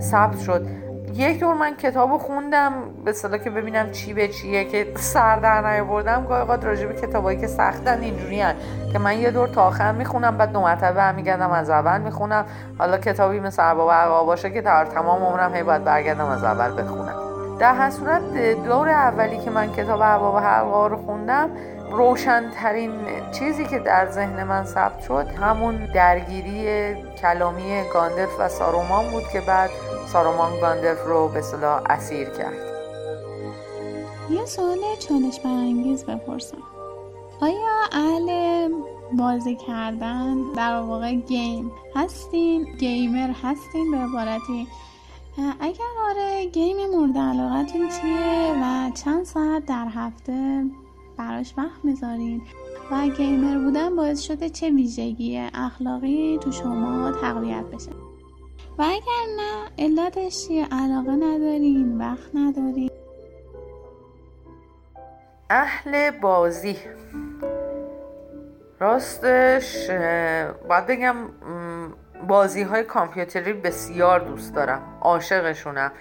ثبت 0.00 0.38
شد. 0.38 0.66
یک 1.14 1.40
دور 1.40 1.54
من 1.54 1.76
کتابو 1.76 2.18
خوندم 2.18 2.72
به 3.04 3.12
صدا 3.12 3.38
که 3.38 3.50
ببینم 3.50 3.90
چی 3.90 4.14
به 4.14 4.28
چیه 4.28 4.64
که 4.64 4.86
سر 4.96 5.36
در 5.36 5.70
نیاوردم 5.70 6.26
گاهی 6.26 6.40
اوقات 6.40 6.64
راجع 6.64 6.86
به 6.86 6.94
کتابایی 6.94 7.40
که 7.40 7.46
سختن 7.46 8.00
اینجوری 8.00 8.42
که 8.92 8.98
من 8.98 9.18
یه 9.18 9.30
دور 9.30 9.48
تا 9.48 9.62
آخر 9.62 9.92
می‌خونم 9.92 10.36
بعد 10.36 10.52
دو 10.52 10.60
مرتبه 10.60 11.02
هم 11.02 11.14
میگردم 11.14 11.50
از 11.50 11.70
اول 11.70 12.00
می‌خونم. 12.00 12.44
حالا 12.78 12.98
کتابی 12.98 13.40
مثل 13.40 13.62
ارباب 13.62 14.26
باشه 14.26 14.50
که 14.50 14.60
در 14.60 14.84
تمام 14.84 15.22
عمرم 15.22 15.54
هی 15.54 15.62
باید 15.62 15.84
برگردم 15.84 16.26
از 16.26 16.44
اول 16.44 16.82
بخونم. 16.82 17.14
در 17.58 17.74
هر 17.74 17.90
دور 18.64 18.88
اولی 18.88 19.38
که 19.38 19.50
من 19.50 19.72
کتاب 19.72 20.00
ارباب 20.00 20.36
حلقه 20.36 20.88
رو 20.88 20.96
خوندم 20.96 21.50
روشنترین 21.90 22.90
چیزی 23.32 23.66
که 23.66 23.78
در 23.78 24.10
ذهن 24.10 24.44
من 24.44 24.64
ثبت 24.64 25.02
شد 25.02 25.26
همون 25.26 25.76
درگیری 25.94 26.94
کلامی 26.94 27.82
گاندلف 27.92 28.40
و 28.40 28.48
سارومان 28.48 29.10
بود 29.10 29.28
که 29.32 29.40
بعد 29.40 29.70
سارومان 30.06 30.60
گاندلف 30.60 31.06
رو 31.06 31.28
به 31.28 31.42
اصطلاح 31.42 31.82
اسیر 31.86 32.28
کرد. 32.28 32.70
یه 34.30 34.46
سوال 34.46 34.78
چالش 34.98 35.40
برانگیز 35.40 36.04
بپرسم. 36.04 36.58
آیا 37.40 37.54
اهل 37.92 38.68
بازی 39.12 39.56
کردن 39.56 40.52
در 40.56 40.80
واقع 40.80 41.14
گیم 41.14 41.72
هستین؟ 41.96 42.64
گیمر 42.78 43.30
هستین 43.42 43.90
به 43.90 43.96
عبارتی؟ 43.96 44.66
اگر 45.60 45.84
آره 46.10 46.46
گیم 46.46 46.76
مورد 46.90 47.18
علاقتون 47.18 47.88
چیه 47.88 48.54
و 48.62 48.90
چند 49.04 49.24
ساعت 49.24 49.66
در 49.66 49.88
هفته؟ 49.94 50.64
براش 51.20 51.54
وقت 51.58 51.84
می‌ذارین. 51.84 52.42
و 52.90 53.08
گیمر 53.08 53.58
بودن 53.64 53.96
باعث 53.96 54.20
شده 54.20 54.48
چه 54.48 54.70
ویژگی 54.70 55.48
اخلاقی 55.54 56.38
تو 56.42 56.52
شما 56.52 57.12
تقویت 57.12 57.64
بشه. 57.64 57.90
و 58.78 58.82
اگر 58.82 59.26
نه 59.36 59.68
علتش 59.78 60.46
چیه 60.46 60.66
علاقه 60.72 61.12
ندارین 61.12 61.98
وقت 61.98 62.34
ندارین. 62.34 62.90
اهل 65.50 66.10
بازی. 66.10 66.76
راستش 68.80 69.90
باید 70.68 70.86
بگم 70.86 71.16
بازی 72.28 72.62
های 72.62 72.84
کامپیوتری 72.84 73.52
بسیار 73.52 74.20
دوست 74.20 74.54
دارم. 74.54 74.89
عاشقشونم. 75.00 75.92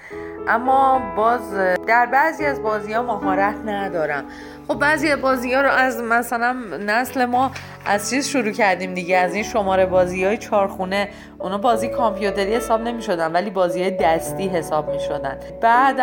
اما 0.48 1.02
باز 1.16 1.54
در 1.88 2.06
بعضی 2.06 2.46
از 2.46 2.64
بازی 2.64 2.94
ها 2.94 3.04
مهارت 3.04 3.56
ندارم. 3.66 4.24
خب 4.68 4.80
بعضی 4.80 5.16
بازی 5.16 5.54
ها 5.54 5.62
رو 5.62 5.70
از 5.70 6.02
مثلا 6.02 6.56
نسل 6.86 7.26
ما 7.26 7.52
از 7.86 8.10
چیز 8.10 8.28
شروع 8.28 8.52
کردیم 8.52 8.94
دیگه. 8.94 9.18
از 9.18 9.34
این 9.34 9.44
شماره 9.44 9.86
بازی 9.86 10.26
های 10.26 10.38
چارخونه 10.38 11.10
اونا 11.40 11.58
بازی 11.58 11.88
کامپیوتری 11.88 12.56
حساب 12.56 12.82
نمی 12.82 13.02
شدن 13.02 13.32
ولی 13.32 13.50
بازی 13.50 13.92
دستی 13.92 14.48
حساب 14.48 14.90
می 14.90 15.00
شدن 15.00 15.38
بعد 15.62 16.00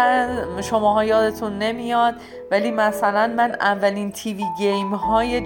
شماها 0.62 1.04
یادتون 1.04 1.58
نمیاد 1.58 2.14
ولی 2.50 2.70
مثلا 2.70 3.32
من 3.36 3.56
اولین 3.60 4.12
تیوی 4.12 4.44
گیم 4.58 4.94
های 4.94 5.40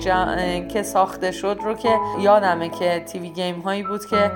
که 0.68 0.82
ساخته 0.82 1.30
شد 1.30 1.58
رو 1.64 1.74
که 1.74 1.88
یادمه 2.20 2.68
که 2.68 3.04
تیوی 3.06 3.28
گیم 3.28 3.60
هایی 3.60 3.82
بود 3.82 4.06
که 4.06 4.30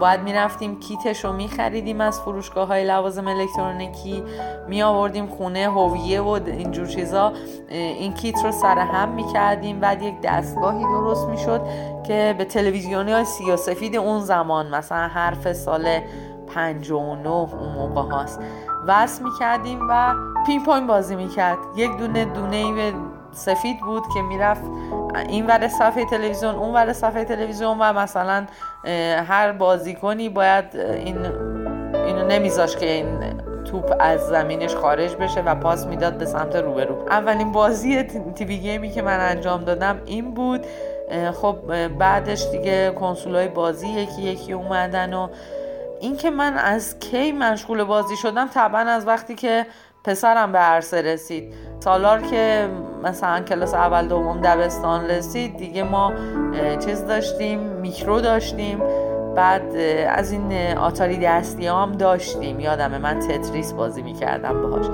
باید 0.00 0.20
می‌رفتیم 0.20 0.80
کیتش 0.80 1.24
رو 1.24 1.32
میخریدیم 1.32 2.00
از 2.00 2.20
فروشگاه 2.24 2.68
های 2.68 2.84
لوازم 2.84 3.28
الکترونیکی 3.28 4.24
می 4.68 4.82
آوردیم 4.82 5.26
خونه 5.26 5.70
هویه 5.70 6.20
و 6.20 6.28
اینجور 6.46 6.86
چیزا. 6.86 7.32
این 7.68 8.14
کیت 8.14 8.44
رو 8.44 8.52
سر 8.52 8.78
هم 8.78 9.08
می 9.08 9.32
کردیم. 9.32 9.80
بعد 9.80 10.02
یک 10.02 10.14
دستگاهی 10.22 10.82
درست 10.82 11.28
می 11.28 11.38
شد 11.38 11.60
که 12.06 12.34
به 12.38 12.44
تلویزیونی 12.44 13.12
های 13.12 13.24
سیاسفید 13.24 13.96
اون 13.96 14.20
زمان 14.20 14.74
مثلا 14.74 15.08
حرف 15.08 15.52
سال 15.52 16.00
59 16.54 17.28
اون 17.28 17.72
موقع 17.74 18.02
هاست. 18.02 18.40
وصل 18.86 19.24
می 19.24 19.30
کردیم 19.40 19.78
و 19.90 20.14
پینگ 20.46 20.64
پونگ 20.64 20.86
بازی 20.86 21.16
می 21.16 21.28
کرد. 21.28 21.58
یک 21.76 21.96
دونه 21.96 22.24
دونه 22.24 22.56
ای 22.56 22.92
سفید 23.32 23.80
بود 23.80 24.02
که 24.14 24.22
می‌رفت 24.22 24.62
این 25.28 25.46
ور 25.46 25.68
صفحه 25.68 26.04
تلویزیون 26.04 26.54
اون 26.54 26.74
ور 26.74 26.92
صفحه 26.92 27.24
تلویزیون 27.24 27.78
و 27.80 27.92
مثلا 27.92 28.46
هر 29.26 29.52
بازیکنی 29.52 30.28
باید 30.28 30.76
این 30.76 31.16
نمیذاش 32.22 32.76
که 32.76 32.86
این 32.90 33.06
توپ 33.64 33.94
از 34.00 34.20
زمینش 34.20 34.74
خارج 34.74 35.16
بشه 35.16 35.40
و 35.40 35.54
پاس 35.54 35.86
می‌داد 35.86 36.18
به 36.18 36.24
سمت 36.24 36.56
روبرو. 36.56 37.06
اولین 37.10 37.52
بازی 37.52 38.02
تیوی 38.02 38.58
گیمی 38.58 38.90
که 38.90 39.02
من 39.02 39.20
انجام 39.20 39.64
دادم 39.64 40.00
این 40.06 40.34
بود. 40.34 40.66
خب 41.42 41.88
بعدش 41.88 42.46
دیگه 42.52 42.90
کنسول 42.90 43.34
های 43.34 43.48
بازی 43.48 43.88
یکی 43.88 44.22
یکی 44.22 44.52
اومدن 44.52 45.14
و 45.14 45.28
اینکه 46.00 46.30
من 46.30 46.54
از 46.54 46.98
کی 46.98 47.32
مشغول 47.32 47.84
بازی 47.84 48.16
شدم 48.16 48.48
طبعا 48.48 48.80
از 48.80 49.06
وقتی 49.06 49.34
که 49.34 49.66
پسرم 50.04 50.52
به 50.52 50.58
عرصه 50.58 51.02
رسید. 51.02 51.54
سالار 51.80 52.22
که 52.22 52.68
مثلا 53.02 53.40
کلاس 53.40 53.74
اول 53.74 54.08
دوم 54.08 54.40
دبستان 54.40 55.10
رسید 55.10 55.56
دیگه 55.56 55.82
ما 55.82 56.12
چیز 56.84 57.06
داشتیم 57.06 57.58
میکرو 57.58 58.20
داشتیم. 58.20 58.82
بعد 59.36 59.76
از 60.08 60.32
این 60.32 60.76
آتاری 60.78 61.18
دستی 61.18 61.66
هم 61.66 61.92
داشتیم. 61.92 62.60
یادمه 62.60 62.98
من 62.98 63.18
تتریس 63.18 63.72
بازی 63.72 64.02
می‌کردم 64.02 64.62
باهاش. 64.62 64.86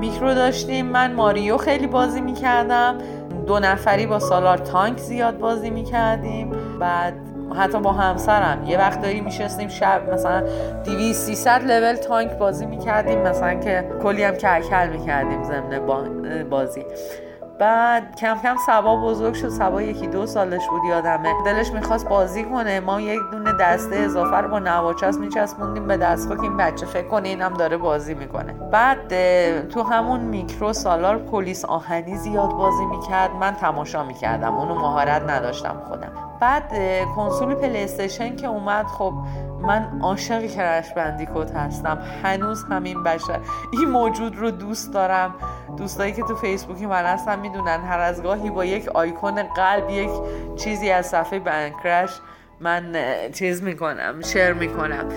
میکرو 0.00 0.34
داشتیم 0.34 0.86
من 0.86 1.12
ماریو 1.12 1.56
خیلی 1.56 1.86
بازی 1.86 2.20
می‌کردم. 2.20 2.98
دو 3.46 3.58
نفری 3.58 4.06
با 4.06 4.18
سالار 4.18 4.58
تانک 4.58 4.98
زیاد 4.98 5.38
بازی 5.38 5.70
می‌کردیم. 5.70 6.52
بعد 6.80 7.14
حتی 7.58 7.80
با 7.80 7.92
همسرم. 7.92 8.64
یه 8.66 8.78
وقتایی 8.78 9.20
میشستیم 9.20 9.68
شب 9.68 10.12
مثلا 10.12 10.42
200 10.84 11.26
300 11.26 11.62
لول 11.64 11.94
تانک 11.94 12.30
بازی 12.32 12.66
می‌کردیم. 12.66 13.18
مثلا 13.18 13.54
که 13.54 13.84
کلی 14.02 14.22
هم 14.22 14.34
کلکل 14.34 14.88
می‌کردیم 14.88 15.42
ضمن 15.42 15.86
بازی. 16.50 16.84
بعد 17.58 18.16
کم 18.16 18.38
کم 18.42 18.56
سبا 18.66 18.96
بزرگ 18.96 19.34
شد. 19.34 19.48
سبا 19.48 19.82
یکی 19.82 20.06
دو 20.06 20.26
سالش 20.26 20.68
بود 20.68 20.84
یادمه. 20.84 21.34
دلش 21.44 21.70
می‌خواست 21.70 22.08
بازی 22.08 22.44
کنه. 22.44 22.80
ما 22.80 23.00
یک 23.00 23.20
دونه 23.32 23.52
دسته 23.60 23.96
اضافه 23.96 24.36
رو 24.36 24.48
با 24.48 24.58
نواچست 24.58 25.18
میچسبوندیم 25.18 25.86
به 25.86 25.96
دستگاه 25.96 26.36
که 26.36 26.42
این 26.42 26.56
بچه 26.56 26.86
فکر 26.86 27.08
کنه 27.08 27.28
اینم 27.28 27.54
داره 27.54 27.76
بازی 27.76 28.14
می‌کنه. 28.14 28.52
بعد 28.52 29.08
تو 29.68 29.82
همون 29.82 30.20
میکرو 30.20 30.72
سالار 30.72 31.18
پلیس 31.18 31.64
آهنی 31.64 32.16
زیاد 32.16 32.50
بازی 32.50 32.84
می‌کرد. 32.84 33.30
من 33.40 33.54
تماشا 33.54 34.04
می‌کردم. 34.04 34.54
اونو 34.54 34.74
مهارت 34.74 35.22
نداشتم 35.30 35.76
خودم. 35.88 36.12
بعد 36.40 36.72
کنسول 37.16 37.54
پلی 37.54 37.86
که 38.36 38.46
اومد 38.46 38.86
خب 38.86 39.12
من 39.66 40.00
عاشق 40.02 40.46
کرش 40.46 40.92
بندیکوت 40.92 41.50
هستم. 41.56 41.98
هنوز 42.22 42.64
همین 42.64 43.02
بشه 43.02 43.40
این 43.72 43.90
موجود 43.90 44.36
رو 44.36 44.50
دوست 44.50 44.92
دارم. 44.92 45.34
دوستایی 45.76 46.12
که 46.12 46.22
تو 46.22 46.34
فیسبوکی 46.36 46.86
من 46.86 47.04
هستم 47.04 47.38
می‌دونن. 47.38 47.80
هر 47.80 47.98
از 47.98 48.22
گاهی 48.22 48.50
با 48.50 48.64
یک 48.64 48.88
آیکون 48.88 49.42
قلب 49.42 49.90
یک 49.90 50.10
چیزی 50.56 50.90
از 50.90 51.06
صفحه 51.06 51.38
بنکرش 51.38 52.20
من 52.60 52.96
چیز 53.32 53.62
می‌کنم 53.62 54.20
شیر 54.22 54.52
می‌کنم. 54.52 55.08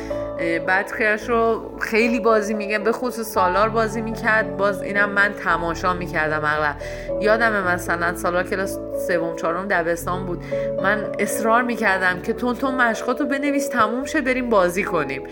بعد 0.68 0.92
خیرش 0.92 1.30
رو 1.30 1.72
خیلی 1.82 2.20
بازی 2.20 2.54
میگم 2.54 2.84
به 2.84 2.92
خصوص 2.92 3.28
سالار 3.28 3.70
بازی 3.70 4.02
می‌کرد. 4.02 4.58
باز 4.58 4.82
اینم 4.82 5.10
من 5.10 5.34
تماشا 5.34 5.94
می‌کردم 5.94 6.42
اغلب. 6.46 6.76
یادم 7.22 7.64
مثلا 7.64 8.16
سالار 8.16 8.44
کلاس 8.44 8.80
سوم 9.08 9.36
چهارم 9.36 9.68
دبستان 9.68 10.26
بود. 10.26 10.44
من 10.84 11.12
اصرار 11.20 11.64
می‌کردم 11.64 12.22
که 12.22 12.34
تون 12.34 12.56
تون 12.56 12.76
مشقاتو 12.76 13.26
بنویس 13.26 13.68
تموم 13.68 14.06
شه 14.06 14.22
بریم 14.22 14.50
بازی 14.50 14.84
کنیم. 14.84 15.24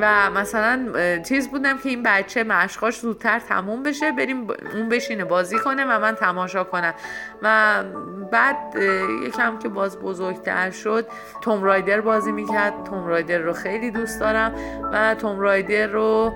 و 0.00 0.30
مثلا 0.30 0.88
چیز 1.28 1.48
بودم 1.48 1.78
که 1.78 1.88
این 1.88 2.02
بچه 2.02 2.44
مشقاش 2.44 2.98
زودتر 2.98 3.38
تموم 3.38 3.82
بشه 3.82 4.12
بریم 4.12 4.46
اون 4.74 4.88
بشینه 4.88 5.24
بازی 5.24 5.58
کنه 5.58 5.84
و 5.84 5.98
من 5.98 6.14
تماشا 6.14 6.64
کنم. 6.64 6.94
و 7.42 7.82
بعد 8.30 8.56
یکم 9.26 9.58
که 9.58 9.68
باز 9.68 9.98
بزرگتر 9.98 10.70
شد 10.70 11.06
توم 11.40 11.62
رایدر 11.62 12.00
بازی 12.00 12.32
می‌کرد. 12.32 12.72
توم 12.84 13.06
رایدر 13.06 13.38
رو 13.38 13.52
خیلی 13.52 13.90
دوست 13.90 14.20
دارم 14.20 14.52
و 14.92 15.14
توم 15.14 15.40
رایدر 15.40 15.86
رو 15.86 16.32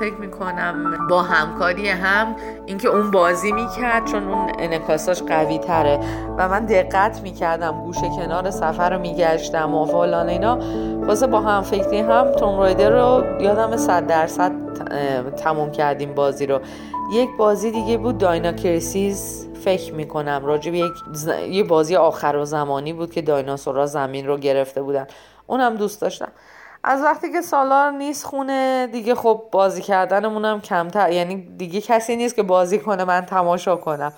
فکر 0.00 0.14
می‌کنم 0.14 1.06
با 1.10 1.22
همکاری 1.22 1.88
هم 1.88 2.36
اینکه 2.66 2.88
اون 2.88 3.10
بازی 3.10 3.52
می‌کرد 3.52 4.04
چون 4.04 4.28
اون 4.28 4.52
انکاساش 4.58 5.22
قوی 5.22 5.58
تره 5.58 6.00
و 6.38 6.48
من 6.48 6.64
دقت 6.64 7.20
می‌کردم 7.22 7.82
گوشه 7.84 8.08
کنار 8.16 8.50
سفر 8.50 8.90
رو 8.90 8.98
میگشتم 8.98 9.74
و 9.74 9.86
فلان 9.86 10.28
اینا. 10.28 10.58
واسه 11.06 11.26
با 11.26 11.40
هم 11.40 11.62
فکری 11.62 12.00
هم 12.00 12.32
توم 12.32 12.58
رایدر 12.58 12.90
رو 12.90 13.24
یادم 13.40 13.76
صد 13.76 14.06
درصد 14.06 14.52
تموم 15.36 15.70
کردیم 15.70 16.14
بازی 16.14 16.46
رو. 16.46 16.60
یک 17.12 17.36
بازی 17.36 17.70
دیگه 17.70 17.98
بود 17.98 18.18
داینا 18.18 18.52
کرسیز 18.52 19.48
فکر 19.64 19.94
می‌کنم 19.94 20.42
راجب 20.44 20.74
یک 20.74 20.92
یه 21.48 21.64
بازی 21.64 21.96
آخر 21.96 22.36
و 22.36 22.44
زمانی 22.44 22.92
بود 22.92 23.12
که 23.12 23.22
دایناسورها 23.22 23.86
زمین 23.86 24.26
رو 24.26 24.36
گرفته 24.36 24.82
بودن. 24.82 25.06
اونم 25.46 25.76
دوست 25.76 26.00
داشتم. 26.00 26.28
از 26.84 27.02
وقتی 27.02 27.32
که 27.32 27.40
سالار 27.40 27.90
نیست 27.90 28.24
خونه 28.24 28.88
دیگه 28.92 29.14
خب 29.14 29.42
بازی 29.52 29.82
کردنمونم 29.82 30.60
کمتر 30.60 31.12
یعنی 31.12 31.36
دیگه 31.56 31.80
کسی 31.80 32.16
نیست 32.16 32.36
که 32.36 32.42
بازی 32.42 32.78
کنه 32.78 33.04
من 33.04 33.20
تماشا 33.20 33.76
کنم. 33.76 34.12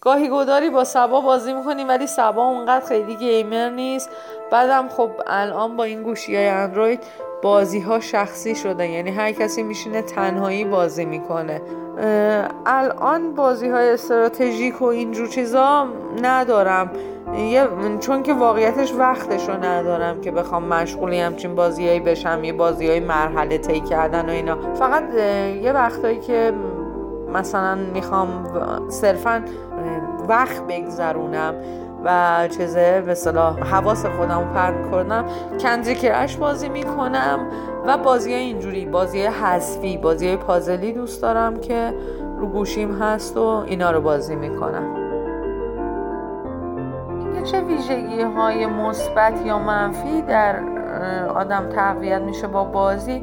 گاهی 0.00 0.28
گداری 0.32 0.70
با 0.70 0.84
سبا 0.84 1.20
بازی 1.20 1.52
می‌کنیم 1.52 1.88
ولی 1.88 2.06
سبا 2.06 2.44
اونقدر 2.44 2.86
خیلی 2.86 3.16
گیمر 3.16 3.68
نیست. 3.68 4.10
بعدم 4.50 4.88
خب 4.88 5.10
الان 5.26 5.76
با 5.76 5.84
این 5.84 6.02
گوشی 6.02 6.36
های 6.36 6.48
اندروید 6.48 7.00
بازی 7.42 7.80
ها 7.80 8.00
شخصی 8.00 8.54
شده 8.54 8.88
یعنی 8.88 9.10
هر 9.10 9.32
کسی 9.32 9.62
میشینه 9.62 10.02
تنهایی 10.02 10.64
بازی 10.64 11.04
می‌کنه. 11.04 11.62
الان 12.66 13.34
بازی 13.34 13.68
های 13.68 13.90
استراتژیک 13.90 14.82
و 14.82 14.84
اینجور 14.84 15.28
چیزا 15.28 15.86
ندارم. 16.22 16.90
چون 18.00 18.22
که 18.22 18.34
واقعیتش 18.34 18.94
وقتش 18.94 19.48
رو 19.48 19.64
ندارم 19.64 20.20
که 20.20 20.30
بخوام 20.30 20.64
مشغولی 20.64 21.20
همچین 21.20 21.54
بازیایی 21.54 22.00
بشم 22.00 22.44
یه 22.44 22.52
بازی 22.52 22.88
های 22.88 23.00
مرحله 23.00 23.58
طی 23.58 23.80
کردن 23.80 24.28
و 24.28 24.32
اینا. 24.32 24.74
فقط 24.74 25.14
یه 25.62 25.72
وقتایی 25.72 26.18
که 26.18 26.52
مثلا 27.34 27.74
می‌خوام 27.74 28.28
صرفا 28.88 29.44
وقت 30.28 30.66
بگذرونم. 30.66 31.54
و 32.04 32.48
چیزه 32.48 33.02
به 33.06 33.14
صلاح 33.14 33.60
حواس 33.60 34.06
خودم 34.06 34.50
پرد 34.54 34.90
کنم 34.90 35.24
کندری 35.60 35.94
کرش 35.94 36.36
بازی 36.36 36.68
می‌کنم 36.68 37.38
و 37.86 37.98
بازی 37.98 38.34
اینجوری 38.34 38.86
بازی 38.86 39.22
حذفی 39.22 39.96
بازی 39.96 40.36
پازلی 40.36 40.92
دوست 40.92 41.22
دارم 41.22 41.60
که 41.60 41.94
رو 42.38 42.46
گوشیم 42.46 43.02
هست 43.02 43.36
و 43.36 43.64
اینا 43.66 43.90
رو 43.90 44.00
بازی 44.00 44.36
می‌کنم. 44.36 44.96
چه 47.44 47.60
ویژگی 47.60 48.22
های 48.22 48.66
مثبت 48.66 49.46
یا 49.46 49.58
منفی 49.58 50.22
در 50.22 50.56
آدم 51.34 51.68
تقویت 51.68 52.20
میشه 52.20 52.46
با 52.46 52.64
بازی 52.64 53.22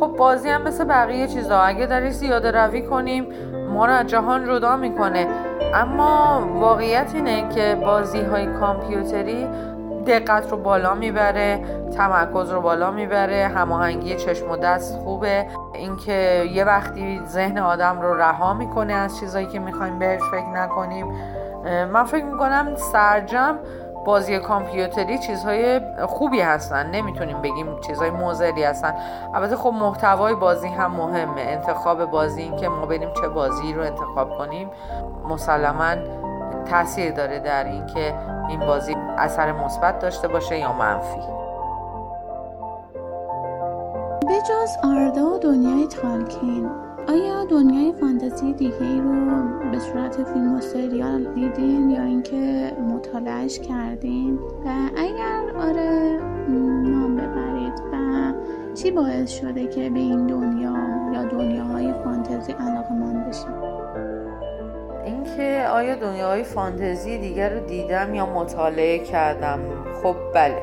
خب 0.00 0.06
بازی 0.06 0.48
هم 0.48 0.62
مثل 0.62 0.84
بقیه 0.84 1.26
چیزا. 1.26 1.58
اگه 1.58 1.86
داری 1.86 2.10
زیاده 2.10 2.50
روی 2.50 2.82
کنیم 2.82 3.26
ما 3.72 3.86
رو 3.86 3.92
از 3.92 4.06
جهان 4.06 4.46
جدا 4.46 4.76
می‌کنه. 4.76 5.26
اما 5.74 6.42
واقعیت 6.54 7.10
اینه 7.14 7.48
که 7.48 7.78
بازی 7.84 8.20
های 8.20 8.46
کامپیوتری 8.46 9.46
دقت 10.06 10.50
رو 10.50 10.56
بالا 10.56 10.94
می‌بره 10.94 11.64
تمرکز 11.96 12.50
رو 12.50 12.60
بالا 12.60 12.90
می‌بره 12.90 13.50
هماهنگی 13.54 14.16
چشم 14.16 14.50
و 14.50 14.56
دست 14.56 14.98
خوبه. 14.98 15.46
اینکه 15.74 16.48
یه 16.52 16.64
وقتی 16.64 17.20
ذهن 17.26 17.58
آدم 17.58 18.00
رو 18.00 18.14
رها 18.14 18.54
می‌کنه 18.54 18.92
از 18.92 19.18
چیزایی 19.18 19.46
که 19.46 19.58
می‌خوایم 19.58 19.98
بهش 19.98 20.20
فکر 20.30 20.48
نکنیم 20.48 21.06
من 21.92 22.04
فکر 22.04 22.24
می‌کنم 22.24 22.74
سرجم 22.76 23.58
بازی 24.08 24.38
کامپیوتری 24.38 25.18
چیزهای 25.18 25.80
خوبی 26.06 26.40
هستن. 26.40 26.90
نمی‌تونیم 26.90 27.42
بگیم 27.42 27.80
چیزهای 27.80 28.10
موزلی 28.10 28.64
هستن. 28.64 28.94
البته 29.34 29.56
خب 29.56 29.68
محتوای 29.68 30.34
بازی 30.34 30.68
هم 30.68 30.90
مهمه. 30.90 31.40
انتخاب 31.40 32.04
بازی 32.04 32.42
این 32.42 32.56
که 32.56 32.68
ما 32.68 32.86
بریم 32.86 33.08
چه 33.20 33.28
بازی 33.28 33.72
رو 33.72 33.82
انتخاب 33.82 34.38
کنیم 34.38 34.70
مسلما 35.28 35.94
تاثیر 36.70 37.12
داره 37.12 37.38
در 37.38 37.64
اینکه 37.64 38.14
این 38.48 38.60
بازی 38.60 38.96
اثر 39.18 39.52
مثبت 39.52 39.98
داشته 39.98 40.28
باشه 40.28 40.58
یا 40.58 40.72
منفی. 40.72 41.20
بجز 44.28 44.76
آردا 44.84 45.26
و 45.26 45.38
دنیای 45.38 45.86
تالکین. 45.86 46.70
آیا 47.08 47.44
دنیای 47.44 47.92
فانتزی 48.00 48.52
دیگه 48.52 48.82
ای 48.82 49.00
رو 49.00 49.12
به 49.70 49.78
صورت 49.78 50.24
فیلم 50.24 50.54
و 50.54 50.60
سریال 50.60 51.34
دیدین 51.34 51.90
یا 51.90 52.02
اینکه 52.02 52.72
مطالعهش 52.88 53.58
کردین؟ 53.58 54.38
و 54.64 54.68
اگر 54.96 55.56
آره 55.56 56.20
نام 56.48 57.16
ببرید 57.16 57.72
و 57.92 58.32
چی 58.74 58.90
باعث 58.90 59.30
شده 59.30 59.66
که 59.66 59.90
به 59.90 59.98
این 59.98 60.26
دنیا 60.26 60.74
یا 61.12 61.24
دنیا 61.24 61.94
فانتزی 62.04 62.52
علاقه 62.52 62.92
من 62.92 63.28
بشیم 63.28 63.54
اینکه 65.04 65.66
آیا 65.72 65.94
دنیاهای 65.94 66.42
فانتزی 66.42 67.18
دیگر 67.18 67.54
رو 67.54 67.66
دیدم 67.66 68.14
یا 68.14 68.26
مطالعه 68.26 68.98
کردم؟ 68.98 69.58
خب 70.02 70.16
بله. 70.34 70.62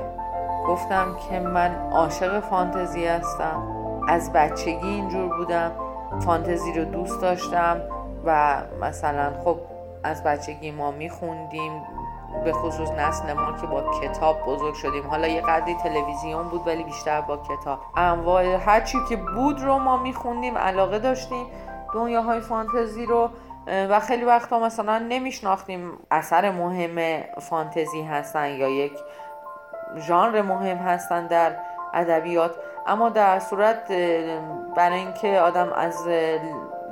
گفتم 0.68 1.06
که 1.30 1.40
من 1.40 1.76
عاشق 1.92 2.40
فانتزی 2.40 3.06
هستم. 3.06 3.64
از 4.08 4.34
بچگی 4.34 4.88
اینجور 4.88 5.38
بودم. 5.38 5.72
فانتزی 6.26 6.74
رو 6.74 6.86
دوست 6.86 7.22
داشتم 7.22 7.82
و 8.26 8.62
مثلا 8.82 9.34
خب 9.44 9.58
از 10.04 10.24
بچگی 10.24 10.72
ما 10.72 10.92
میخوندیم 10.92 11.84
به 12.44 12.54
خصوص 12.54 12.92
نسل 12.92 13.34
ما 13.34 13.52
که 13.62 13.68
با 13.68 13.92
کتاب 14.02 14.46
بزرگ 14.48 14.74
شدیم. 14.74 15.08
حالا 15.08 15.28
یه 15.28 15.42
قدری 15.42 15.76
تلویزیون 15.76 16.50
بود 16.50 16.68
ولی 16.68 16.84
بیشتر 16.84 17.22
با 17.22 17.38
کتاب. 17.38 17.80
انواع 17.96 18.46
هرچی 18.46 18.98
که 19.10 19.16
بود 19.16 19.62
رو 19.62 19.80
ما 19.80 19.98
میخوندیم 19.98 20.58
علاقه 20.58 21.00
داشتیم 21.00 21.46
دنیاهای 21.94 22.40
فانتزی 22.40 23.06
رو. 23.06 23.30
و 23.68 24.00
خیلی 24.00 24.26
وقتا 24.26 24.60
مثلا 24.60 25.00
نمیشناختیم 25.00 25.92
اثر 26.12 26.52
مهم 26.52 27.24
فانتزی 27.40 28.02
هستن 28.02 28.50
یا 28.50 28.70
یک 28.70 28.94
ژانر 29.98 30.42
مهم 30.42 30.78
هستن 30.78 31.28
در 31.28 31.56
ادبیات. 31.96 32.52
اما 32.88 33.10
در 33.10 33.40
صورت 33.40 33.92
برای 34.76 35.00
اینکه 35.00 35.40
آدم 35.40 35.74
از 35.74 36.08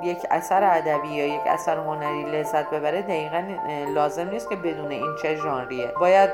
یک 0.02 0.18
اثر 0.30 0.64
ادبی 0.64 1.08
یا 1.08 1.26
یک 1.26 1.40
اثر 1.46 1.76
هنری 1.76 2.24
لذت 2.24 2.70
ببره 2.70 3.02
دقیقا 3.02 3.42
لازم 3.94 4.28
نیست 4.28 4.50
که 4.50 4.56
بدون 4.56 4.90
این 4.90 5.14
چه 5.22 5.36
ژانریه. 5.36 5.92
باید 6.00 6.30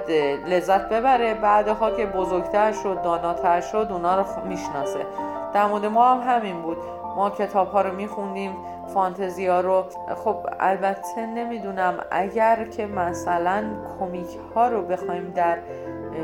لذت 0.46 0.88
ببره 0.88 1.34
بعدها 1.34 1.90
که 1.90 2.06
بزرگتر 2.06 2.72
شد 2.72 3.02
داناتر 3.02 3.60
شد 3.60 3.88
اونا 3.90 4.16
رو 4.16 4.24
می‌شناسه. 4.44 5.06
در 5.54 5.66
مورد 5.66 5.86
ما 5.86 6.14
هم 6.14 6.34
همین 6.36 6.62
بود. 6.62 6.78
ما 7.16 7.30
کتاب 7.30 7.68
ها 7.68 7.82
رو 7.82 7.92
میخوندیم 7.92 8.56
فانتزی 8.94 9.46
ها 9.46 9.60
رو. 9.60 9.84
خب 10.24 10.36
البته 10.60 11.26
نمی‌دونم 11.26 11.94
اگر 12.10 12.64
که 12.64 12.86
مثلا 12.86 13.64
کمیک 13.98 14.38
ها 14.54 14.68
رو 14.68 14.82
بخوایم 14.82 15.32
در 15.36 15.58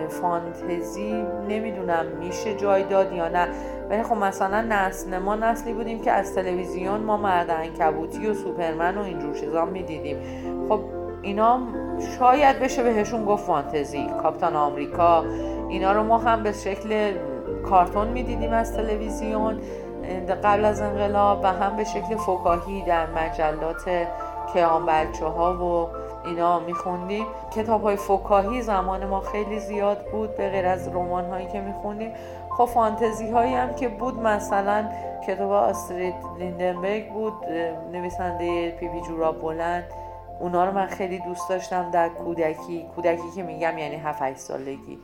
فانتزی 0.09 1.25
نمی‌دونم 1.49 2.07
میشه 2.18 2.55
جای 2.55 2.83
داد 2.83 3.12
یا 3.12 3.29
نه. 3.29 3.49
ولی 3.90 4.03
خب 4.03 4.14
مثلا 4.16 4.61
نسل 4.61 5.18
ما 5.18 5.37
نسلی 5.37 5.72
بودیم 5.72 6.03
که 6.03 6.12
از 6.12 6.35
تلویزیون 6.35 7.01
ما 7.01 7.16
مرد 7.16 7.51
انکبوتی 7.51 8.27
و 8.27 8.35
سوپرمن 8.35 8.99
و 8.99 9.03
اینجور 9.03 9.35
چیزا 9.35 9.64
می‌دیدیم. 9.64 10.16
خب 10.68 10.81
اینا 11.22 11.61
شاید 12.18 12.59
بشه 12.59 12.83
بهشون 12.83 13.25
گفت 13.25 13.44
فانتزی 13.44 14.07
کاپتان 14.22 14.57
آمریکا. 14.57 15.25
اینا 15.68 15.92
رو 15.92 16.03
ما 16.03 16.18
هم 16.18 16.42
به 16.42 16.53
شکل 16.53 17.12
کارتون 17.68 18.09
می‌دیدیم 18.09 18.53
از 18.53 18.77
تلویزیون 18.77 19.61
قبل 20.44 20.64
از 20.64 20.81
انقلاب 20.81 21.40
و 21.42 21.46
هم 21.46 21.77
به 21.77 21.85
شکل 21.85 22.16
فکاهی 22.16 22.83
در 22.83 23.07
مجلات 23.07 23.90
کیان 24.53 24.87
بچه 24.87 25.27
ها 25.27 25.55
و 25.55 25.88
اینا 26.26 26.58
میخوندیم. 26.58 27.26
کتاب 27.50 27.82
های 27.82 27.96
فکاهی 27.96 28.62
زمان 28.62 29.06
ما 29.06 29.20
خیلی 29.20 29.60
زیاد 29.60 30.10
بود 30.12 30.36
به 30.36 30.48
غیر 30.48 30.66
از 30.66 30.88
رمان 30.88 31.24
هایی 31.24 31.46
که 31.46 31.60
میخوندیم. 31.60 32.12
خب 32.50 32.64
فانتزی 32.64 33.30
هایی 33.30 33.54
هم 33.54 33.74
که 33.74 33.88
بود 33.88 34.18
مثلا 34.18 34.88
کتاب 35.26 35.50
آسترید 35.50 36.14
لیندنبرگ 36.38 37.12
بود 37.12 37.34
نویسنده 37.92 38.70
پی 38.70 38.88
پی 38.88 39.00
جوراب 39.00 39.33
بلند. 39.32 39.84
اونا 40.40 40.64
رو 40.64 40.72
من 40.72 40.86
خیلی 40.86 41.18
دوست 41.18 41.48
داشتم 41.48 41.90
در 41.90 42.08
کودکی. 42.08 42.86
کودکی 42.96 43.30
که 43.36 43.42
میگم 43.42 43.78
یعنی 43.78 43.96
7 43.96 44.36
سالگی. 44.36 44.98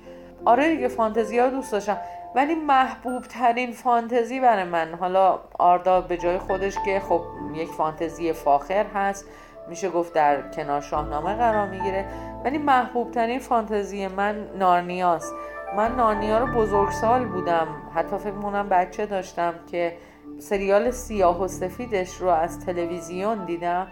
آره 0.45 0.75
دیگه 0.75 0.89
فانتزی 0.89 1.39
ها 1.39 1.49
دوست 1.49 1.73
داشتم. 1.73 1.99
ولی 2.35 2.55
محبوب 2.55 3.23
ترین 3.23 3.73
فانتزی 3.73 4.41
برای 4.41 4.65
من 4.65 4.95
حالا 5.01 5.39
آردا 5.59 6.01
به 6.01 6.17
جای 6.17 6.39
خودش 6.39 6.75
که 6.85 7.01
خب 7.01 7.21
یک 7.55 7.69
فانتزی 7.69 8.33
فاخر 8.33 8.87
هست. 8.95 9.25
میشه 9.69 9.91
گفت 9.91 10.13
در 10.13 10.51
کنار 10.51 10.81
شاهنامه 10.81 11.35
قرار 11.35 11.69
می‌گیره. 11.69 12.05
ولی 12.45 12.59
محبوب 12.59 13.11
ترین 13.11 13.39
فانتزی 13.39 14.07
من 14.07 14.49
نارنیاست. 14.59 15.35
من 15.77 15.97
نارنیا 15.97 16.39
رو 16.39 16.47
بزرگسال 16.47 17.25
بودم. 17.25 17.67
حتی 17.95 18.19
فکر 18.19 18.33
مونم 18.33 18.69
بچه 18.69 19.07
داشتم 19.07 19.55
که 19.71 19.97
سریال 20.39 20.91
سیاه 20.91 21.43
و 21.43 21.49
سفیدش 21.49 22.15
رو 22.15 22.29
از 22.29 22.67
تلویزیون 22.67 23.45
دیدم 23.45 23.87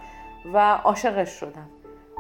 و 0.55 0.75
عاشقش 0.75 1.31
شدم. 1.31 1.69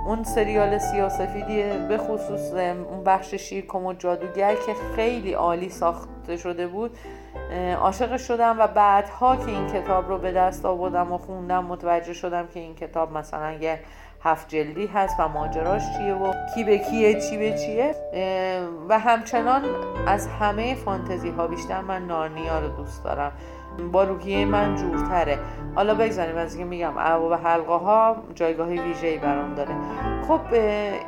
اون 0.07 0.25
سریال 0.25 0.79
سیاه 0.79 1.09
سفیدی 1.09 1.63
به 1.89 1.99
خصوص 1.99 2.53
اون 2.53 3.05
بخش 3.05 3.35
شیرکم 3.35 3.85
و 3.85 3.93
جادوگر 3.93 4.55
که 4.55 4.75
خیلی 4.97 5.33
عالی 5.33 5.69
ساخته 5.69 6.37
شده 6.37 6.67
بود 6.67 6.97
عاشقش 7.81 8.23
شدم 8.23 8.57
و 8.59 8.67
بعدها 8.67 9.37
که 9.37 9.47
این 9.47 9.67
کتاب 9.67 10.09
رو 10.09 10.19
به 10.19 10.33
دست 10.33 10.67
آوردم 10.67 11.13
و 11.13 11.19
خوندم 11.19 11.65
متوجه 11.65 12.13
شدم 12.13 12.47
که 12.47 12.61
این 12.61 12.75
کتاب 12.75 13.13
مثلا 13.13 13.53
یه 13.53 13.81
هفت 14.23 14.49
جلدی 14.49 14.87
هست 14.87 15.21
و 15.21 15.29
ماجراش 15.29 15.83
چیه 15.97 16.15
و 16.15 16.33
کی 16.55 16.65
به 16.65 16.79
کیه 16.79 17.21
چی 17.21 17.39
به 17.39 17.59
چیه. 17.59 17.95
و 18.89 18.99
همچنان 18.99 19.63
از 20.07 20.27
همه 20.27 20.75
فانتزی 20.75 21.31
ها 21.31 21.47
بیشتر 21.47 21.81
من 21.81 22.07
نارنیا 22.07 22.59
رو 22.59 22.69
دوست 22.69 23.05
دارم. 23.05 23.33
با 23.93 24.05
روحیه 24.05 24.45
من 24.45 24.77
جورتره. 24.77 25.39
حالا 25.75 25.95
بگذاریم 25.95 26.37
از 26.37 26.55
اینکه 26.55 26.71
میگم 26.71 26.97
و 26.97 27.37
حلقه 27.37 27.73
ها 27.73 28.17
جایگاه 28.35 28.69
ویژه‌ای 28.69 29.19
برام 29.19 29.55
داره. 29.55 29.75
خب 30.29 30.41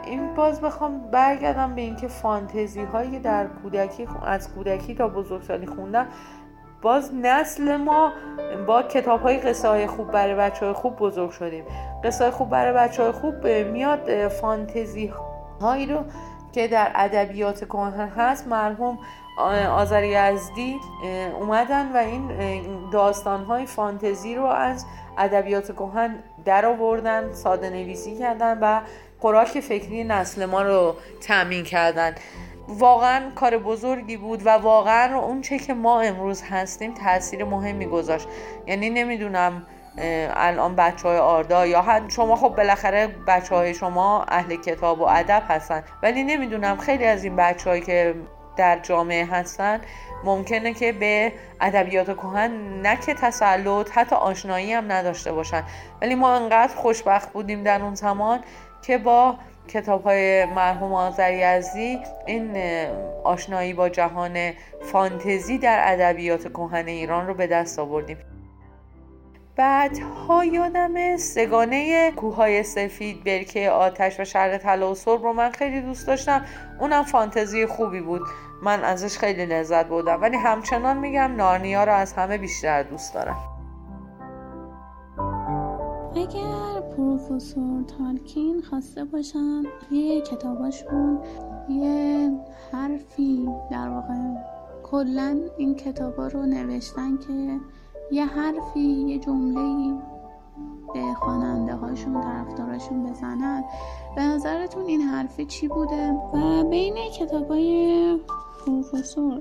این 0.07 0.35
باز 0.35 0.61
بخوام 0.61 1.01
برگردم 1.11 1.75
به 1.75 1.81
اینکه 1.81 2.09
فانتزی 2.09 2.85
هایی 2.85 3.19
در 3.19 3.47
کودکی 3.47 4.09
از 4.27 4.55
کودکی 4.55 4.95
تا 4.95 5.09
بزرگسالی 5.09 5.67
خوندم 5.67 6.07
باز 6.83 7.15
نسل 7.15 7.77
ما 7.77 8.13
با 8.67 8.83
کتاب 8.83 9.23
های 9.23 9.39
قصه 9.39 9.69
های 9.69 9.87
خوب 9.87 10.11
برای 10.11 10.35
بچه 10.35 10.67
های 10.67 10.75
خوب 10.75 10.97
بزرگ 10.97 11.31
شدیم. 11.31 11.65
قصه 12.05 12.25
های 12.25 12.33
خوب 12.33 12.51
برای 12.51 12.73
بچه 12.73 13.03
های 13.03 13.13
خوب 13.13 13.47
میاد 13.47 14.29
فانتزی 14.29 15.13
هایی 15.61 15.87
رو 15.87 16.05
که 16.53 16.69
در 16.69 16.93
ادبیات 16.95 17.65
کهن 17.65 18.09
هست 18.09 18.47
مرحوم 18.47 18.99
آذر 19.71 20.05
یزدی 20.05 20.81
اومدن 21.41 21.93
و 21.93 21.97
این 21.97 22.31
داستان 22.91 23.45
های 23.45 23.67
فانتزی 23.67 24.35
رو 24.35 24.45
از 24.45 24.87
ادبیات 25.19 25.73
کهن 25.73 26.15
در 26.45 26.67
آوردن 26.67 27.33
ساده 27.33 27.71
نویسی 27.71 28.19
کردن 28.19 28.59
و 28.59 28.81
خوراک 29.19 29.61
فکری 29.61 30.05
نسل 30.05 30.45
ما 30.45 30.63
رو 30.63 30.95
تامین 31.27 31.65
کردن. 31.65 32.15
واقعا 32.79 33.31
کار 33.35 33.59
بزرگی 33.59 34.17
بود 34.17 34.47
و 34.47 34.51
واقعا 34.51 35.19
اون 35.19 35.41
چه 35.41 35.59
که 35.59 35.75
ما 35.75 36.01
امروز 36.01 36.43
هستیم 36.43 36.95
تاثیر 36.95 37.45
مهمی 37.45 37.87
گذاشت. 37.87 38.29
یعنی 38.67 38.91
نمی‌دونم 38.91 39.67
الان 40.35 40.77
بچه 40.77 41.09
های 41.09 41.19
آردا 41.19 41.67
یا 41.67 42.09
شما 42.09 42.37
خب 42.37 42.49
بالاخره 42.49 43.07
بچه 43.27 43.55
های 43.55 43.75
شما 43.75 44.25
اهل 44.29 44.57
کتاب 44.57 45.01
و 45.01 45.05
ادب 45.05 45.43
هستن. 45.49 45.85
ولی 46.03 46.25
نمی‌دونم 46.25 46.77
خیلی 46.77 47.05
از 47.05 47.25
این 47.25 47.37
بچه 47.37 47.81
که 47.81 48.15
در 48.57 48.79
جامعه 48.79 49.25
هستن 49.25 49.81
ممکنه 50.25 50.75
که 50.75 50.93
به 50.93 51.33
ادبیات 51.61 52.17
کهن 52.17 52.51
نه 52.83 52.97
که 52.97 53.15
تسلط 53.15 53.91
حتی 53.95 54.17
آشنایی 54.17 54.73
هم 54.73 54.93
نداشته 54.93 55.33
باشن. 55.33 55.63
ولی 56.03 56.15
ما 56.15 56.35
انقدر 56.35 56.75
خوشبخت 56.75 57.33
بودیم 57.33 57.63
در 57.63 57.83
اون 57.83 57.95
زمان 57.95 58.41
که 58.83 58.99
با 58.99 59.35
کتاب 59.69 60.05
های 60.05 60.45
مرحوم 60.45 60.93
آذری 60.93 61.99
این 62.27 62.57
آشنایی 63.25 63.75
با 63.75 63.89
جهان 63.89 64.53
فانتزی 64.81 65.59
در 65.59 65.83
ادبیات 65.93 66.49
کهن 66.49 66.87
ایران 66.87 67.27
رو 67.27 67.35
به 67.35 67.47
دست 67.47 67.79
آوردیم. 67.79 68.19
بعدها 69.57 70.45
یادم 70.45 71.17
سگانه 71.17 72.11
کوههای 72.11 72.63
سفید 72.63 73.25
برکه 73.25 73.71
آتش 73.71 74.21
و 74.21 74.25
شهر 74.25 74.59
طلا 74.59 74.91
و 74.91 74.95
سرب 74.95 75.23
رو 75.23 75.33
من 75.33 75.51
خیلی 75.51 75.81
دوست 75.81 76.07
داشتم. 76.07 76.45
اونم 76.81 77.03
فانتزی 77.03 77.67
خوبی 77.67 78.01
بود. 78.01 78.23
من 78.63 78.85
ازش 78.85 79.19
خیلی 79.19 79.47
لذت 79.47 79.87
بودم 79.87 80.23
ولی 80.23 80.37
همچنان 80.37 80.99
میگم 80.99 81.37
نارنیا 81.37 81.85
رو 81.85 81.93
از 81.93 82.13
همه 82.13 82.39
بیشتر 82.39 82.83
دوست 82.83 83.15
دارم. 83.15 83.37
پروفسور 86.97 87.83
تالکین 87.83 88.63
خواسته 88.63 89.05
باشن 89.05 89.63
یه 89.91 90.21
کتاباشون 90.21 91.19
یه 91.69 92.31
حرفی 92.73 93.49
در 93.71 93.89
واقع 93.89 94.15
کلا 94.83 95.41
این 95.59 95.75
کتابا 95.75 96.27
رو 96.27 96.47
نوشتن 96.47 97.17
که 97.17 97.61
یه 98.13 98.27
حرفی 98.27 98.81
یه 98.81 99.19
جمله 99.19 99.99
به 100.95 101.15
خواننده 101.15 101.75
هاشون 101.75 102.21
طرفداراشون 102.21 103.11
بزنن. 103.11 103.65
به 104.17 104.23
نظرتون 104.23 104.87
این 104.87 105.01
حرفی 105.01 105.47
چی 105.47 105.69
بوده؟ 105.69 106.11
و 106.35 106.65
بین 106.71 106.95
کتاب 107.19 107.49
های 107.49 108.19
پروفسور 108.67 109.41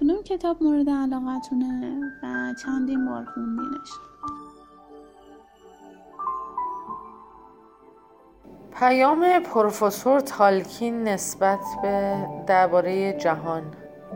کدوم 0.00 0.22
کتاب 0.22 0.62
مورد 0.62 0.90
علاقتونه 0.90 2.00
و 2.22 2.54
چندین 2.64 3.06
بار 3.06 3.24
خوندینش؟ 3.24 3.90
پیام 8.78 9.40
پروفسور 9.54 10.20
تالکین 10.20 11.08
نسبت 11.08 11.58
به 11.82 12.16
درباره 12.46 13.12
جهان. 13.12 13.62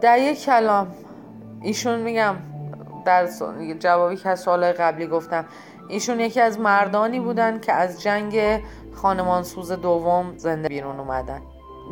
در 0.01 0.19
یک 0.19 0.45
کلام 0.45 0.95
ایشون 1.63 2.01
میگم 2.01 2.37
در 3.05 3.29
جوابی 3.79 4.17
که 4.17 4.29
از 4.29 4.41
سوال 4.41 4.73
قبلی 4.73 5.07
گفتم 5.07 5.45
ایشون 5.89 6.21
یکی 6.21 6.41
از 6.41 6.59
مردانی 6.59 7.21
بودن 7.21 7.61
که 7.61 7.73
از 7.73 8.03
جنگ 8.03 8.63
خانمانسوز 8.95 9.73
دوم 9.73 10.33
زنده 10.37 10.69
بیرون 10.69 11.01
اومدن. 11.01 11.41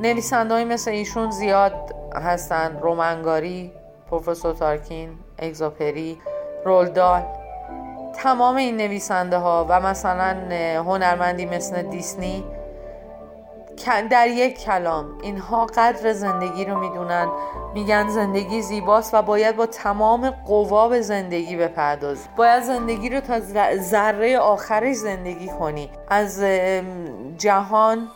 نویسندهایی 0.03 0.65
مثل 0.65 0.91
ایشون 0.91 1.31
زیاد 1.31 1.95
هستن. 2.15 2.79
رومنگاری 2.83 3.73
پروفسور 4.11 4.55
تارکین 4.55 5.19
اگزاپری 5.39 6.21
رولدال. 6.65 7.23
تمام 8.15 8.57
این 8.57 8.77
نویسنده 8.77 9.37
ها 9.37 9.67
و 9.69 9.81
مثلا 9.81 10.37
هنرمندی 10.85 11.47
مثل 11.47 11.83
دیسنی 11.83 12.45
در 13.87 14.29
یک 14.29 14.61
کلام. 14.61 15.19
اینها 15.23 15.67
قدر 15.67 16.13
زندگی 16.13 16.65
رو 16.65 16.79
می‌دونن. 16.79 17.29
میگن 17.75 18.09
زندگی 18.09 18.63
زیباست 18.63 19.15
و 19.15 19.23
باید 19.23 19.57
با 19.57 19.67
تمام 19.67 20.31
قوا 20.31 20.89
به 20.89 21.01
زندگی 21.01 21.57
بپردازی. 21.57 22.29
باید 22.37 22.63
زندگی 22.63 23.09
رو 23.09 23.21
تا 23.21 23.41
ذره 23.77 24.39
آخرش 24.39 24.97
زندگی 24.97 25.49
کنی. 25.49 25.91
از 26.09 26.43
جهان 27.37 28.09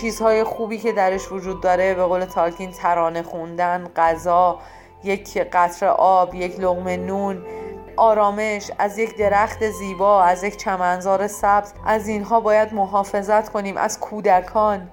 چیزهای 0.00 0.44
خوبی 0.44 0.78
که 0.78 0.92
درش 0.92 1.32
وجود 1.32 1.60
داره 1.60 1.94
به 1.94 2.04
قول 2.04 2.24
تالکین 2.24 2.70
ترانه 2.70 3.22
خوندن 3.22 3.90
غذا 3.96 4.58
یک 5.04 5.38
قطر 5.38 5.86
آب 5.86 6.34
یک 6.34 6.60
لغمه 6.60 6.96
نون 6.96 7.44
آرامش 7.96 8.70
از 8.78 8.98
یک 8.98 9.16
درخت 9.16 9.70
زیبا 9.70 10.22
از 10.22 10.44
یک 10.44 10.56
چمنزار 10.56 11.26
سبز. 11.26 11.72
از 11.86 12.08
اینها 12.08 12.40
باید 12.40 12.74
محافظت 12.74 13.48
کنیم 13.48 13.76
از 13.76 14.00
کودکان. 14.00 14.90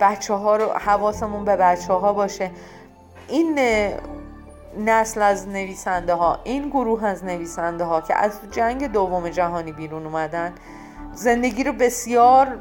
بچه 0.00 0.34
ها 0.34 0.56
رو 0.56 0.72
حواسمون 0.72 1.44
به 1.44 1.56
بچه 1.56 1.92
ها 1.92 2.12
باشه. 2.12 2.50
این 3.28 3.58
نسل 4.78 5.22
از 5.22 5.48
نویسنده 5.48 6.14
ها 6.14 6.38
این 6.44 6.68
گروه 6.68 7.04
از 7.04 7.24
نویسنده 7.24 7.84
ها 7.84 8.00
که 8.00 8.14
از 8.14 8.40
جنگ 8.50 8.86
دوم 8.86 9.28
جهانی 9.28 9.72
بیرون 9.72 10.06
اومدن 10.06 10.54
زندگی 11.12 11.64
رو 11.64 11.72
بسیار 11.72 12.58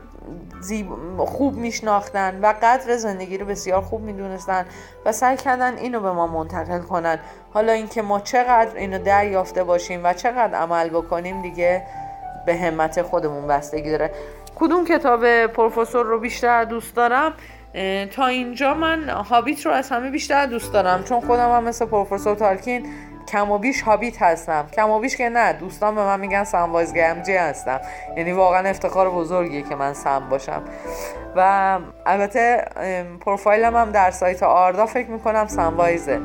خوب 1.17 1.55
میشناختن 1.55 2.39
و 2.41 2.53
قدر 2.61 2.97
زندگی 2.97 3.37
رو 3.37 3.45
بسیار 3.45 3.81
خوب 3.81 4.01
می‌دونستن 4.01 4.65
و 5.05 5.11
سعی 5.11 5.37
کردن 5.37 5.77
اینو 5.77 5.99
به 5.99 6.11
ما 6.11 6.27
منتقل 6.27 6.79
کنن. 6.79 7.19
حالا 7.53 7.71
اینکه 7.71 8.01
ما 8.01 8.19
چقدر 8.19 8.75
اینو 8.75 8.99
دریافته 8.99 9.63
باشیم 9.63 10.01
و 10.03 10.13
چقدر 10.13 10.55
عمل 10.55 10.89
بکنیم 10.89 11.41
دیگه 11.41 11.83
به 12.45 12.55
همت 12.55 13.01
خودمون 13.01 13.47
بستگی 13.47 13.89
داره. 13.91 14.11
کدوم 14.55 14.85
کتاب 14.85 15.45
پروفسور 15.45 16.05
رو 16.05 16.19
بیشتر 16.19 16.63
دوست 16.63 16.95
دارم؟ 16.95 17.33
تا 18.15 18.25
اینجا 18.25 18.73
من 18.73 19.09
هابیت 19.09 19.65
رو 19.65 19.71
از 19.71 19.89
همه 19.89 20.09
بیشتر 20.09 20.45
دوست 20.45 20.73
دارم 20.73 21.03
چون 21.03 21.21
خودم 21.21 21.51
هم 21.51 21.63
مثل 21.63 21.85
پروفسور 21.85 22.35
تالکین 22.35 22.87
کم 23.27 23.51
و 23.51 23.57
بیش 23.57 23.81
هابیت 23.81 24.21
هستم. 24.21 24.67
کم 24.73 25.01
بیش 25.01 25.17
که 25.17 25.29
نه 25.29 25.53
دوستان 25.53 25.95
به 25.95 26.03
من 26.03 26.19
میگن 26.19 26.43
سموایز 26.43 26.93
گمجی 26.93 27.35
هستم. 27.35 27.79
یعنی 28.17 28.31
واقعا 28.31 28.69
افتخار 28.69 29.09
بزرگیه 29.09 29.61
که 29.61 29.75
من 29.75 29.93
سم 29.93 30.29
باشم. 30.29 30.63
و 31.35 31.79
البته 32.05 32.65
پروفایلم 33.25 33.75
هم 33.75 33.91
در 33.91 34.11
سایت 34.11 34.43
آردا 34.43 34.85
فکر 34.85 35.09
می‌کنم 35.09 35.47
سموایزه 35.47 36.21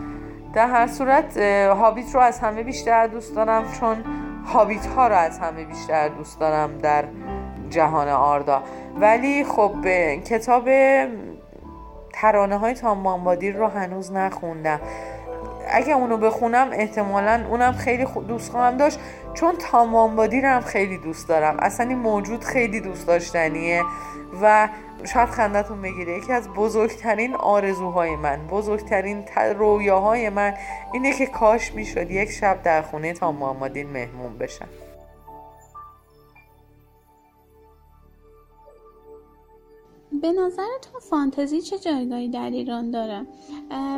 در 0.55 0.67
هر 0.67 0.87
صورت 0.87 1.39
هابیت 1.69 2.15
رو 2.15 2.21
از 2.21 2.41
همه 2.41 2.63
بیشتر 2.63 3.07
دوست 3.07 3.37
دارم 3.37 3.73
چون 3.81 4.05
هابیت 4.53 4.87
ها 4.87 5.09
رو 5.09 5.15
از 5.15 5.39
همه 5.39 5.65
بیشتر 5.65 6.09
دوست 6.09 6.41
دارم 6.41 6.79
در 6.79 7.05
جهان 7.71 8.09
آردا. 8.09 8.63
ولی 9.01 9.45
خب 9.45 9.75
کتاب 10.25 10.69
ترانه 12.13 12.59
های 12.59 12.75
تام 12.75 13.29
رو 13.29 13.67
هنوز 13.67 14.13
نخوندم. 14.13 14.81
اگه 15.71 15.93
اونو 15.93 16.17
بخونم 16.17 16.69
احتمالا 16.73 17.45
اونم 17.49 17.73
خیلی 17.73 18.07
دوست 18.29 18.51
خواهم 18.51 18.77
داشت. 18.77 18.99
چون 19.35 19.55
تامانبادی 19.57 20.41
رو 20.41 20.49
هم 20.49 20.61
خیلی 20.61 20.99
دوست 20.99 21.29
دارم. 21.29 21.57
اصلا 21.59 21.89
این 21.89 21.99
موجود 21.99 22.45
خیلی 22.45 22.81
دوست 22.81 23.07
داشتنیه 23.07 23.83
و 24.43 24.69
شاید 25.05 25.29
خندتون 25.29 25.83
بگیره. 25.83 26.19
یکی 26.19 26.33
از 26.33 26.49
بزرگترین 26.49 27.35
آرزوهای 27.35 28.17
من 28.17 28.47
بزرگترین 28.47 29.25
رویاهای 29.59 30.29
من 30.31 30.55
اینه 30.93 31.13
که 31.13 31.27
کاش 31.27 31.75
می‌شد 31.75 32.11
یک 32.11 32.31
شب 32.31 32.63
در 32.63 32.83
خونه 32.83 33.13
تا 33.13 33.33
مهمون 33.33 34.39
بشم. 34.39 34.69
به 40.23 40.33
نظرتون 40.33 41.01
فانتزی 41.11 41.61
چه 41.61 41.79
جایگاهی 41.79 42.29
در 42.29 42.51
ایران 42.51 42.91
داره؟ 42.91 43.27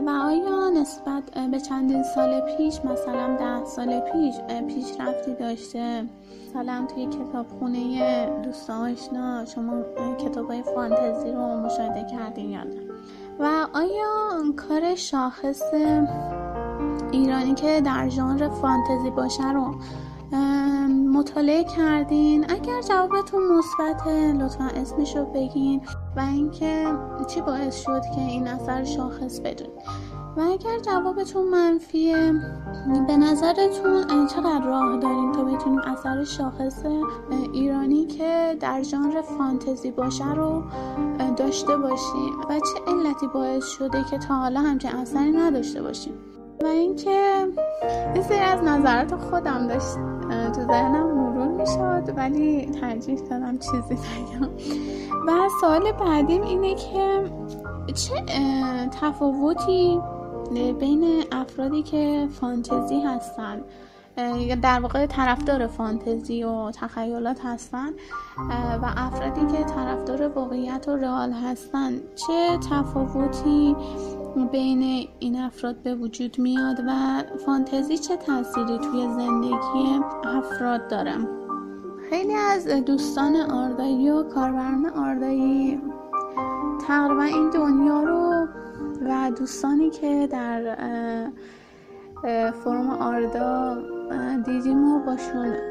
و 0.06 0.10
آیا 0.10 0.70
نسبت 0.70 1.22
به 1.50 1.60
چندین 1.60 2.02
سال 2.02 2.40
پیش 2.40 2.84
مثلا 2.84 3.36
ده 3.36 3.64
سال 3.64 4.00
پیش 4.00 4.34
پیشرفتی 4.68 5.34
داشته؟ 5.34 6.04
مثلا 6.48 6.86
توی 6.94 7.06
کتابخونه 7.06 8.26
دوست 8.44 8.70
آشنا 8.70 9.44
شما 9.44 9.82
کتاب 10.24 10.50
های 10.50 10.62
فانتزی 10.62 11.30
رو 11.30 11.60
مشاهده 11.60 12.06
کردین 12.10 12.50
یا 12.50 12.64
نه؟ 12.64 12.80
و 13.38 13.66
آیا 13.74 14.52
کار 14.56 14.94
شاخص 14.94 15.62
ایرانی 17.12 17.54
که 17.54 17.80
در 17.80 18.08
ژانر 18.08 18.48
فانتزی 18.48 19.10
باشه 19.10 19.52
رو 19.52 19.74
مطالعه 21.12 21.64
کردین؟ 21.64 22.50
اگر 22.50 22.80
جوابتون 22.88 23.42
مثبته 23.58 24.32
لطفا 24.32 24.64
اسمشو 24.64 25.24
بگین 25.24 25.80
و 26.16 26.20
اینکه 26.20 26.86
چی 27.26 27.40
باعث 27.40 27.82
شد 27.82 28.02
که 28.14 28.20
این 28.20 28.48
اثر 28.48 28.84
شاخص 28.84 29.40
بدونید 29.40 29.80
و 30.36 30.40
اگر 30.40 30.78
جوابتون 30.78 31.48
منفیه 31.48 32.32
به 33.06 33.16
نظرتون 33.16 34.26
چقدر 34.26 34.64
راه 34.64 35.00
داریم 35.00 35.32
تا 35.32 35.44
بتونیم 35.44 35.78
اثر 35.78 36.24
شاخص 36.24 36.82
ایرانی 37.52 38.06
که 38.06 38.56
در 38.60 38.82
ژانر 38.82 39.22
فانتزی 39.22 39.90
باشه 39.90 40.34
رو 40.34 40.62
داشته 41.36 41.76
باشیم 41.76 42.40
و 42.48 42.60
چه 42.60 42.92
علتی 42.92 43.26
باعث 43.26 43.66
شده 43.66 44.04
که 44.10 44.18
تا 44.18 44.34
حالا 44.34 44.60
همچین 44.60 44.90
اثری 44.90 45.30
نداشته 45.30 45.82
باشیم 45.82 46.14
و 46.62 46.66
اینکه 46.66 47.46
این 48.14 48.22
سری 48.22 48.38
از 48.38 48.62
نظرات 48.62 49.16
خودم 49.16 49.66
داشت 49.66 50.19
تو 50.30 50.60
ذهنم 50.60 51.12
مرور 51.14 51.48
می‌شد 51.48 52.12
ولی 52.16 52.66
ترجیح 52.80 53.18
دادم 53.18 53.58
چیزی 53.58 53.94
بگم 53.94 54.48
و 55.26 55.48
سوال 55.60 55.92
بعدیم 55.92 56.42
اینه 56.42 56.74
که 56.74 57.30
چه 57.94 58.24
تفاوتی 59.00 60.00
بین 60.80 61.24
افرادی 61.32 61.82
که 61.82 62.28
فانتزی 62.40 63.00
هستن 63.00 63.60
در 64.62 64.80
واقع 64.80 65.06
طرفدار 65.06 65.66
فانتزی 65.66 66.44
و 66.44 66.70
تخیلات 66.70 67.40
هستن 67.44 67.88
و 68.82 68.86
افرادی 68.96 69.40
که 69.40 69.64
طرفدار 69.64 70.28
واقعیت 70.28 70.88
و 70.88 70.96
رئال 70.96 71.32
هستن 71.32 71.92
چه 72.14 72.58
تفاوتی 72.70 73.76
بین 74.36 75.08
این 75.18 75.40
افراد 75.40 75.76
به 75.76 75.94
وجود 75.94 76.38
میاد 76.38 76.80
و 76.86 77.22
فانتزی 77.46 77.98
چه 77.98 78.16
تأثیری 78.16 78.78
توی 78.78 79.08
زندگی 79.16 80.00
افراد 80.24 80.88
داره؟ 80.88 81.14
خیلی 82.10 82.34
از 82.34 82.66
دوستان 82.68 83.36
آردایی 83.36 84.10
و 84.10 84.22
کاربران 84.22 84.86
آردایی 84.86 85.80
تقریبا 86.86 87.22
این 87.22 87.50
دنیا 87.50 88.02
رو 88.02 88.46
و 89.02 89.30
دوستانی 89.38 89.90
که 89.90 90.28
در 90.30 90.76
فرم 92.64 92.90
آردا 92.90 93.78
دیدیم 94.46 94.88
و 94.88 94.98
باشون 94.98 95.69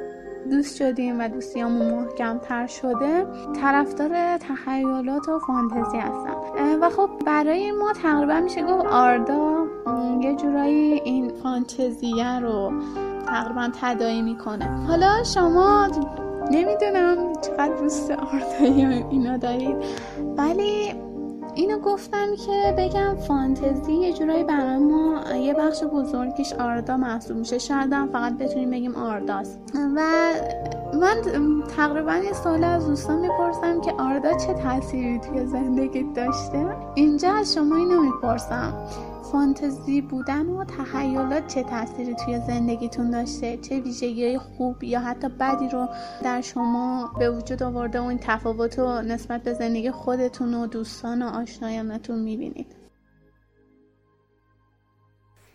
دوست 0.51 0.75
شدیم 0.75 1.19
و 1.19 1.27
دوستیامون 1.27 1.93
محکمتر 1.93 2.67
شده 2.67 3.25
طرفدار 3.61 4.37
تخیلات 4.37 5.29
و 5.29 5.39
فانتزی 5.39 5.97
هستن. 5.97 6.33
و 6.81 6.89
خب 6.89 7.09
برای 7.25 7.71
ما 7.71 7.93
تقریبا 7.93 8.39
میشه 8.39 8.63
گفت 8.63 8.85
آردا 8.85 9.65
یه 10.21 10.35
جورایی 10.35 10.93
این 10.93 11.29
فانتزیه 11.43 12.39
رو 12.39 12.71
تقریبا 13.27 13.69
تدایی 13.81 14.21
می‌کنه. 14.21 14.85
حالا 14.87 15.23
شما 15.23 15.87
نمی‌دونم 16.51 17.33
چقدر 17.41 17.75
دوست 17.75 18.11
آردایی 18.11 18.85
اینا 18.85 19.37
دارید 19.37 19.75
ولی 20.37 20.93
اینو 21.55 21.79
گفتم 21.79 22.27
که 22.45 22.75
بگم 22.77 23.15
فانتزی 23.15 23.93
یه 23.93 24.13
جورایی 24.13 24.43
برای 24.43 24.77
ما 24.77 25.35
یه 25.35 25.53
بخش 25.53 25.83
بزرگیش 25.83 26.53
آردا 26.53 26.97
محسوب 26.97 27.37
میشه. 27.37 27.57
شاید 27.57 27.93
هم 27.93 28.07
فقط 28.07 28.37
بتونیم 28.37 28.69
بگیم 28.69 28.95
آرداست. 28.95 29.59
و 29.95 30.01
من 30.93 31.15
تقریبا 31.77 32.15
یه 32.15 32.33
سال 32.33 32.63
از 32.63 32.87
دوستان 32.87 33.19
می‌پرسم 33.19 33.81
که 33.81 33.91
آردا 33.91 34.37
چه 34.37 34.53
تاثیری 34.53 35.19
توی 35.19 35.45
زندگی 35.45 36.03
داشته؟ 36.15 36.65
اینجا 36.95 37.33
از 37.33 37.53
شما 37.53 37.75
اینو 37.75 38.01
می‌پرسم. 38.01 38.73
فانتزی 39.31 40.01
بودن 40.01 40.45
و 40.45 40.65
تخیلات 40.65 41.47
چه 41.47 41.63
تأثیری 41.63 42.15
توی 42.15 42.39
زندگیتون 42.47 43.11
داشته؟ 43.11 43.57
چه 43.57 43.79
ویژگی 43.79 44.37
خوب 44.37 44.83
یا 44.83 44.99
حتی 44.99 45.27
بدی 45.27 45.69
رو 45.69 45.87
در 46.23 46.41
شما 46.41 47.11
به 47.19 47.31
وجود 47.31 47.63
آورده 47.63 47.99
و 47.99 48.03
این 48.03 48.19
تفاوت 48.23 48.79
رو 48.79 49.01
نسبت 49.01 49.43
به 49.43 49.53
زندگی 49.53 49.91
خودتون 49.91 50.53
و 50.53 50.67
دوستان 50.67 51.21
و 51.21 51.25
آشنایانتون 51.25 52.19
می‌بینید؟ 52.19 52.75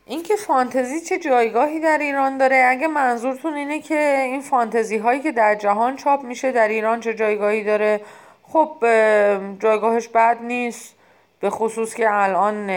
اینکه 0.06 0.36
فانتزی 0.36 1.00
چه 1.00 1.18
جایگاهی 1.18 1.80
در 1.80 1.98
ایران 1.98 2.38
داره؟ 2.38 2.66
اگه 2.68 2.86
منظورتون 2.86 3.54
اینه 3.54 3.80
که 3.80 4.24
این 4.24 4.40
فانتزی 4.40 4.96
هایی 4.96 5.20
که 5.20 5.32
در 5.32 5.54
جهان 5.54 5.96
چاپ 5.96 6.22
میشه 6.22 6.52
در 6.52 6.68
ایران 6.68 7.00
چه 7.00 7.14
جایگاهی 7.14 7.64
داره؟ 7.64 8.00
خب 8.42 8.76
جایگاهش 9.60 10.08
بد 10.08 10.42
نیست 10.42 10.94
به 11.40 11.50
خصوص 11.50 11.94
که 11.94 12.06
الان 12.10 12.70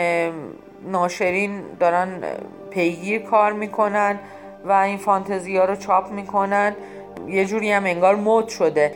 ناشرین 0.85 1.61
دارن 1.79 2.21
پیگیر 2.69 3.21
کار 3.21 3.53
می‌کنن 3.53 4.19
و 4.65 4.71
این 4.71 4.97
فانتزی 4.97 5.57
ها 5.57 5.65
رو 5.65 5.75
چاپ 5.75 6.11
می‌کنن. 6.11 6.75
یه 7.27 7.45
جوری 7.45 7.71
هم 7.71 7.85
انگار 7.85 8.15
مد 8.15 8.47
شده. 8.47 8.91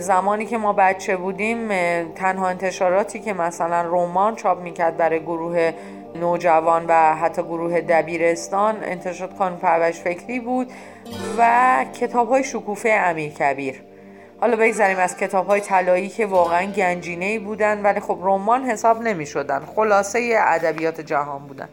زمانی 0.00 0.46
که 0.46 0.58
ما 0.58 0.72
بچه 0.72 1.16
بودیم 1.16 1.68
تنها 2.14 2.48
انتشاراتی 2.48 3.20
که 3.20 3.32
مثلا 3.32 3.82
رمان 3.82 4.36
چاپ 4.36 4.60
می‌کرد 4.60 4.96
برای 4.96 5.20
گروه 5.20 5.72
نوجوان 6.20 6.84
و 6.88 7.14
حتی 7.14 7.42
گروه 7.42 7.80
دبیرستان 7.80 8.76
انتشارات 8.82 9.38
کانون 9.38 9.58
پرورش 9.58 10.00
فکری 10.00 10.40
بود 10.40 10.72
و 11.38 11.84
کتاب 12.00 12.28
های 12.28 12.44
شکوفه 12.44 12.88
امیر 12.88 13.32
کبیر. 13.32 13.82
حالا 14.40 14.56
بگذاریم 14.56 14.98
از 14.98 15.16
کتاب 15.16 15.46
های 15.46 15.60
طلایی 15.60 16.08
که 16.08 16.26
واقعا 16.26 16.72
گنجینه 16.72 17.38
بودن 17.38 17.82
ولی 17.82 18.00
خب 18.00 18.18
رمان 18.22 18.64
حساب 18.64 19.02
نمی 19.02 19.26
شدن 19.26 19.62
خلاصه 19.76 20.36
ادبیات 20.38 21.00
جهان 21.00 21.46
بودن. 21.46 21.68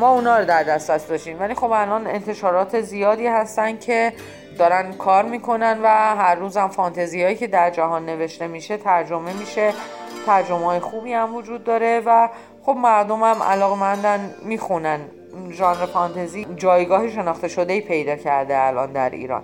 ما 0.00 0.08
اونا 0.08 0.38
رو 0.38 0.44
در 0.44 0.62
دسترس 0.62 1.06
داشتیم. 1.06 1.40
ولی 1.40 1.54
خب 1.54 1.70
الان 1.70 2.06
انتشارات 2.06 2.80
زیادی 2.80 3.26
هستن 3.26 3.78
که 3.78 4.12
دارن 4.58 4.92
کار 4.92 5.24
می‌کنن 5.24 5.78
و 5.82 5.86
هر 6.16 6.34
روزم 6.34 6.68
فانتزی 6.68 7.22
هایی 7.22 7.36
که 7.36 7.46
در 7.46 7.70
جهان 7.70 8.06
نوشته 8.06 8.46
میشه 8.46 8.76
ترجمه 8.76 9.32
میشه. 9.32 9.72
ترجمه 10.26 10.66
های 10.66 10.80
خوبی 10.80 11.12
هم 11.12 11.34
وجود 11.34 11.64
داره 11.64 12.02
و 12.06 12.28
خب 12.62 12.76
مردم 12.76 13.22
هم 13.22 13.42
علاقمندن 13.42 14.34
می‌خونن. 14.42 15.00
ژانر 15.50 15.86
فانتزی 15.86 16.46
جایگاه 16.56 17.08
شناخته 17.08 17.48
شده 17.48 17.72
ای 17.72 17.80
پیدا 17.80 18.16
کرده 18.16 18.58
الان 18.58 18.92
در 18.92 19.10
ایران. 19.10 19.42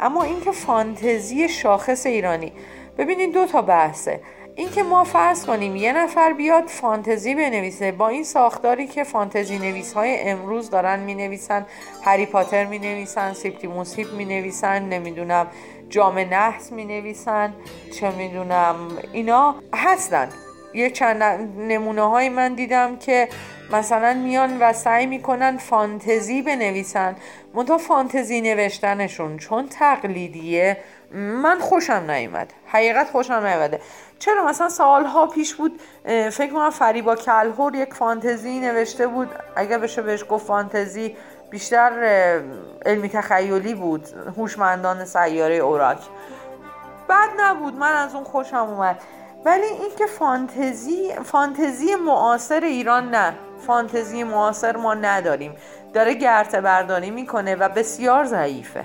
اما 0.00 0.22
اینکه 0.22 0.52
فانتزی 0.52 1.48
شاخص 1.48 2.06
ایرانی 2.06 2.52
ببینید 2.98 3.32
دو 3.34 3.46
تا 3.46 3.62
بحثه. 3.62 4.20
اینکه 4.56 4.82
ما 4.82 5.04
فرض 5.04 5.46
کنیم 5.46 5.76
یه 5.76 5.92
نفر 5.92 6.32
بیاد 6.32 6.66
فانتزی 6.66 7.34
بنویسه 7.34 7.92
با 7.92 8.08
این 8.08 8.24
ساختاری 8.24 8.86
که 8.86 9.04
فانتزی 9.04 9.58
نویس 9.58 9.92
های 9.92 10.20
امروز 10.20 10.70
دارن 10.70 11.00
می 11.00 11.14
نویسن 11.14 11.66
هری 12.02 12.26
پاتر 12.26 12.64
می 12.64 12.78
نویسن 12.78 13.32
سیپتیموس 13.32 13.94
هیپ 13.94 14.12
می 14.12 14.24
نویسن 14.24 14.82
نمی‌دونم 14.82 15.46
جام 15.88 16.18
نحس 16.18 16.72
می 16.72 16.84
نویسن 16.84 17.54
چه 18.00 18.10
می‌دونم 18.10 18.76
اینا 19.12 19.54
هستن. 19.74 20.28
یه 20.76 20.90
چند 20.90 21.22
نمونه 21.58 22.02
های 22.02 22.28
من 22.28 22.54
دیدم 22.54 22.96
که 22.96 23.28
مثلا 23.72 24.14
میان 24.14 24.58
و 24.60 24.72
سعی 24.72 25.06
می‌کنن 25.06 25.56
فانتزی 25.56 26.42
بنویسن. 26.42 27.16
منتها 27.54 27.78
فانتزی 27.78 28.40
نوشتنشون 28.40 29.36
چون 29.36 29.68
تقلیدیه 29.68 30.76
من 31.14 31.58
خوشم 31.58 32.10
نیومد. 32.10 32.52
حقیقت 32.66 33.10
خوشم 33.10 33.34
نیومده 33.34 33.80
چرا؟ 34.18 34.44
مثلا 34.44 34.68
سالها 34.68 35.26
پیش 35.26 35.54
بود 35.54 35.80
فکر 36.30 36.52
کنم 36.52 36.70
فریبا 36.70 37.16
کلهور 37.16 37.74
یک 37.74 37.94
فانتزی 37.94 38.60
نوشته 38.60 39.06
بود. 39.06 39.28
اگر 39.56 39.78
بشه 39.78 40.02
بهش 40.02 40.24
گفت 40.28 40.46
فانتزی 40.46 41.16
بیشتر 41.50 41.90
علمی 42.86 43.08
تخیلی 43.08 43.74
بود. 43.74 44.06
هوشمندان 44.36 45.04
سیاره 45.04 45.54
اوراک. 45.54 45.98
بد 47.08 47.28
نبود. 47.38 47.74
من 47.74 47.92
از 47.92 48.14
اون 48.14 48.24
خوشم 48.24 48.56
اومد. 48.56 49.00
ولی 49.46 49.66
اینکه 49.66 50.06
فانتزی 50.06 51.12
فانتزی 51.24 51.94
معاصر 51.94 52.60
ایران 52.60 53.10
نه. 53.10 53.34
فانتزی 53.66 54.24
معاصر 54.24 54.76
ما 54.76 54.94
نداریم. 54.94 55.54
داره 55.94 56.14
گرته 56.14 56.60
برداری 56.60 57.10
می‌کنه 57.10 57.54
و 57.54 57.68
بسیار 57.68 58.24
ضعیفه. 58.24 58.84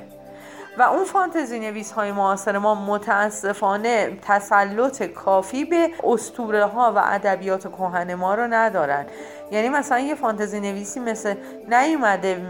و 0.78 0.82
اون 0.82 1.06
فانتزی 1.06 1.60
نویس 1.60 1.92
های 1.92 2.12
معاصر 2.12 2.58
ما 2.58 2.76
متاسفانه 2.76 4.18
تسلط 4.22 5.04
کافی 5.04 5.66
به 5.66 5.90
استوره 6.04 6.66
ها 6.66 6.94
و 6.96 7.02
ادبیات 7.06 7.68
کهن 7.68 8.14
ما 8.14 8.36
رو 8.36 8.48
ندارن. 8.48 9.06
یعنی 9.52 9.70
مثلا 9.70 10.00
یه 10.00 10.16
فانتزی 10.16 10.60
نویسی 10.60 11.00
مثل 11.00 11.36
نیومده 11.70 12.42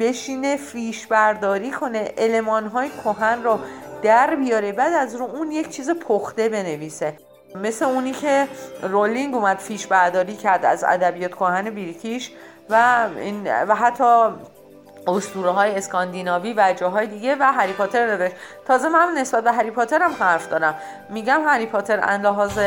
بشینه 0.00 0.56
فیش 0.56 1.06
برداری 1.06 1.70
کنه 1.70 2.12
علمان 2.18 2.66
های 2.66 2.90
کهن 3.04 3.42
رو 3.42 3.58
در 4.02 4.34
بیاره 4.34 4.72
بعد 4.72 4.92
از 4.92 5.14
رو 5.14 5.24
اون 5.24 5.52
یک 5.52 5.70
چیز 5.70 5.90
پخته 5.90 6.48
بنویسه. 6.48 7.16
مثل 7.54 7.84
اونی 7.84 8.12
که 8.12 8.48
رولینگ 8.82 9.34
اومد 9.34 9.58
فیش 9.58 9.86
برداری 9.86 10.36
کرد 10.36 10.64
از 10.64 10.84
ادبیات 10.84 11.30
کهن 11.30 11.70
بریتیش 11.70 12.32
و 12.70 13.06
این 13.16 13.64
و 13.64 13.74
حتی 13.74 14.28
اسطوره 15.06 15.50
های 15.50 15.74
اسکاندیناوی 15.74 16.54
و 16.56 16.74
جاهای 16.76 17.06
دیگه 17.06 17.36
و 17.40 17.52
هری 17.52 17.72
پاتر 17.72 18.06
نوشت 18.06 18.34
تازه 18.66 18.88
من 18.88 19.14
نسبت 19.18 19.44
به 19.44 19.52
هری 19.52 19.70
پاتر 19.70 20.02
هم 20.02 20.12
حرف 20.12 20.48
دارم. 20.48 20.74
میگم 21.10 21.40
هری 21.46 21.66
پاتر 21.66 22.00
ان 22.02 22.22
لحاظ 22.22 22.58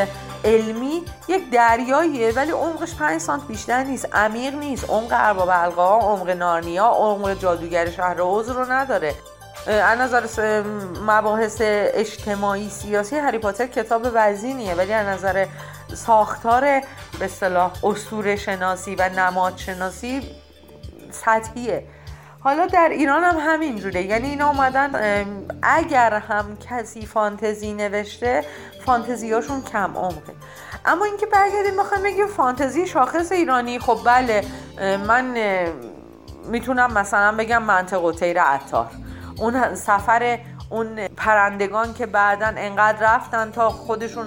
علمی 0.45 1.01
یک 1.27 1.49
دریاییه 1.49 2.33
ولی 2.35 2.51
عمقش 2.51 2.95
5 2.95 3.21
سانت 3.21 3.47
بیشتر 3.47 3.83
نیست. 3.83 4.15
عمیق 4.15 4.55
نیست. 4.55 4.89
عمق 4.89 5.09
ارباب 5.11 5.49
القا 5.51 5.99
عمق 5.99 6.29
نارنیا 6.29 6.85
عمق 6.85 7.33
جادوگر 7.33 7.89
شهر 7.89 8.21
اوز 8.21 8.49
رو 8.49 8.71
نداره. 8.71 9.13
از 9.67 9.99
نظر 9.99 10.63
مباحث 11.07 11.57
اجتماعی 11.61 12.69
سیاسی 12.69 13.15
هری 13.15 13.37
پاتر 13.37 13.67
کتاب 13.67 14.07
وزینیه 14.13 14.75
ولی 14.75 14.93
از 14.93 15.07
نظر 15.07 15.45
ساختار 15.93 16.61
به 17.19 17.25
اصطلاح 17.25 17.85
اسطوره 17.85 18.35
شناسی 18.35 18.95
و 18.95 19.09
نماد 19.09 19.57
شناسی 19.57 20.35
سطحیه. 21.11 21.83
حالا 22.43 22.65
در 22.65 22.89
ایران 22.91 23.23
هم 23.23 23.37
همینجوره 23.39 24.01
یعنی 24.01 24.29
اینا 24.29 24.47
اومدن 24.47 24.91
اگر 25.63 26.13
هم 26.13 26.57
کسی 26.69 27.05
فانتزی 27.05 27.73
نوشته 27.73 28.45
فانتزیاشون 28.85 29.63
کم 29.63 29.97
عمقه. 29.97 30.33
اما 30.85 31.05
اینکه 31.05 31.25
برگردیم 31.25 31.77
بخوایم 31.79 32.03
بگیم 32.03 32.27
فانتزی 32.27 32.87
شاخص 32.87 33.31
ایرانی. 33.31 33.79
خب 33.79 33.99
بله 34.05 34.43
من 35.07 35.37
می‌تونم 36.45 36.93
مثلا 36.93 37.31
بگم 37.37 37.63
منطق 37.63 38.03
و 38.03 38.11
تیر 38.11 38.41
عطار. 38.41 38.87
اون 39.41 39.75
سفر 39.75 40.39
اون 40.69 41.07
پرندگان 41.07 41.93
که 41.93 42.05
بعدا 42.05 42.53
انقدر 42.57 43.15
رفتن 43.15 43.51
تا 43.51 43.69
خودشون 43.69 44.25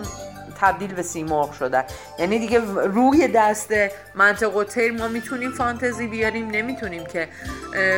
تبدیل 0.61 0.95
به 0.95 1.03
سیمرغ 1.03 1.53
شدن. 1.53 1.85
یعنی 2.19 2.39
دیگه 2.39 2.61
روی 2.85 3.29
دست 3.29 3.75
منطق 4.15 4.57
و 4.57 4.65
تیر 4.65 4.93
ما 4.93 5.09
می‌تونیم 5.09 5.51
فانتزی 5.51 6.07
بیاریم 6.07 6.51
نمی‌تونیم 6.51 7.07
که 7.07 7.29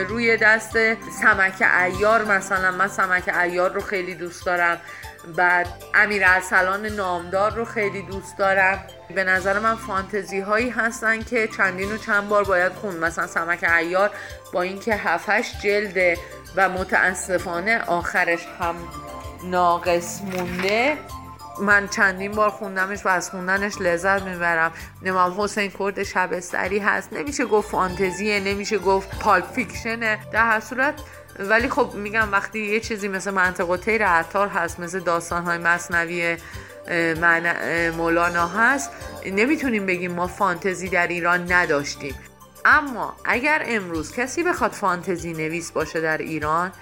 روی 0.09 0.37
دست 0.37 0.73
سمک 1.23 1.62
ایار 1.85 2.25
مثلا. 2.25 2.71
من 2.71 2.89
سمک 2.89 3.29
ایار 3.29 3.73
رو 3.73 3.81
خیلی 3.81 4.14
دوست 4.14 4.47
دارم. 4.47 4.79
بعد 5.37 5.66
امیر 5.95 6.22
ارسلان 6.27 6.87
نامدار 6.87 7.55
رو 7.55 7.64
خیلی 7.64 8.03
دوست 8.03 8.39
دارم. 8.39 8.85
به 9.14 9.24
نظر 9.24 9.59
من 9.59 9.74
فانتزی 9.74 10.41
هایی 10.41 10.70
هستن 10.70 11.22
که 11.22 11.49
چندین 11.57 11.93
و 11.93 11.97
چند 11.97 12.29
بار 12.29 12.45
باید 12.45 12.72
خون 12.72 12.97
مثلا 12.97 13.27
سمک 13.27 13.64
ایار 13.79 14.11
با 14.53 14.62
اینکه 14.62 14.95
هفتش 14.95 15.53
جلده 15.62 16.18
و 16.57 16.68
متاسفانه 16.68 17.85
آخرش 17.87 18.47
هم 18.61 18.74
ناقص 19.45 20.20
مونده. 20.20 20.99
من 21.61 21.89
چندین 21.89 22.33
بار 22.33 22.51
خوندمش 22.51 23.07
و 23.07 23.09
از 23.09 23.31
خوندنش 23.31 23.81
لذت 23.81 24.22
می‌برم. 24.22 24.72
نمام 25.03 25.41
حسین 25.41 25.70
کرد 25.79 26.03
شبستری 26.03 26.79
هست. 26.79 27.12
نمیشه 27.12 27.45
گفت 27.45 27.70
فانتزیه 27.70 28.41
نمیشه 28.41 28.79
گفت 28.79 29.18
پالپ 29.18 29.53
فیکشنه. 29.53 30.18
در 30.33 30.47
هر 30.47 30.61
صورت 30.61 30.95
ولی 31.39 31.68
خب 31.68 31.95
میگم 31.95 32.32
وقتی 32.32 32.59
یه 32.59 32.80
چیزی 32.80 33.09
مثل 33.09 33.30
منطق 33.30 33.76
تیر 33.76 34.07
عطار 34.07 34.49
هست 34.49 34.80
مثل 34.80 35.01
داستان 35.01 35.43
های 35.43 35.59
مصنوی 35.59 36.37
مولانا 37.97 38.49
هست 38.49 38.91
نمی‌تونیم 39.26 39.87
بگیم 39.87 40.12
ما 40.12 40.26
فانتزی 40.26 40.89
در 40.89 41.07
ایران 41.07 41.53
نداشتیم. 41.53 42.14
اما 42.64 43.16
اگر 43.24 43.62
امروز 43.66 44.12
کسی 44.12 44.43
بخواد 44.43 44.70
فانتزی 44.70 45.32
نویس 45.32 45.72
باشه 45.72 46.01
در 46.01 46.18
ایران 46.18 46.72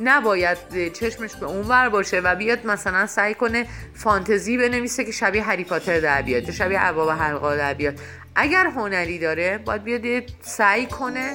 نباید 0.00 0.92
چشمش 0.92 1.34
به 1.34 1.46
اونور 1.46 1.88
باشه 1.88 2.20
و 2.20 2.34
بیاد 2.34 2.66
مثلا 2.66 3.06
سعی 3.06 3.34
کنه 3.34 3.66
فانتزی 3.94 4.58
بنویسه 4.58 5.04
که 5.04 5.12
شبیه 5.12 5.42
هری 5.42 5.64
پاتر 5.64 6.00
در 6.00 6.22
بیاد 6.22 6.42
یا 6.42 6.52
شبیه 6.52 6.78
ارباب 6.80 7.10
حلقا 7.10 7.56
در 7.56 7.74
بیاد. 7.74 7.94
اگر 8.34 8.66
هنری 8.66 9.18
داره 9.18 9.58
باید 9.58 9.84
بیاد 9.84 10.22
سعی 10.42 10.86
کنه 10.86 11.34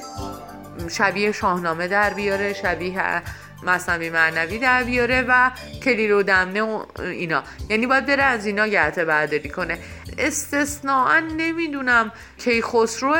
شبیه 0.90 1.32
شاهنامه 1.32 1.88
در 1.88 2.14
بیاره 2.14 2.52
شبیه 2.52 3.22
مصنوی 3.62 4.10
معنوی 4.10 4.58
در 4.58 4.82
بیاره 4.82 5.24
و 5.28 5.50
کلیر 5.84 6.14
و 6.14 6.22
دمنه 6.22 6.62
و 6.62 6.84
اینا. 6.98 7.42
یعنی 7.68 7.86
باید 7.86 8.06
بره 8.06 8.22
از 8.22 8.46
اینا 8.46 8.66
گرته 8.66 9.04
برداری 9.04 9.48
کنه. 9.48 9.78
استثناا 10.18 11.20
نمی‌دونم 11.20 12.12
کی 12.38 12.62
خسرو 12.62 13.16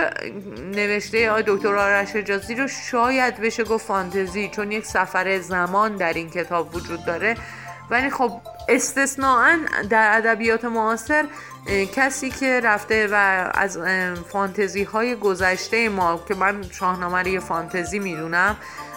نوشته 0.74 1.30
آقای 1.30 1.44
دکتر 1.46 1.74
آرش 1.74 2.16
جازی 2.16 2.54
رو 2.54 2.68
شاید 2.68 3.36
بشه 3.36 3.64
گفت 3.64 3.86
فانتزی 3.86 4.48
چون 4.48 4.72
یک 4.72 4.86
سفر 4.86 5.38
زمان 5.38 5.96
در 5.96 6.12
این 6.12 6.30
کتاب 6.30 6.74
وجود 6.74 7.04
داره. 7.04 7.36
ولی 7.90 8.10
خب 8.10 8.32
استثناا 8.68 9.56
در 9.90 10.16
ادبیات 10.16 10.64
معاصر 10.64 11.24
کسی 11.94 12.30
که 12.30 12.60
رفته 12.64 13.08
و 13.12 13.14
از 13.54 13.78
فانتزی 14.28 14.84
های 14.84 15.16
گذشته 15.16 15.88
ما 15.88 16.20
که 16.28 16.34
من 16.34 16.62
شاهنامه 16.70 17.40
فانتزی 17.40 17.98
می‌دونم 17.98 18.56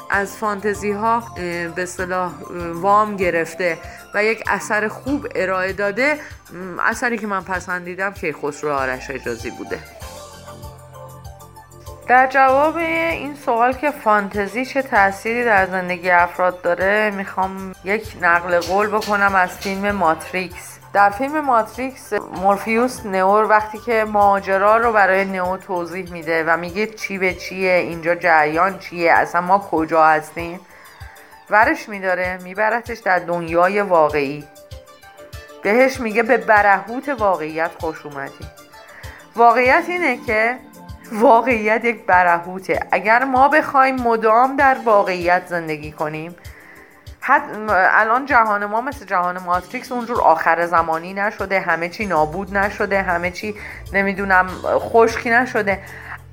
از 0.09 0.37
فانتزی 0.37 0.91
ها 0.91 1.23
به 1.75 1.85
صلاح 1.85 2.31
وام 2.73 3.15
گرفته 3.15 3.77
و 4.13 4.23
یک 4.23 4.43
اثر 4.47 4.87
خوب 4.87 5.27
ارائه 5.35 5.73
داده 5.73 6.19
اثری 6.79 7.17
که 7.17 7.27
من 7.27 7.43
پسندیدم 7.43 8.13
که 8.13 8.33
خسرو 8.33 8.71
آرش 8.71 9.09
اجازی 9.09 9.51
بوده. 9.51 9.98
در 12.09 12.27
جواب 12.27 12.77
این 12.77 13.35
سوال 13.35 13.73
که 13.73 13.91
فانتزی 13.91 14.65
چه 14.65 14.81
تأثیری 14.81 15.43
در 15.43 15.65
زندگی 15.65 16.09
افراد 16.09 16.61
داره 16.61 17.11
می‌خوام 17.11 17.75
یک 17.83 18.17
نقل 18.21 18.59
قول 18.59 18.87
بکنم 18.87 19.35
از 19.35 19.49
فیلم 19.49 19.91
ماتریکس. 19.91 20.79
در 20.93 21.09
فیلم 21.09 21.39
ماتریکس 21.39 22.13
مورفیوس 22.13 23.05
نئور 23.05 23.49
وقتی 23.49 23.77
که 23.77 24.05
ماجرا 24.07 24.77
رو 24.77 24.93
برای 24.93 25.25
نئو 25.25 25.57
توضیح 25.57 26.11
میده 26.11 26.43
و 26.43 26.57
میگه 26.57 26.87
چی 26.87 27.17
به 27.17 27.33
چیه 27.33 27.71
اینجا 27.71 28.15
جریان 28.15 28.79
چیه 28.79 29.11
اصلا 29.11 29.41
ما 29.41 29.59
کجا 29.59 30.05
هستیم؟ 30.05 30.59
ورش 31.49 31.89
میداره 31.89 32.39
میبرتش 32.43 32.97
در 32.97 33.19
دنیای 33.19 33.81
واقعی. 33.81 34.47
بهش 35.63 35.99
میگه 35.99 36.23
به 36.23 36.37
برهوت 36.37 37.09
واقعیت 37.09 37.71
خوش 37.79 38.05
اومدی. 38.05 38.45
واقعیت 39.35 39.83
اینه 39.87 40.17
که 40.27 40.57
واقعیت 41.11 41.85
یک 41.85 42.05
برهوته. 42.05 42.79
اگر 42.91 43.23
ما 43.23 43.47
بخوایم 43.47 43.95
مدام 43.95 44.55
در 44.55 44.77
واقعیت 44.85 45.47
زندگی 45.47 45.91
کنیم 45.91 46.35
حد 47.21 47.41
الان 47.69 48.25
جهان 48.25 48.65
ما 48.65 48.81
مثل 48.81 49.05
جهان 49.05 49.37
ماتریکس 49.37 49.91
اونجور 49.91 50.21
آخر 50.21 50.65
زمانی 50.65 51.13
نشده 51.13 51.59
همه 51.59 51.89
چی 51.89 52.05
نابود 52.05 52.57
نشده 52.57 53.01
همه 53.01 53.31
چی 53.31 53.55
نمی‌دونم 53.93 54.47
خشکی 54.63 55.29
نشده. 55.29 55.79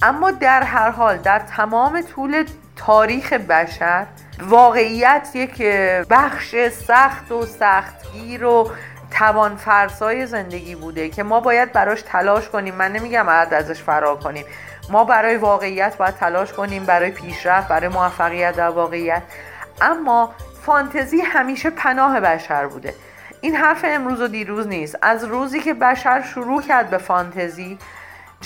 اما 0.02 0.30
در 0.30 0.62
هر 0.62 0.90
حال 0.90 1.16
در 1.16 1.38
تمام 1.38 2.02
طول 2.02 2.44
تاریخ 2.76 3.32
بشر 3.32 4.06
واقعیت 4.40 5.28
یک 5.34 5.62
بخش 6.10 6.54
سخت 6.68 7.32
و 7.32 7.46
سختگیر 7.46 8.44
و 8.44 8.70
توان 9.18 9.56
فرسای 9.56 10.26
زندگی 10.26 10.74
بوده 10.74 11.08
که 11.08 11.22
ما 11.22 11.40
باید 11.40 11.72
براش 11.72 12.02
تلاش 12.02 12.48
کنیم. 12.48 12.74
من 12.74 12.92
نمیگم 12.92 13.26
بعد 13.26 13.54
ازش 13.54 13.82
فرار 13.82 14.16
کنیم. 14.16 14.44
ما 14.90 15.04
برای 15.04 15.36
واقعیت 15.36 15.96
باید 15.96 16.14
تلاش 16.14 16.52
کنیم 16.52 16.84
برای 16.84 17.10
پیشرفت 17.10 17.68
برای 17.68 17.88
موفقیت 17.88 18.56
در 18.56 18.68
واقعیت. 18.68 19.22
اما 19.80 20.34
فانتزی 20.62 21.20
همیشه 21.20 21.70
پناه 21.70 22.20
بشر 22.20 22.66
بوده. 22.66 22.94
این 23.40 23.56
حرف 23.56 23.84
امروز 23.88 24.20
و 24.20 24.28
دیروز 24.28 24.66
نیست. 24.66 24.98
از 25.02 25.24
روزی 25.24 25.60
که 25.60 25.74
بشر 25.74 26.22
شروع 26.22 26.62
کرد 26.62 26.90
به 26.90 26.98
فانتزی 26.98 27.78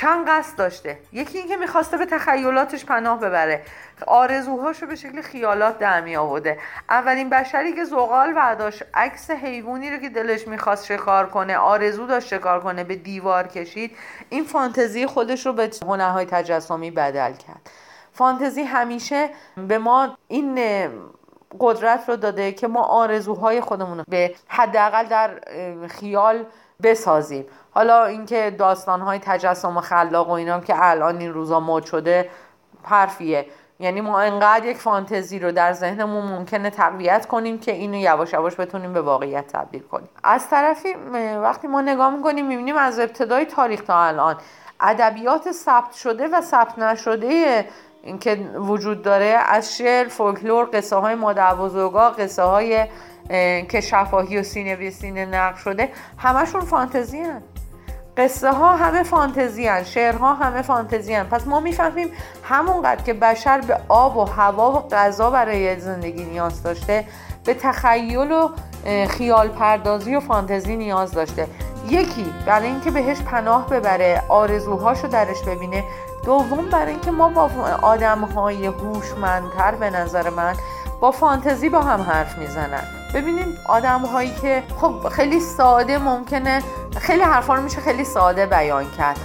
چند 0.00 0.28
قصد 0.28 0.58
داشته. 0.58 0.98
یکی 1.12 1.38
اینکه 1.38 1.56
می‌خواسته 1.56 1.96
به 1.96 2.06
تخیلاتش 2.06 2.84
پناه 2.84 3.20
ببره. 3.20 3.62
آرزوهاشو 4.06 4.86
به 4.86 4.96
شکل 4.96 5.22
خیالات 5.22 5.78
در 5.78 6.00
می 6.00 6.16
آورده. 6.16 6.58
اولین 6.88 7.30
بشری 7.30 7.72
که 7.72 7.84
زغال 7.84 8.32
برداشت 8.32 8.82
عکس 8.94 9.30
حیوانی 9.30 9.90
رو 9.90 9.96
که 9.96 10.08
دلش 10.08 10.48
می‌خواست 10.48 10.86
شکار 10.86 11.26
کنه 11.26 11.56
آرزو 11.56 12.06
داشت 12.06 12.28
شکار 12.28 12.60
کنه 12.60 12.84
به 12.84 12.96
دیوار 12.96 13.46
کشید 13.46 13.96
این 14.28 14.44
فانتزی 14.44 15.06
خودش 15.06 15.46
رو 15.46 15.52
به 15.52 15.70
هنرهای 15.82 16.26
تجسمی 16.26 16.90
بدل 16.90 17.32
کرد. 17.32 17.70
فانتزی 18.12 18.62
همیشه 18.62 19.30
به 19.68 19.78
ما 19.78 20.16
این 20.28 20.60
قدرت 21.60 22.08
رو 22.08 22.16
داده 22.16 22.52
که 22.52 22.68
ما 22.68 22.82
آرزوهای 22.82 23.60
خودمون 23.60 23.98
رو 23.98 24.04
به 24.08 24.34
حداقل 24.48 25.04
در 25.04 25.30
خیال 25.88 26.44
بسازیم. 26.82 27.46
حالا 27.70 28.04
اینکه 28.04 28.56
داستانهای 28.58 29.18
تجسم 29.18 29.76
و 29.76 29.80
خلاق 29.80 30.28
و 30.28 30.32
اینا 30.32 30.60
که 30.60 30.74
الان 30.76 31.18
این 31.18 31.32
روزا 31.32 31.60
مد 31.60 31.84
شده 31.84 32.30
حرفیه. 32.84 33.46
یعنی 33.78 34.00
ما 34.00 34.20
انقدر 34.20 34.64
یک 34.64 34.76
فانتزی 34.76 35.38
رو 35.38 35.52
در 35.52 35.72
ذهنمون 35.72 36.24
ممکنه 36.24 36.70
تقویت 36.70 37.26
کنیم 37.26 37.58
که 37.58 37.72
اینو 37.72 37.96
یواش 37.96 38.32
یواش 38.32 38.60
بتونیم 38.60 38.92
به 38.92 39.00
واقعیت 39.00 39.46
تبدیل 39.52 39.82
کنیم. 39.82 40.08
از 40.24 40.48
طرفی 40.48 40.94
وقتی 41.42 41.66
ما 41.66 41.80
نگاه 41.80 42.16
می‌کنیم 42.16 42.46
می‌بینیم 42.46 42.76
از 42.76 42.98
ابتدای 42.98 43.44
تاریخ 43.44 43.80
تا 43.84 43.98
الان 43.98 44.36
ادبیات 44.80 45.52
ثبت 45.52 45.92
شده 45.92 46.28
و 46.28 46.40
ثبت 46.40 46.78
نشده 46.78 47.66
که 48.20 48.50
وجود 48.54 49.02
داره 49.02 49.38
از 49.46 49.76
شعر 49.76 50.08
فولکلور 50.08 50.68
قصه 50.72 50.96
های 50.96 51.14
مادر 51.14 51.54
بزرگا 51.54 52.10
قصه 52.10 52.42
های 52.42 52.86
که 53.68 53.80
شفاهی 53.80 54.38
و 54.38 54.42
سینه 54.42 55.26
نقل 55.26 55.56
شده 55.56 55.88
همشون 56.18 56.60
فانتزی 56.60 57.20
هن. 57.20 57.42
قصه 58.16 58.52
ها 58.52 58.76
همه 58.76 59.02
فانتزی 59.02 59.66
هن. 59.66 59.84
شعرها 59.84 60.34
همه 60.34 60.62
فانتزی 60.62 61.14
هن. 61.14 61.24
پس 61.24 61.46
ما 61.46 61.60
می‌فهمیم 61.60 62.08
همونقدر 62.44 63.02
که 63.02 63.14
بشر 63.14 63.60
به 63.60 63.80
آب 63.88 64.16
و 64.16 64.24
هوا 64.24 64.72
و 64.72 64.88
غذا 64.88 65.30
برای 65.30 65.80
زندگی 65.80 66.24
نیاز 66.24 66.62
داشته 66.62 67.04
به 67.44 67.54
تخیل 67.54 68.32
و 68.32 68.48
خیال 69.06 69.48
پردازی 69.48 70.16
و 70.16 70.20
فانتزی 70.20 70.76
نیاز 70.76 71.12
داشته 71.12 71.46
یکی 71.88 72.32
برای 72.46 72.66
اینکه 72.66 72.90
بهش 72.90 73.20
پناه 73.20 73.68
ببره 73.68 74.22
آرزوهاشو 74.28 75.08
درش 75.08 75.42
ببینه 75.42 75.84
دوم 76.24 76.70
برای 76.70 76.90
اینکه 76.90 77.10
ما 77.10 77.28
با 77.28 77.50
آدم 77.82 78.18
های 78.18 78.66
هوشمندتر 78.66 79.74
به 79.74 79.90
نظر 79.90 80.30
من 80.30 80.54
با 81.00 81.10
فانتزی 81.10 81.68
با 81.68 81.80
هم 81.80 82.00
حرف 82.00 82.38
می‌زنن 82.38 82.99
ببینیم 83.14 83.58
آدم 83.68 84.00
هایی 84.00 84.34
که 84.42 84.62
خب 84.80 85.08
خیلی 85.08 85.40
ساده 85.40 85.98
ممکنه 85.98 86.62
خیلی 87.00 87.22
حرفا 87.22 87.54
رو 87.54 87.62
میشه 87.62 87.80
خیلی 87.80 88.04
ساده 88.04 88.46
بیان 88.46 88.90
کرد. 88.98 89.20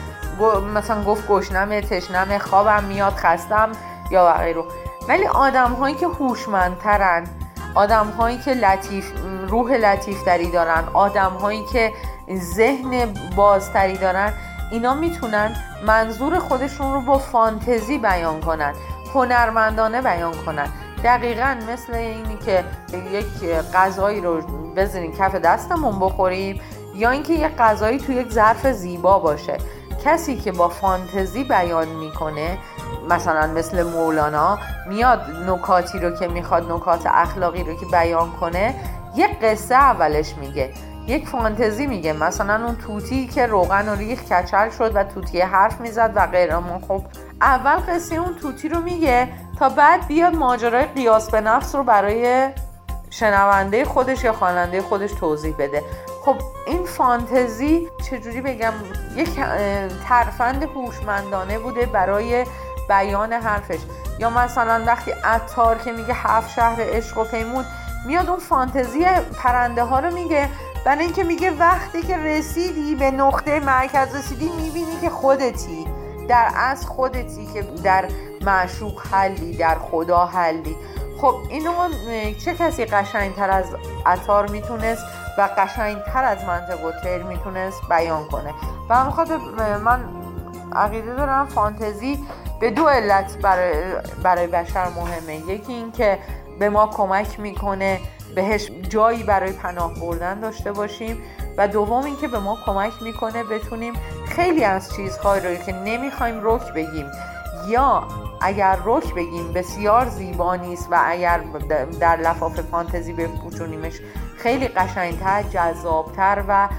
مثلا 0.75 1.03
گفت 1.03 1.27
گشنمه 1.27 1.81
تشنمه 1.81 2.39
خوابم 2.39 2.83
میاد 2.83 3.13
خستم 3.13 3.71
یا 4.11 4.33
غیره 4.33 4.63
ولی 5.07 5.27
آدم 5.27 5.73
هایی 5.73 5.95
که 5.95 6.07
هوشمندترن 6.07 7.27
آدم 7.75 8.07
هایی 8.07 8.37
که 8.37 8.53
لطیف 8.53 9.11
روح 9.47 9.71
لطیف 9.71 10.23
دارن 10.53 10.83
آدم 10.93 11.31
هایی 11.41 11.65
که 11.73 11.93
ذهن 12.35 13.13
بازتری 13.35 13.97
دارن 13.97 14.33
اینا 14.71 14.93
می‌تونن 14.93 15.55
منظور 15.87 16.39
خودشون 16.39 16.93
رو 16.93 17.01
با 17.01 17.17
فانتزی 17.17 17.97
بیان 17.97 18.41
کنن 18.41 18.73
هنرمندانه 19.13 20.01
بیان 20.01 20.33
کنن. 20.45 20.69
دقیقا 21.05 21.57
مثل 21.73 21.93
اینی 21.93 22.37
که 22.45 22.63
یک 23.11 23.49
غذایی 23.73 24.21
رو 24.21 24.41
بزنین 24.75 25.11
کف 25.11 25.35
دستمون 25.35 25.99
بخوریم 25.99 26.61
یا 26.95 27.09
اینکه 27.09 27.33
یک 27.33 27.55
غذایی 27.57 27.97
تو 27.97 28.11
یک 28.11 28.31
ظرف 28.31 28.67
زیبا 28.67 29.19
باشه. 29.19 29.57
کسی 30.05 30.35
که 30.35 30.51
با 30.51 30.69
فانتزی 30.69 31.43
بیان 31.43 31.87
می‌کنه 31.87 32.57
مثلا 33.09 33.47
مثل 33.47 33.83
مولانا 33.83 34.59
میاد 34.87 35.21
نکاتی 35.47 35.99
رو 35.99 36.11
که 36.11 36.27
می‌خواد 36.27 36.71
نکات 36.71 37.05
اخلاقی 37.05 37.63
رو 37.63 37.75
که 37.75 37.85
بیان 37.85 38.31
کنه 38.31 38.75
یک 39.15 39.39
قصه 39.39 39.75
اولش 39.75 40.35
میگه. 40.35 40.69
یک 41.07 41.27
فانتزی 41.27 41.87
میگه. 41.87 42.13
مثلا 42.13 42.65
اون 42.65 42.75
توتی 42.75 43.27
که 43.27 43.45
روغن 43.45 43.89
و 43.89 43.95
ریخ 43.95 44.23
کچل 44.23 44.69
شد 44.69 44.95
و 44.95 45.03
توتی 45.03 45.41
حرف 45.41 45.81
می‌زد 45.81 46.11
و 46.15 46.27
غیره 46.27 46.57
خب 46.87 47.01
اول 47.41 47.75
قصه 47.75 48.15
اون 48.15 48.35
توتی 48.41 48.69
رو 48.69 48.79
میگه. 48.79 49.27
تا 49.59 49.69
بعد 49.69 50.07
بیاد 50.07 50.35
ماجرای 50.35 50.85
قیاس 50.85 51.29
به 51.29 51.41
نفس 51.41 51.75
رو 51.75 51.83
برای 51.83 52.49
شنونده 53.09 53.85
خودش 53.85 54.23
یا 54.23 54.33
خواننده 54.33 54.81
خودش 54.81 55.11
توضیح 55.11 55.55
بده. 55.59 55.83
خب 56.25 56.35
این 56.67 56.85
فانتزی 56.85 57.87
چجوری 58.09 58.41
بگم؟ 58.41 58.73
یک 59.15 59.29
ترفند 60.07 60.63
هوشمندانه 60.63 61.59
بوده 61.59 61.85
برای 61.85 62.45
بیان 62.89 63.33
حرفش. 63.33 63.79
یا 64.19 64.29
مثلا 64.29 64.83
وقتی 64.87 65.11
عطار 65.11 65.77
که 65.77 65.91
میگه 65.91 66.13
هفت 66.13 66.51
شهر 66.51 66.77
عشق 66.79 67.17
و 67.17 67.23
پیمون 67.23 67.65
میاد 68.05 68.29
اون 68.29 68.39
فانتزی 68.39 69.05
پرنده 69.43 69.83
ها 69.83 69.99
رو 69.99 70.13
میگه. 70.13 70.49
برای 70.85 71.05
اینکه 71.05 71.23
میگه 71.23 71.51
وقتی 71.51 72.01
که 72.01 72.17
رسیدی 72.17 72.95
به 72.95 73.11
نقطه 73.11 73.59
مرکز 73.59 74.15
رسیدی 74.15 74.49
می‌بینی 74.49 74.97
که 75.01 75.09
خودتی. 75.09 75.87
در 76.27 76.51
از 76.55 76.85
خودتی 76.85 77.45
که 77.53 77.61
در 77.61 78.05
معشوق 78.41 79.01
حلی 79.11 79.57
در 79.57 79.75
خدا 79.75 80.25
حلی. 80.25 80.75
خب 81.21 81.35
اینو 81.49 81.71
چه 82.45 82.53
کسی 82.53 82.85
قشنگتر 82.85 83.49
از 83.49 83.65
عطار 84.05 84.49
می‌تونست 84.49 85.03
و 85.37 85.49
قشنگتر 85.57 86.23
از 86.23 86.43
منطق 86.43 86.85
و 86.85 86.91
تیر 87.03 87.23
می‌تونست 87.23 87.81
بیان 87.89 88.25
کنه؟ 88.25 88.53
و 88.89 88.95
هم 88.95 89.81
من 89.81 89.99
عقیده 90.73 91.15
دارم 91.15 91.45
فانتزی 91.45 92.25
به 92.59 92.71
دو 92.71 92.87
علت 92.87 93.37
برای, 93.37 93.73
برای 94.23 94.47
بشر 94.47 94.87
مهمه. 94.89 95.35
یکی 95.35 95.73
اینکه 95.73 96.19
به 96.59 96.69
ما 96.69 96.87
کمک 96.87 97.39
می‌کنه 97.39 97.99
بهش 98.35 98.71
جایی 98.89 99.23
برای 99.23 99.51
پناه 99.51 99.93
بردن 99.99 100.39
داشته 100.39 100.71
باشیم 100.71 101.21
و 101.57 101.67
دوم 101.67 102.03
اینکه 102.05 102.27
به 102.27 102.39
ما 102.39 102.57
کمک 102.65 102.93
می‌کنه 103.01 103.43
بتونیم 103.43 103.93
خیلی 104.27 104.63
از 104.63 104.95
چیزهایی 104.95 105.47
رو 105.47 105.55
که 105.55 105.71
نمی‌خوایم 105.71 106.39
رک 106.43 106.73
بگیم 106.73 107.11
یا 107.67 108.03
اگر 108.41 108.77
رک 108.85 109.13
بگیم 109.13 109.53
بسیار 109.53 110.05
زیبا 110.05 110.55
نیست 110.55 110.87
و 110.91 111.01
اگر 111.05 111.41
در 111.99 112.15
لفاف 112.15 112.59
فانتزی 112.59 113.13
بپوشونیمش 113.13 113.99
خیلی 114.37 114.67
قشنگتر 114.67 115.43
جذابتر 115.43 116.43
و 116.47 116.69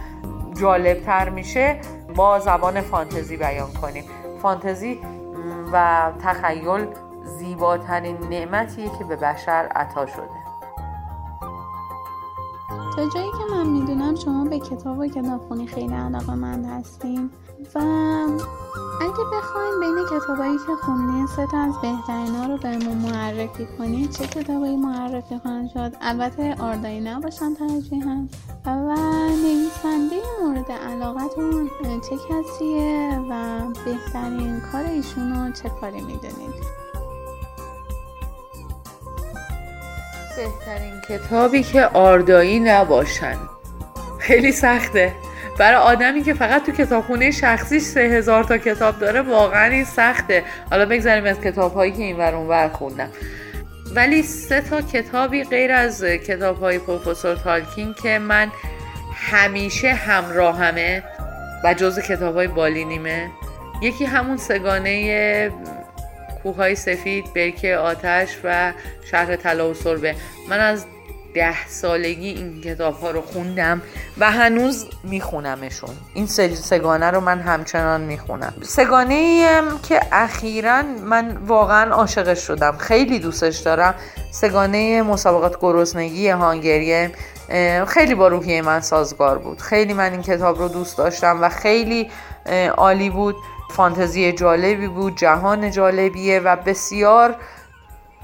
جالبتر 0.61 1.29
میشه 1.29 1.81
با 2.15 2.39
زبان 2.39 2.81
فانتزی 2.81 3.37
بیان 3.37 3.73
کنیم. 3.73 4.05
فانتزی 4.43 5.01
و 5.73 6.13
تخیل 6.23 6.87
زیباترین 7.25 8.19
نعمتیه 8.31 8.91
که 8.99 9.05
به 9.05 9.17
بشر 9.17 9.69
عطا 9.75 10.07
شده. 10.07 10.46
تا 12.97 13.09
جایی 13.09 13.31
که 13.31 13.55
من 13.55 13.67
می‌دونم 13.67 14.15
شما 14.15 14.45
به 14.45 14.59
کتاب 14.59 14.99
و 14.99 15.07
کتابخونی 15.07 15.67
خیلی 15.67 15.95
علاقه 15.95 16.35
من 16.35 16.65
هستین. 16.65 17.31
و 17.75 17.79
اگه 19.01 19.25
بخواین 19.33 19.81
بین 19.81 20.05
کتابایی 20.11 20.59
که 20.59 20.75
خوندین 20.83 21.27
سه 21.27 21.47
تا 21.47 21.59
از 21.59 21.75
بهترین 21.83 22.35
ها 22.35 22.47
رو 22.47 22.57
بهمون 22.57 22.97
معرفی 22.97 23.67
کنید 23.79 24.11
چه 24.11 24.27
کتابایی 24.27 24.77
معرفی 24.77 25.39
خواهند 25.39 25.71
شد؟ 25.71 25.93
البته 26.01 26.57
آردایی 26.61 27.01
نباشن 27.01 27.55
ترجیحاً 27.55 28.27
و 28.67 28.97
نویسنده 29.31 30.23
مورد 30.43 30.73
علاقتون 30.73 31.71
چه 31.83 32.17
کسیه 32.17 33.21
و 33.31 33.61
بهترین 33.85 34.61
کار 34.73 34.85
ایشون 34.85 35.33
رو 35.33 35.53
چه 35.53 35.69
کاری 35.81 36.01
می‌دونید 36.01 36.86
بهترین 40.37 41.01
کتابی 41.09 41.63
که 41.63 41.87
آردایی 41.87 42.61
نباشن. 42.61 43.37
خیلی 44.19 44.53
سخته. 44.53 45.13
برای 45.59 45.77
آدمی 45.77 46.23
که 46.23 46.35
فقط 46.35 46.67
تو 46.67 46.73
کتابخونه 46.73 47.31
شخصیش 47.31 47.83
سه 47.83 48.01
هزار 48.01 48.45
تا 48.45 48.59
کتاب 48.59 48.99
داره 48.99 49.23
واقعا 49.23 49.65
این 49.65 49.85
سخته. 49.85 50.45
حالا 50.71 50.87
بگذاریم 50.87 51.25
از 51.25 51.41
کتاب 51.41 51.75
هایی 51.75 51.93
که 51.93 52.03
این 52.03 52.17
ور 52.17 52.35
ور 52.35 52.69
خوندم 52.69 53.09
ولی 53.95 54.23
سه 54.23 54.61
تا 54.61 54.81
کتابی 54.81 55.45
غیر 55.45 55.73
از 55.73 56.05
کتاب 56.05 56.61
های 56.61 56.79
پروفسور 56.79 57.37
تالکین 57.37 57.95
که 58.03 58.19
من 58.19 58.51
همیشه 59.15 59.93
همراهمه 59.93 61.03
و 61.65 61.75
جز 61.75 61.99
کتاب 61.99 62.35
های 62.35 62.47
بالینیمه. 62.47 63.31
یکی 63.83 64.05
همون 64.05 64.37
سگانه 64.37 65.51
کوههای 66.47 66.75
سفید 66.75 67.35
برکه 67.35 67.77
آتش 67.77 68.29
و 68.45 68.73
شهر 69.11 69.37
طلا 69.37 69.71
و 69.71 69.75
سربه. 69.75 70.15
من 70.49 70.61
از 70.61 70.85
ده 71.35 71.69
سالگی 71.69 72.29
این 72.29 72.61
کتاب 72.61 73.01
ها 73.01 73.11
رو 73.11 73.21
خوندم 73.21 73.83
و 74.19 74.31
هنوز 74.31 74.87
میخونمشون. 75.05 75.91
این 76.15 76.27
سگانه 76.27 77.11
رو 77.11 77.21
من 77.21 77.41
همچنان 77.41 78.01
می‌خونم. 78.01 78.53
سگانه 78.63 79.15
ایم 79.15 79.79
که 79.89 80.01
اخیرا 80.13 80.83
من 80.83 81.37
واقعا 81.47 81.95
عاشقش 81.95 82.47
شدم. 82.47 82.77
خیلی 82.77 83.19
دوستش 83.19 83.57
دارم. 83.57 83.95
سگانه 84.31 85.03
مسابقات 85.03 85.61
گرسنگی 85.61 86.29
هانگریه 86.29 87.11
خیلی 87.87 88.15
با 88.15 88.29
روحیه 88.29 88.63
من 88.63 88.81
سازگار 88.81 89.39
بود. 89.39 89.61
خیلی 89.61 89.93
من 89.93 90.13
این 90.13 90.23
کتاب 90.23 90.59
رو 90.59 90.69
دوست 90.69 90.99
داشتم 90.99 91.39
و 91.43 91.49
خیلی 91.49 92.11
عالی 92.77 93.11
بود. 93.11 93.37
فانتزی 93.71 94.33
جالبی 94.33 94.89
بود 94.89 95.17
جهان 95.17 95.71
جالبیه 95.71 96.41
و 96.41 96.57
بسیار 96.57 97.35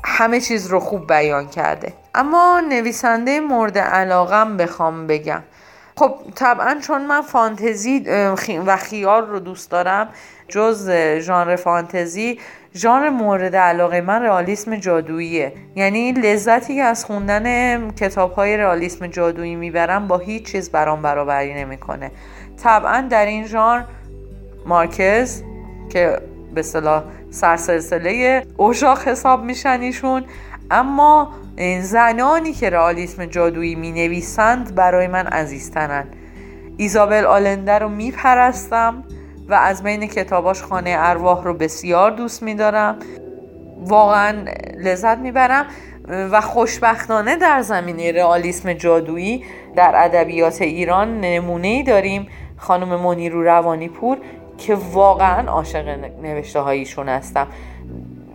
همه 0.04 0.40
چیز 0.40 0.66
رو 0.66 0.80
خوب 0.80 1.06
بیان 1.06 1.48
کرده. 1.48 1.92
اما 2.14 2.62
نویسنده 2.68 3.40
مورد 3.40 3.78
علاقم 3.78 4.56
بخوام 4.56 5.06
بگم. 5.06 5.42
خب 5.96 6.14
طبعا 6.34 6.80
چون 6.82 7.06
من 7.06 7.20
فانتزی 7.20 8.04
و 8.66 8.76
خیال 8.76 9.26
رو 9.26 9.38
دوست 9.38 9.70
دارم 9.70 10.08
جز 10.48 10.90
ژانر 11.18 11.56
فانتزی 11.56 12.40
ژانر 12.74 13.08
مورد 13.10 13.56
علاقه 13.56 14.00
من 14.00 14.22
رئالیسم 14.22 14.76
جادوییه. 14.76 15.52
یعنی 15.76 16.12
لذتی 16.12 16.74
که 16.74 16.82
از 16.82 17.04
خوندن 17.04 17.90
کتاب 17.90 18.32
های 18.32 18.56
رئالیسم 18.56 19.06
جادویی 19.06 19.54
می‌برم 19.54 20.08
با 20.08 20.18
هیچ 20.18 20.52
چیز 20.52 20.70
برام 20.70 21.02
برابری 21.02 21.54
نمی‌کنه. 21.54 22.10
طبعا 22.62 23.06
در 23.10 23.26
این 23.26 23.46
ژانر 23.46 23.82
مارکز 24.66 25.42
که 25.90 26.18
به 26.54 26.62
صلاح 26.62 27.02
سرسلسله 27.30 28.46
اوشاق 28.56 28.98
حساب 29.08 29.44
میشن 29.44 29.80
ایشون. 29.80 30.24
اما 30.70 31.30
زنانی 31.80 32.52
که 32.52 32.70
رئالیسم 32.70 33.24
جادویی 33.24 33.74
می 33.74 33.92
نویسند 33.92 34.74
برای 34.74 35.06
من 35.06 35.26
عزیزترن. 35.26 36.04
ایزابل 36.76 37.24
آلنده 37.24 37.78
رو 37.78 37.88
میپرستم 37.88 39.04
و 39.48 39.54
از 39.54 39.82
بین 39.82 40.06
کتاباش 40.06 40.62
خانه 40.62 40.94
ارواح 40.98 41.44
رو 41.44 41.54
بسیار 41.54 42.10
دوست 42.10 42.42
میدارم. 42.42 42.98
واقعا 43.86 44.44
لذت 44.78 45.18
می‌برم 45.18 45.66
و 46.08 46.40
خوشبختانه 46.40 47.36
در 47.36 47.62
زمینه 47.62 48.12
رئالیسم 48.12 48.72
جادویی 48.72 49.44
در 49.76 49.92
ادبیات 49.96 50.62
ایران 50.62 51.20
نمونه 51.20 51.68
ای 51.68 51.82
داریم. 51.82 52.28
خانم 52.56 53.00
منیرو 53.00 53.42
روانی 53.42 53.88
پور 53.88 54.18
که 54.66 54.74
واقعا 54.92 55.50
عاشق 55.50 55.88
نوشته 56.22 56.60
هاییشون 56.60 57.08
هستم. 57.08 57.46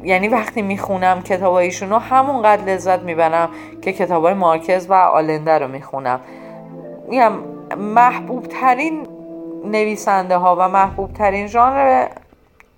یعنی 0.03 0.27
وقتی 0.27 0.61
می‌خونم 0.61 1.21
کتاب 1.21 1.53
هاییشون 1.53 1.89
رو 1.89 1.97
همونقدر 1.97 2.63
لذت 2.63 2.99
می‌برم 2.99 3.49
که 3.81 3.93
کتاب 3.93 4.23
های 4.23 4.33
مارکز 4.33 4.89
و 4.89 4.93
آلنده 4.93 5.51
رو 5.51 5.67
می‌خونم. 5.67 6.19
میگم 7.09 7.31
محبوب 7.77 8.45
ترین 8.45 9.07
نویسنده 9.65 10.37
ها 10.37 10.55
و 10.59 10.69
محبوب 10.69 11.13
ترین 11.13 11.47
ژانر 11.47 12.07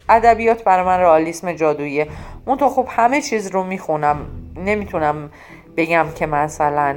ادبیات 0.09 0.63
برای 0.63 0.85
من 0.85 0.99
رئالیسم 0.99 1.51
جادوییه. 1.51 2.07
اون 2.45 2.57
تو 2.57 2.69
خب 2.69 2.85
همه 2.89 3.21
چیز 3.21 3.51
رو 3.51 3.63
می‌خونم. 3.63 4.17
نمی‌تونم 4.65 5.29
بگم 5.77 6.05
که 6.15 6.25
مثلا 6.25 6.95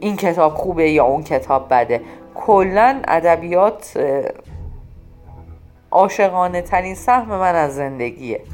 این 0.00 0.16
کتاب 0.16 0.54
خوبه 0.54 0.90
یا 0.90 1.04
اون 1.04 1.22
کتاب 1.22 1.66
بده. 1.70 2.00
کلا 2.34 3.00
ادبیات 3.08 3.98
عاشقانه 5.94 6.62
ترین 6.62 6.94
سهم 6.94 7.28
من 7.28 7.54
از 7.54 7.74
زندگیه 7.74 8.44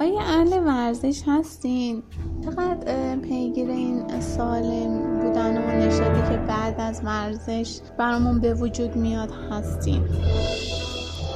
آیا 0.00 0.20
اهل 0.20 0.66
ورزش 0.66 1.22
هستین؟ 1.26 2.02
چقدر 2.44 3.16
پیگیر 3.16 3.70
این 3.70 4.20
سالم 4.20 5.20
بودن 5.20 5.56
و 5.58 5.86
نشاطی 5.86 6.32
که 6.32 6.36
بعد 6.36 6.80
از 6.80 7.00
ورزش 7.04 7.80
برامون 7.98 8.40
به 8.40 8.54
وجود 8.54 8.96
میاد 8.96 9.30
هستین 9.50 10.02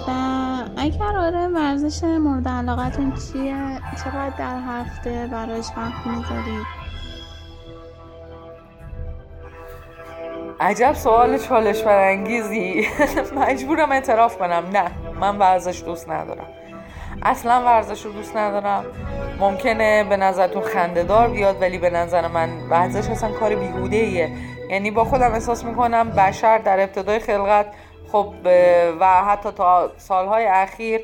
و 0.08 0.12
اگر 0.76 1.16
آره 1.16 1.48
ورزش 1.48 2.04
مورد 2.04 2.48
علاقتون 2.48 3.12
چیه؟ 3.12 3.80
چقدر 4.04 4.36
در 4.38 4.60
هفته 4.60 5.28
براش 5.32 5.66
وقت 5.76 6.06
می‌ذارید؟ 6.06 6.85
عجب 10.60 10.92
سوال 10.92 11.38
چالش 11.38 11.82
برانگیزی. 11.82 12.86
مجبورم 13.40 13.92
اعتراف 13.92 14.38
کنم. 14.38 14.64
نه 14.72 14.90
من 15.20 15.38
ورزش 15.38 15.82
دوست 15.82 16.10
ندارم. 16.10 16.46
اصلا 17.22 17.62
ورزش 17.64 18.04
رو 18.04 18.12
دوست 18.12 18.36
ندارم. 18.36 18.84
ممکنه 19.40 20.04
به 20.04 20.16
نظرتون 20.16 20.62
خندهدار 20.62 21.28
بیاد 21.28 21.62
ولی 21.62 21.78
به 21.78 21.90
نظر 21.90 22.28
من 22.28 22.48
ورزش 22.70 23.10
اصلا 23.10 23.32
کار 23.32 23.54
بیهوده 23.54 23.96
ایه 23.96 24.30
یعنی 24.70 24.90
با 24.90 25.04
خودم 25.04 25.32
احساس 25.32 25.64
می‌کنم 25.64 26.10
بشر 26.10 26.58
در 26.58 26.80
ابتدای 26.80 27.18
خلقت 27.18 27.66
خب 28.12 28.34
و 29.00 29.24
حتی 29.24 29.50
تا 29.50 29.90
سالهای 29.98 30.46
اخیر 30.46 31.00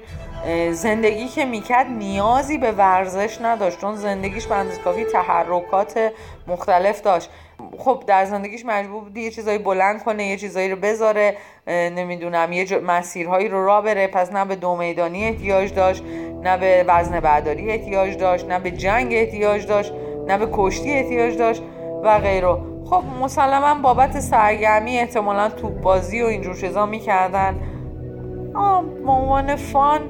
زندگی 0.71 1.29
که 1.29 1.45
می‌کرد 1.45 1.87
نیازی 1.87 2.59
به 2.59 2.73
ورزش 2.73 3.39
نداشت 3.41 3.81
چون 3.81 3.97
زندگیش 3.97 4.47
به 4.47 4.55
کافی 4.85 5.05
تحرکات 5.05 6.13
مختلف 6.47 7.01
داشت. 7.01 7.31
خب 7.79 8.05
در 8.07 8.25
زندگیش 8.25 8.67
مجبور 8.67 9.05
بود 9.05 9.17
یه 9.17 9.31
چیزایی 9.31 9.59
بلند 9.59 10.03
کنه 10.03 10.27
یه 10.27 10.37
چیزایی 10.37 10.69
رو 10.69 10.77
بذاره 10.77 11.37
نمی‌دونم 11.67 12.53
یه 12.53 12.79
مسیرهایی 12.79 13.49
رو 13.49 13.67
را 13.67 13.81
بره. 13.81 14.07
پس 14.07 14.33
نه 14.33 14.45
به 14.45 14.57
دو 14.57 14.77
میدانی 14.77 15.25
احتیاج 15.25 15.75
داشت 15.75 16.05
نه 16.43 16.57
به 16.57 16.85
وزن 16.89 17.21
برداری 17.21 17.71
احتیاج 17.71 18.17
داشت 18.17 18.47
نه 18.47 18.59
به 18.59 18.71
جنگ 18.71 19.13
احتیاج 19.13 19.67
داشت 19.67 19.93
نه 20.27 20.39
به 20.39 20.49
کشتی 20.53 20.93
احتیاج 20.93 21.37
داشت 21.37 21.63
و 22.03 22.19
غیره. 22.19 22.57
خب 22.85 23.03
مسلما 23.21 23.75
بابت 23.83 24.21
سرگرمی 24.21 24.99
احتمالا 24.99 25.49
توپ 25.49 25.81
بازی 25.81 26.23
و 26.23 26.27
اینجور 26.27 26.55
چیزا 26.55 26.87
می‌کردن. 26.87 27.61
به 29.05 29.11
عنوان 29.11 29.57
فان 29.57 30.01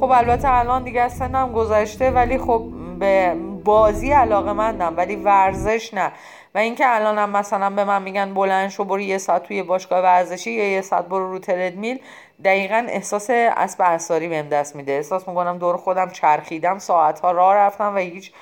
خب 0.00 0.10
البته 0.10 0.54
الان 0.54 0.84
دیگه 0.84 1.08
سنم 1.08 1.52
گذشته 1.52 2.10
ولی 2.10 2.38
خب 2.38 2.64
به 2.98 3.34
بازی 3.64 4.12
علاقه 4.12 4.52
مندم 4.52 4.94
ولی 4.96 5.16
ورزش 5.16 5.94
نه. 5.94 6.12
و 6.56 6.58
اینکه 6.58 6.84
الان 6.86 7.18
هم 7.18 7.30
مثلا 7.30 7.70
به 7.70 7.84
من 7.84 8.02
میگن 8.02 8.34
بلند 8.34 8.68
شو 8.68 8.84
برو 8.84 9.00
یه 9.00 9.18
ساعت 9.18 9.42
توی 9.42 9.62
باشگاه 9.62 10.02
ورزشی 10.02 10.50
یا 10.50 10.72
یه 10.72 10.80
ساعت 10.80 11.04
برو 11.06 11.32
رو 11.32 11.38
تردمیل 11.38 12.00
دقیقا 12.44 12.86
احساس 12.88 13.26
اسب 13.30 13.82
اثاری 13.84 14.28
بهم 14.28 14.48
دست 14.48 14.76
میده. 14.76 14.92
احساس 14.92 15.28
می‌کنم 15.28 15.58
دور 15.58 15.76
خودم 15.76 16.10
چرخیدم 16.10 16.78
ساعت 16.78 17.20
ها 17.20 17.32
راه 17.32 17.54
رفتم 17.54 17.94
و 17.94 17.98
هیچ 17.98 18.32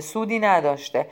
سودی 0.00 0.38
نداشته. 0.38 1.06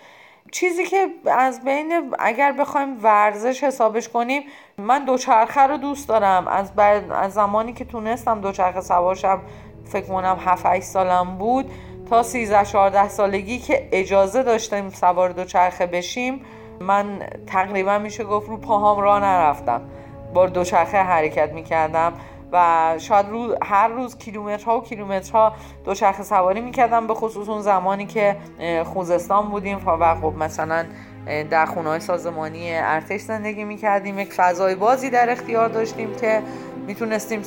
چیزی 0.52 0.84
که 0.84 1.08
از 1.26 1.64
بین 1.64 2.14
اگر 2.18 2.52
بخوایم 2.52 3.04
ورزش 3.04 3.64
حسابش 3.64 4.08
کنیم 4.08 4.42
من 4.78 5.04
دوچرخه 5.04 5.60
رو 5.60 5.76
دوست 5.76 6.08
دارم. 6.08 6.48
از, 6.48 6.72
از 7.10 7.32
زمانی 7.32 7.72
که 7.72 7.84
تونستم 7.84 8.40
دوچرخه 8.40 8.80
سوارشم 8.80 9.40
فکر 9.84 10.06
کنم 10.06 10.36
7 10.40 10.66
8 10.66 10.86
سالم 10.86 11.38
بود 11.38 11.70
تا 12.10 12.22
13 12.22 12.64
14 12.64 13.08
سالگی 13.08 13.58
که 13.58 13.88
اجازه 13.92 14.42
داشتیم 14.42 14.90
سوار 14.90 15.30
دوچرخه 15.30 15.86
بشیم 15.86 16.40
من 16.80 17.06
تقریبا 17.46 17.98
میشه 17.98 18.24
گفت 18.24 18.48
رو 18.48 18.56
پاهام 18.56 19.00
راه 19.00 19.20
نرفتم. 19.20 19.80
با 20.34 20.46
دوچرخه 20.46 20.98
حرکت 20.98 21.52
می‌کردم 21.52 22.12
و 22.52 22.94
شاید 22.98 23.28
رو 23.28 23.54
هر 23.62 23.88
روز 23.88 24.18
کیلومترها 24.18 24.78
و 24.78 24.82
کیلومترها 24.82 25.52
دوچرخه 25.84 26.22
سواری 26.22 26.60
می‌کردم 26.60 27.06
به 27.06 27.14
خصوص 27.14 27.48
اون 27.48 27.60
زمانی 27.60 28.06
که 28.06 28.36
خوزستان 28.84 29.48
بودیم 29.48 29.80
و 29.86 30.14
خب 30.14 30.32
مثلا 30.38 30.84
در 31.50 31.66
خونه 31.66 31.88
های 31.88 32.00
سازمانی 32.00 32.74
ارتش 32.74 33.20
زندگی 33.20 33.64
می‌کردیم. 33.64 34.18
یک 34.18 34.32
فضای 34.32 34.74
بازی 34.74 35.10
در 35.10 35.30
اختیار 35.30 35.68
داشتیم 35.68 36.14
که 36.16 36.42
می‌تونستیم 36.86 37.42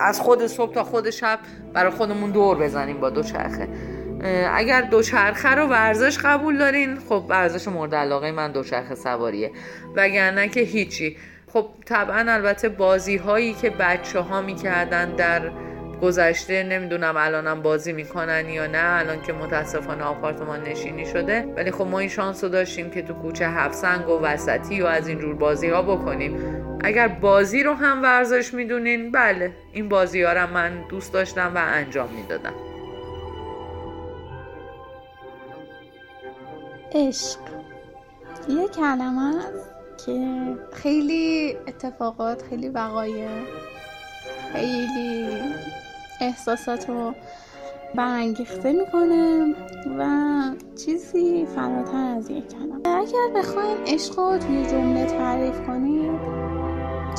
از 0.00 0.20
خود 0.20 0.46
صبح 0.46 0.74
تا 0.74 0.84
خود 0.84 1.10
شب 1.10 1.38
برای 1.72 1.90
خودمون 1.90 2.30
دور 2.30 2.58
بزنیم 2.58 3.00
با 3.00 3.10
دوچرخه. 3.10 3.68
اگر 4.52 4.82
دوچرخه 4.82 5.54
رو 5.54 5.66
ورزش 5.66 6.18
قبول 6.18 6.58
دارین 6.58 6.98
خب 7.08 7.24
ورزش 7.28 7.68
مورد 7.68 7.94
علاقه 7.94 8.32
من 8.32 8.52
دوچرخه 8.52 8.94
سواریه. 8.94 9.50
وگرنه 9.96 10.48
که 10.48 10.60
هیچی. 10.60 11.16
خب 11.52 11.66
طبعا 11.84 12.32
البته 12.32 12.68
بازی 12.68 13.16
هایی 13.16 13.54
که 13.54 13.70
بچه 13.70 14.20
ها 14.20 14.42
می‌کردن 14.42 15.10
در 15.16 15.50
گذشته 16.02 16.62
نمی‌دونم 16.62 17.14
الانم 17.16 17.62
بازی 17.62 17.92
می‌کنن 17.92 18.48
یا 18.48 18.66
نه 18.66 18.98
الان 18.98 19.22
که 19.22 19.32
متاسفانه 19.32 20.04
آپارتمان 20.04 20.62
نشینی 20.62 21.06
شده. 21.06 21.42
ولی 21.56 21.70
خب 21.70 21.86
ما 21.86 21.98
این 21.98 22.08
شانس 22.08 22.44
رو 22.44 22.50
داشتیم 22.50 22.90
که 22.90 23.02
تو 23.02 23.14
کوچه 23.14 23.48
هفسنگ 23.48 24.08
و 24.08 24.20
وسطی 24.20 24.82
و 24.82 24.86
از 24.86 25.08
اینجور 25.08 25.34
بازی 25.34 25.68
ها 25.68 25.82
بکنیم. 25.82 26.38
اگر 26.84 27.08
بازی 27.08 27.62
رو 27.62 27.74
هم 27.74 28.02
ورزش 28.02 28.54
می‌دونین 28.54 29.12
بله 29.12 29.52
این 29.72 29.88
بازی 29.88 30.22
ها 30.22 30.32
رو 30.32 30.50
من 30.50 30.84
دوست 30.88 31.12
داشتم 31.12 31.52
و 31.54 31.58
انجام 31.58 32.08
می‌دادم. 32.08 32.54
عشق. 36.92 37.38
یه 38.48 38.68
کلمه 38.68 39.34
که 40.06 40.36
خیلی 40.72 41.56
اتفاقات 41.68 42.42
خیلی 42.42 42.68
وقایع 42.68 43.28
خیلی 44.52 45.28
احساسات 46.20 46.88
رو 46.88 47.12
برانگیخته 47.94 48.72
می‌کنه 48.72 49.54
و 49.98 50.06
چیزی 50.84 51.46
فراتر 51.46 52.16
از 52.16 52.30
یک 52.30 52.48
کلمه. 52.48 52.96
اگر 52.98 53.40
بخوایم 53.40 53.76
عشق 53.86 54.18
رو 54.18 54.38
توی 54.38 54.66
جمله 54.66 55.06
تعریف 55.06 55.60
کنیم 55.66 56.18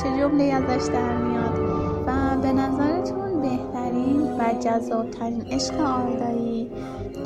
چه 0.02 0.08
جمله 0.18 0.44
ازش 0.44 0.92
در 0.92 1.16
میاد؟ 1.16 1.58
و 2.06 2.36
به 2.42 2.52
نظرتون 2.52 3.42
بهترین 3.42 4.22
و 4.22 4.52
جذابترین 4.60 5.46
عشق 5.50 5.80
آردایی 5.80 6.70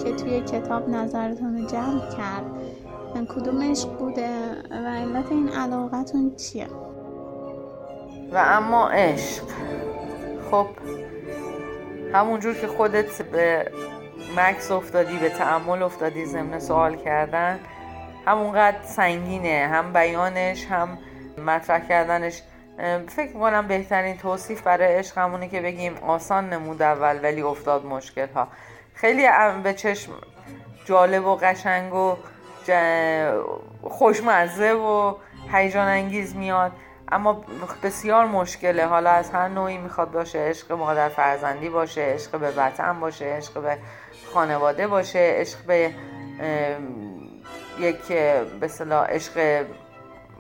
که 0.05 0.13
توی 0.13 0.41
کتاب 0.41 0.89
نظرتون 0.89 1.59
رو 1.59 1.67
جمع 1.67 2.01
کرد 2.17 2.45
کدوم 3.29 3.63
عشق 3.63 3.89
بوده 3.99 4.29
و 4.71 4.75
علت 4.75 5.33
این 5.33 5.49
علاقتون 5.49 6.37
چیه؟ 6.37 6.67
و 8.33 8.37
اما 8.37 8.89
عشق. 8.89 9.45
خب 10.51 10.67
همونجور 12.15 12.55
که 12.55 12.67
خودت 12.67 13.23
به 13.23 13.73
مکس 14.37 14.71
افتادی 14.71 15.19
به 15.19 15.29
تعمل 15.29 15.83
افتادی 15.83 16.27
ضمن 16.27 16.59
سوال 16.59 16.97
کردن 16.97 17.61
همونقدر 18.27 18.83
سنگینه 18.83 19.69
هم 19.73 19.93
بیانش 19.93 20.67
هم 20.67 20.99
مطرح 21.47 21.89
کردنش. 21.89 22.43
فکر 23.09 23.33
می‌کنم 23.35 23.69
بهترین 23.69 24.17
توصیف 24.17 24.63
برای 24.63 24.95
عشق 24.95 25.19
همونه 25.19 25.49
که 25.49 25.61
بگیم 25.61 25.97
آسان 25.97 26.53
نمود 26.53 26.83
اول 26.83 27.21
ولی 27.23 27.43
افتاد 27.43 27.85
مشکل 27.85 28.27
ها 28.35 28.49
خیلی 28.95 29.29
به 29.63 29.75
چشم 29.75 30.13
جالب 30.85 31.27
و 31.27 31.37
قشنگ 31.37 31.95
و 31.95 32.17
خوشمزه 33.83 34.73
و 34.73 35.15
هیجان 35.53 35.89
انگیز 35.89 36.37
میاد. 36.37 36.73
اما 37.13 37.45
بسیار 37.83 38.27
مشکله. 38.27 38.87
حالا 38.87 39.11
از 39.11 39.31
هر 39.31 39.49
نوعی 39.49 39.79
می‌خواد 39.79 40.11
باشه 40.11 40.39
عشق 40.39 40.73
مادر 40.73 41.09
فرزندی 41.09 41.69
باشه 41.69 42.03
عشق 42.03 42.39
به 42.39 42.51
وطن 42.51 43.01
باشه 43.01 43.25
عشق 43.25 43.63
به 43.63 43.79
خانواده 44.35 44.87
باشه 44.87 45.19
عشق 45.19 45.59
به 45.67 45.91
یک 47.79 48.13
به 48.61 48.71
عشق 49.09 49.65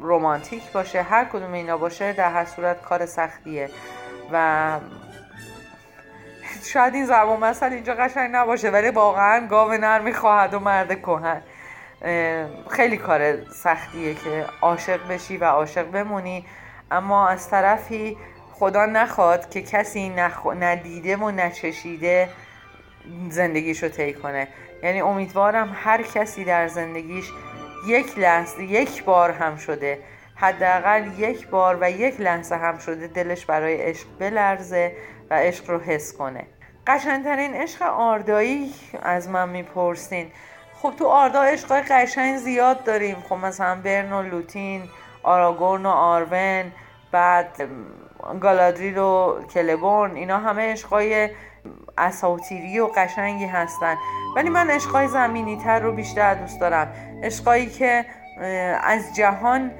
رومانتیک 0.00 0.72
باشه 0.72 1.02
هر 1.02 1.24
کدوم 1.24 1.52
اینا 1.52 1.76
باشه 1.76 2.12
در 2.12 2.30
هر 2.32 2.44
صورت 2.44 2.82
کار 2.82 3.06
سختیه. 3.06 3.70
و 4.32 4.78
شاید 6.64 6.94
این 6.94 7.06
زبان 7.06 7.40
مثل 7.40 7.72
اینجا 7.72 7.94
قشنگ 7.94 8.30
نباشه 8.32 8.70
ولی 8.70 8.90
واقعا 8.90 9.46
گاو 9.46 9.72
نرمی 9.72 10.12
خواهد 10.12 10.54
و 10.54 10.58
مرد 10.58 11.00
کهن. 11.00 11.42
خیلی 12.70 12.96
کار 12.96 13.44
سختیه 13.50 14.14
که 14.14 14.46
عاشق 14.60 15.08
بشی 15.08 15.36
و 15.36 15.44
عاشق 15.44 15.90
بمونی. 15.90 16.46
اما 16.92 17.28
از 17.28 17.48
طرفی 17.48 18.16
خدا 18.52 18.86
نخواد 18.86 19.50
که 19.50 19.62
کسی 19.62 20.08
نخ... 20.08 20.46
ندیده 20.46 21.16
و 21.16 21.30
نچشیده 21.30 22.28
زندگیشو 23.30 23.88
طی 23.88 24.12
کنه. 24.12 24.48
یعنی 24.82 25.00
امیدوارم 25.00 25.76
هر 25.84 26.02
کسی 26.02 26.44
در 26.44 26.68
زندگیش 26.68 27.30
یک 27.86 28.18
لحظه 28.18 28.64
یک 28.64 29.04
بار 29.04 29.30
هم 29.30 29.56
شده. 29.56 29.98
حداقل 30.34 31.06
یک 31.18 31.48
بار 31.48 31.78
و 31.80 31.90
یک 31.90 32.20
لحظه 32.20 32.56
هم 32.56 32.78
شده 32.78 33.06
دلش 33.06 33.46
برای 33.46 33.82
عشق 33.82 34.06
بلرزه 34.18 34.92
و 35.30 35.38
عشق 35.38 35.70
رو 35.70 35.78
حس 35.78 36.16
کنه. 36.16 36.46
قشنگترین 36.86 37.54
عشق 37.54 37.82
آردایی 37.82 38.74
از 39.02 39.28
من 39.28 39.48
می‌پرسین. 39.48 40.30
خب 40.82 40.92
تو 40.98 41.06
آردا 41.06 41.42
عشقای 41.42 41.80
قشنگ 41.80 42.36
زیاد 42.36 42.84
داریم. 42.84 43.16
خب 43.28 43.34
مثلا 43.34 43.74
برن 43.74 44.12
و 44.12 44.22
لوتین 44.22 44.82
آراگورن 45.22 45.86
و 45.86 45.88
آرون 45.88 46.72
بعد 47.12 47.68
گالادریل 48.40 48.98
و 48.98 49.42
کلبورن 49.54 50.16
اینا 50.16 50.38
همه 50.38 50.72
عشقای 50.72 51.30
اساطیری 51.98 52.78
و 52.78 52.86
قشنگی 52.86 53.44
هستن. 53.44 53.96
ولی 54.36 54.50
من 54.50 54.70
عشقای 54.70 55.08
زمینی 55.08 55.56
تر 55.56 55.80
رو 55.80 55.92
بیشتر 55.92 56.34
دوست 56.34 56.60
دارم. 56.60 56.92
عشقایی 57.22 57.66
که 57.66 58.04
از 58.82 59.16
جهان 59.16 59.70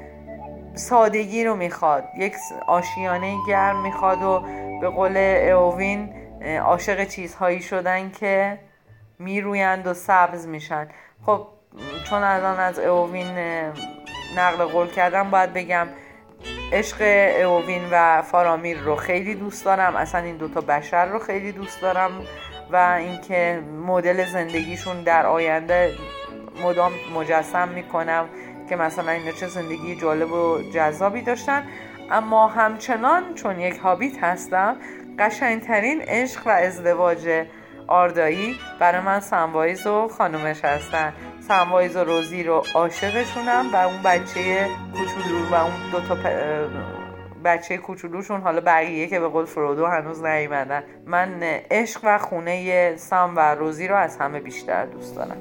سادگی 0.75 1.45
رو 1.45 1.57
می‌خواد. 1.57 2.05
یک 2.17 2.35
آشیانه 2.67 3.37
گرم 3.49 3.83
می‌خواد 3.83 4.23
و 4.23 4.45
به 4.81 4.89
قول 4.89 5.17
اووین 5.57 6.13
عاشق 6.59 7.05
چیزهایی 7.05 7.63
شدن 7.63 8.11
که 8.11 8.59
میرویند 9.19 9.87
و 9.87 9.95
سبز 9.95 10.47
میشن. 10.47 10.89
خب 11.27 11.47
چون 12.11 12.23
الان 12.23 12.61
از 12.61 12.79
اووین 12.79 13.27
نقل 14.37 14.65
قول 14.65 14.87
کردم 14.87 15.31
باید 15.31 15.53
بگم 15.53 15.87
عشق 16.73 17.03
اووین 17.47 17.83
و 17.93 18.23
فارامیر 18.23 18.79
رو 18.79 18.97
خیلی 18.97 19.35
دوست 19.35 19.65
دارم. 19.65 19.97
اصلا 19.97 20.21
این 20.21 20.37
دوتا 20.37 20.61
بشر 20.61 21.07
رو 21.07 21.19
خیلی 21.19 21.53
دوست 21.53 21.81
دارم 21.81 22.11
و 22.71 22.77
اینکه 22.99 23.63
مدل 23.87 24.25
زندگیشون 24.27 25.03
در 25.03 25.27
آینده 25.27 25.93
مدام 26.65 26.93
مجسم 27.15 27.69
می‌کنم 27.69 28.29
که 28.69 28.77
مثلا 28.77 29.13
اینا 29.13 29.33
چه 29.33 29.47
زندگی 29.47 29.97
جالب 29.97 30.33
و 30.33 30.59
جذابی 30.75 31.23
داشتن. 31.23 31.67
اما 32.11 32.49
همچنان 32.49 33.35
چون 33.35 33.61
یک 33.61 33.79
هابیت 33.79 34.25
هستم 34.25 34.77
قشنگترین 35.19 36.03
عشق 36.03 36.47
و 36.47 36.51
ازدواج 36.51 37.47
آردایی 37.87 38.57
برای 38.81 39.01
من 39.01 39.21
سنوایز 39.21 39.87
و 39.87 40.09
خانومش 40.09 40.65
هستن. 40.65 41.13
سنوایز 41.49 41.97
و 41.97 42.05
روزی 42.05 42.43
رو 42.43 42.63
عاشقشونم 42.75 43.67
و 43.73 43.77
اون 43.77 44.03
بچه 44.05 44.69
کوچولو 44.93 45.51
و 45.51 45.55
اون 45.55 45.91
دوتا 45.93 46.15
پ... 46.15 46.27
بچه 47.45 47.77
کوچولوشون 47.77 48.41
حالا 48.41 48.61
بقیه 48.61 49.07
که 49.07 49.21
به 49.21 49.29
قول 49.29 49.45
فرودو 49.45 49.87
هنوز 49.87 50.25
نیومدن. 50.25 50.83
من 51.07 51.43
عشق 51.71 52.01
و 52.05 52.19
خونه 52.19 52.97
سام 52.97 53.37
و 53.37 53.55
روزی 53.55 53.89
رو 53.89 53.97
از 53.97 54.17
همه 54.17 54.41
بیشتر 54.41 54.87
دوست 54.87 55.17
دارم. 55.17 55.37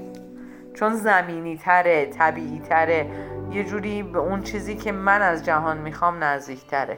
چون 0.74 0.93
زمینی 0.93 1.58
تره 1.58 2.06
طبیعی 2.06 2.60
تره 2.60 3.06
یه 3.52 3.64
جوری 3.64 4.04
به 4.04 4.20
اون 4.20 4.41
چیزی 4.41 4.76
که 4.76 4.91
من 4.91 5.22
از 5.22 5.45
جهان 5.45 5.78
می‌خوام 5.78 6.24
نزدیک 6.24 6.68
تره 6.68 6.97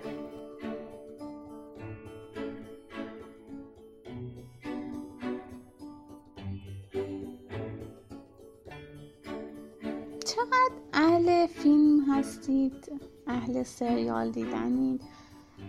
چقدر 10.54 10.74
اهل 10.94 11.48
فیلم 11.48 12.12
هستید؟ 12.12 12.92
اهل 13.28 13.64
سریال 13.64 14.32
دیدنید. 14.32 15.02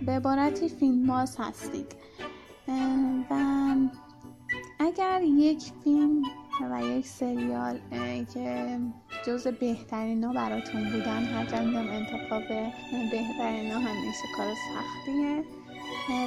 به 0.07 0.13
عبارتی 0.13 0.69
فیلم 0.69 1.07
باز 1.07 1.37
هستید. 1.39 1.95
و 3.31 3.75
اگر 4.79 5.23
یک 5.23 5.63
فیلم 5.85 6.23
و 6.71 6.83
یک 6.85 7.07
سریال 7.07 7.79
که 8.35 8.79
جز 9.27 9.47
بهترین 9.47 10.25
ها 10.25 10.33
براتون 10.33 10.85
بودن 10.85 11.25
هر 11.25 11.55
انتخاب 11.55 12.49
بهترین 13.11 13.71
ها 13.71 13.79
همیشه 13.79 14.25
کار 14.37 14.47
سختیه. 14.55 15.45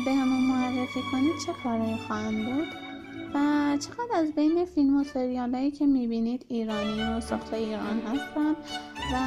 به 0.05 0.13
همون 0.13 0.43
معرفی 0.43 0.99
کنید 1.11 1.33
چه 1.45 1.53
کاری 1.63 1.97
خواهم 2.07 2.45
بود 2.45 2.86
و 3.33 3.77
چقدر 3.77 4.19
از 4.19 4.33
بین 4.35 4.65
فیلم 4.65 5.01
و 5.01 5.03
سریال 5.03 5.55
هایی 5.55 5.71
که 5.71 5.85
می‌بینید 5.85 6.45
ایرانی 6.47 7.03
و 7.03 7.21
ساخت 7.21 7.53
ایران 7.53 8.01
هستن 8.13 8.55
و 9.13 9.17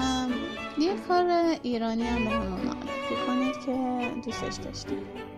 یه 0.80 0.94
کار 1.08 1.26
ایرانی 1.62 2.02
هم 2.02 2.24
به 2.24 2.30
همون 2.30 2.60
معرفی 2.60 3.14
کنید 3.26 3.54
که 3.66 4.00
دوستش 4.24 4.54
داشتید 4.64 5.30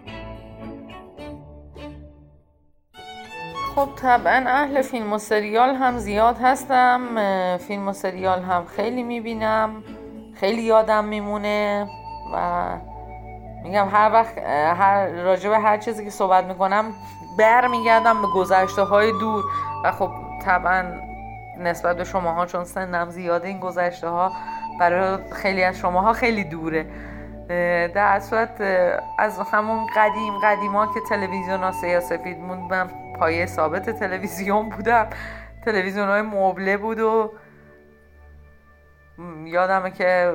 خب 3.75 3.89
طبعا 3.97 4.45
اهل 4.47 4.83
فیلم 4.83 5.13
و 5.13 5.19
سریال 5.19 5.75
هم 5.75 5.99
زیاد 5.99 6.39
هستم. 6.39 7.01
فیلم 7.59 7.89
و 7.89 7.93
سریال 7.93 8.43
هم 8.43 8.65
خیلی 8.65 9.03
می‌بینم. 9.03 9.83
خیلی 10.35 10.63
یادم 10.63 11.05
میمونه 11.05 11.89
و 12.35 12.67
میگم 13.63 13.89
هر 13.93 14.11
وقت 14.13 14.39
هر 14.79 15.09
راجع 15.09 15.51
به 15.51 15.59
هر 15.59 15.79
چیزی 15.79 16.05
که 16.05 16.11
صحبت 16.11 16.45
می‌کنم 16.45 16.95
بر 17.39 17.67
میگردم 17.67 18.23
به 18.23 18.29
گذشته 18.35 18.83
های 18.83 19.13
دور. 19.21 19.45
و 19.85 19.93
خب 19.93 20.11
طبعا 20.45 20.85
نسبت 21.59 21.97
به 21.97 22.05
شماها 22.05 22.47
چون 22.47 22.65
سنم 22.65 23.11
زیاده 23.11 23.49
این 23.49 23.61
گذشته 23.61 24.09
ها 24.09 24.33
برای 24.81 25.19
خیلی 25.33 25.65
از 25.65 25.79
شماها 25.79 26.13
خیلی 26.13 26.45
دوره. 26.45 26.87
در 27.95 28.21
صورت 28.21 28.61
از 29.19 29.41
همون 29.41 29.87
قدیم 29.97 30.39
قدیما 30.45 30.87
که 30.87 31.01
تلویزیون 31.09 31.61
ها 31.61 31.73
سفید 32.01 32.39
موند 32.39 32.71
من 32.71 32.91
پایه 33.19 33.47
ثابت 33.47 33.91
تلویزیون 33.91 34.69
بودم. 34.69 35.07
تلویزیون 35.65 36.09
های 36.09 36.23
مبله 36.23 36.77
بود 36.77 37.01
و 37.01 37.33
یادمه 39.45 39.91
که 39.91 40.35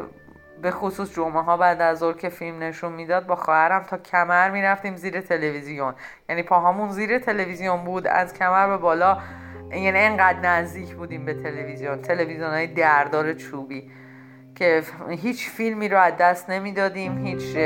به 0.62 0.72
خصوص 0.72 1.14
جمعه 1.14 1.44
ها 1.44 1.58
بعد 1.58 1.82
از 1.82 1.98
ظهر 1.98 2.18
که 2.18 2.30
فیلم 2.30 2.64
نشون 2.64 2.92
می‌داد 2.92 3.28
با 3.28 3.36
خواهرم 3.36 3.84
تا 3.84 3.98
کمر 3.98 4.50
می‌رفتیم 4.50 4.96
زیر 4.96 5.22
تلویزیون. 5.22 5.94
یعنی 6.30 6.44
پاهامون 6.44 6.90
زیر 6.90 7.20
تلویزیون 7.20 7.84
بود 7.84 8.08
از 8.08 8.34
کمر 8.34 8.68
به 8.68 8.78
بالا 8.78 9.18
یعنی 9.72 10.00
انقدر 10.00 10.40
نزدیک 10.40 10.96
بودیم 10.96 11.26
به 11.26 11.34
تلویزیون. 11.34 12.02
تلویزیون 12.02 12.50
های 12.50 12.68
دردار 12.68 13.34
چوبی 13.34 13.92
که 14.56 14.84
هیچ 15.10 15.50
فیلمی 15.50 15.90
رو 15.90 15.98
از 15.98 16.14
دست 16.20 16.50
نمی‌دادیم 16.50 17.18
هیچ 17.18 17.58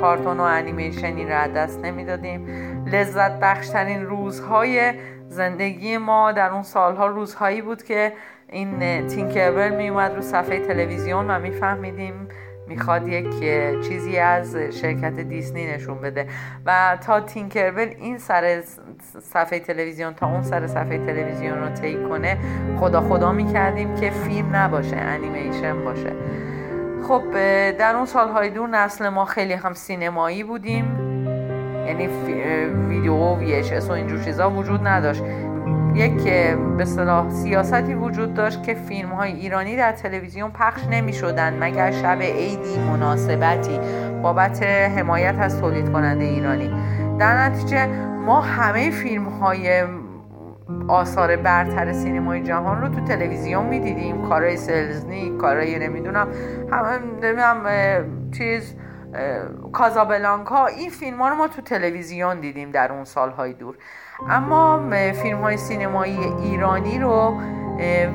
کارتون 0.00 0.40
و 0.40 0.42
انیمیشنی 0.42 1.24
رو 1.24 1.34
از 1.34 1.52
دست 1.52 1.78
نمی‌دادیم. 1.78 2.46
لذت 2.86 3.40
بخشترین 3.40 4.06
روزهای 4.06 4.94
زندگی 5.28 5.98
ما 5.98 6.32
در 6.32 6.50
اون 6.50 6.62
سالها 6.62 7.06
روزهایی 7.06 7.62
بود 7.62 7.82
که 7.82 8.12
این 8.52 9.06
تینکربل 9.06 9.76
می 9.76 9.88
اومد 9.88 10.14
رو 10.14 10.22
صفحه 10.22 10.60
تلویزیون 10.60 11.30
و 11.30 11.38
میفهمیدیم 11.38 12.28
می‌خواد 12.68 13.08
یک 13.08 13.40
چیزی 13.88 14.18
از 14.18 14.56
شرکت 14.56 15.20
دیسنی 15.20 15.66
نشون 15.66 16.00
بده. 16.00 16.26
و 16.66 16.98
تا 17.06 17.20
تینکربل 17.20 17.88
این 17.98 18.18
سر 18.18 18.62
صفحه 19.22 19.60
تلویزیون 19.60 20.14
تا 20.14 20.26
اون 20.26 20.42
سر 20.42 20.66
صفحه 20.66 20.98
تلویزیون 20.98 21.58
رو 21.58 21.68
طی 21.68 22.04
کنه 22.08 22.38
خدا 22.80 23.00
خدا 23.00 23.32
می‌کردیم 23.32 23.94
که 23.94 24.10
فیلم 24.10 24.56
نباشه 24.56 24.96
انیمیشن 24.96 25.84
باشه. 25.84 26.12
خب 27.08 27.22
در 27.78 27.96
اون 27.96 28.06
سالهای 28.06 28.50
دور 28.50 28.68
نسل 28.68 29.08
ما 29.08 29.24
خیلی 29.24 29.52
هم 29.52 29.74
سینمایی 29.74 30.44
بودیم. 30.44 31.12
یعنی 31.86 32.08
ویدیو 32.88 33.14
و 33.14 33.40
VHS 33.40 33.88
و 33.88 33.92
اینجور 33.92 34.24
چیزا 34.24 34.50
وجود 34.50 34.86
نداشت. 34.86 35.22
یک 35.94 36.28
به 36.76 36.84
صلاح 36.84 37.30
سیاستی 37.30 37.94
وجود 37.94 38.34
داشت 38.34 38.62
که 38.62 38.74
فیلم 38.74 39.08
های 39.08 39.32
ایرانی 39.32 39.76
در 39.76 39.92
تلویزیون 39.92 40.50
پخش 40.50 40.80
نمی 40.90 41.12
شدن 41.12 41.58
مگر 41.60 41.90
شب 41.90 42.22
عیدی 42.22 42.78
مناسبتی 42.78 43.80
بابت 44.22 44.62
حمایت 44.62 45.34
از 45.38 45.60
تولید 45.60 45.92
کننده 45.92 46.24
ایرانی. 46.24 46.70
در 47.18 47.36
نتیجه 47.36 47.86
ما 48.26 48.40
همه 48.40 48.90
فیلم 48.90 49.24
های 49.24 49.84
آثار 50.88 51.36
برتر 51.36 51.92
سینمای 51.92 52.42
جهان 52.42 52.80
رو 52.80 52.88
تو 52.88 53.04
تلویزیون 53.04 53.66
می‌دیدیم. 53.66 54.28
کارای 54.28 54.56
سلزنی 54.56 55.36
کارای 55.40 55.78
نمی‌دونم 55.78 56.28
هم 57.22 57.64
چیز 58.38 58.74
کازابلانکا 59.72 60.66
این 60.66 60.90
فیلم 60.90 61.18
ها 61.18 61.28
رو 61.28 61.34
ما 61.34 61.48
تو 61.48 61.62
تلویزیون 61.62 62.40
دیدیم 62.40 62.70
در 62.70 62.92
اون 62.92 63.04
سالهای 63.04 63.52
دور. 63.52 63.76
اما 64.30 64.80
فیلم 65.22 65.40
های 65.40 65.56
سینمایی 65.56 66.18
ایرانی 66.42 66.98
رو 66.98 67.40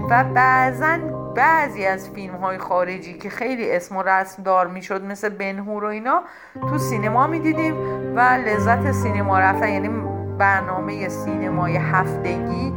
و 0.09 0.23
بعضا 0.23 0.97
بعضی 1.35 1.85
از 1.85 2.09
فیلم 2.09 2.35
های 2.35 2.57
خارجی 2.57 3.13
که 3.13 3.29
خیلی 3.29 3.71
اسم 3.71 3.97
و 3.97 4.03
رسم 4.03 4.43
دار 4.43 4.67
می‌شد 4.67 5.03
مثل 5.03 5.29
بنهور 5.29 5.83
و 5.83 5.87
اینا 5.87 6.21
تو 6.69 6.77
سینما 6.77 7.27
می‌دیدیم 7.27 7.75
و 8.15 8.19
لذت 8.19 8.91
سینما 8.91 9.39
رفتن 9.39 9.69
یعنی 9.69 9.89
برنامه 10.37 11.09
سینمای 11.09 11.77
هفتگی 11.77 12.73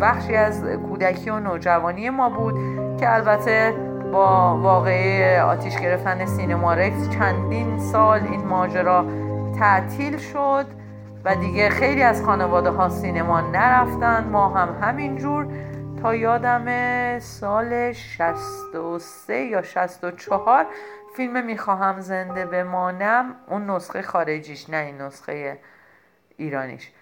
بخشی 0.00 0.36
از 0.36 0.64
کودکی 0.64 1.30
و 1.30 1.40
نوجوانی 1.40 2.10
ما 2.10 2.28
بود 2.28 2.54
که 3.00 3.14
البته 3.14 3.74
با 4.12 4.58
واقعه 4.58 5.42
آتیش 5.42 5.78
گرفتن 5.78 6.26
سینما 6.26 6.74
رکس 6.74 7.10
چندین 7.10 7.78
سال 7.78 8.20
این 8.30 8.44
ماجرا 8.44 9.04
تعطیل 9.58 10.18
شد. 10.18 10.66
و 11.24 11.34
دیگه 11.34 11.70
خیلی 11.70 12.02
از 12.02 12.24
خانواده 12.24 12.70
ها 12.70 12.88
سینما 12.88 13.40
نرفتن. 13.40 14.24
ما 14.24 14.48
هم 14.48 14.88
همینجور 14.88 15.46
تا 16.02 16.14
یادم 16.14 17.18
سال 17.18 17.92
63 17.92 19.34
یا 19.34 19.62
64 19.62 20.66
فیلم 21.16 21.44
می‌خواهم 21.44 22.00
زنده 22.00 22.46
بمانم. 22.46 23.34
اون 23.46 23.70
نسخه 23.70 24.02
خارجیش 24.02 24.70
نه 24.70 24.76
این 24.76 25.00
نسخه 25.00 25.58
ایرانیش. 26.36 26.92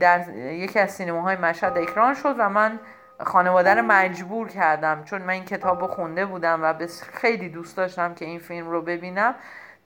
در 0.00 0.28
یکی 0.36 0.78
از 0.78 0.90
سینماهای 0.90 1.36
مشهد 1.36 1.78
اکران 1.78 2.14
شد 2.14 2.34
و 2.38 2.48
من 2.48 2.78
خانواده 3.20 3.74
رو 3.74 3.82
مجبور 3.82 4.48
کردم. 4.48 5.04
چون 5.04 5.22
من 5.22 5.30
این 5.30 5.44
کتاب 5.44 5.80
رو 5.80 5.86
خونده 5.86 6.26
بودم 6.26 6.62
و 6.62 6.74
خیلی 7.12 7.48
دوست 7.48 7.76
داشتم 7.76 8.14
که 8.14 8.24
این 8.24 8.38
فیلم 8.38 8.70
رو 8.70 8.82
ببینم. 8.82 9.34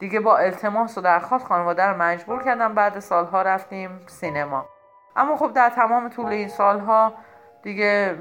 دیگه 0.00 0.20
با 0.20 0.38
التماس 0.38 0.98
و 0.98 1.00
درخواست 1.00 1.46
خانواده 1.46 1.82
رو 1.82 2.02
مجبور 2.02 2.42
کردم 2.42 2.74
بعد 2.74 2.98
سالها 2.98 3.42
رفتیم 3.42 4.00
سینما. 4.06 4.66
اما 5.16 5.36
خب 5.36 5.52
در 5.52 5.70
تمام 5.70 6.08
طول 6.08 6.26
این 6.26 6.48
سالها 6.48 7.14
دیگه 7.62 8.16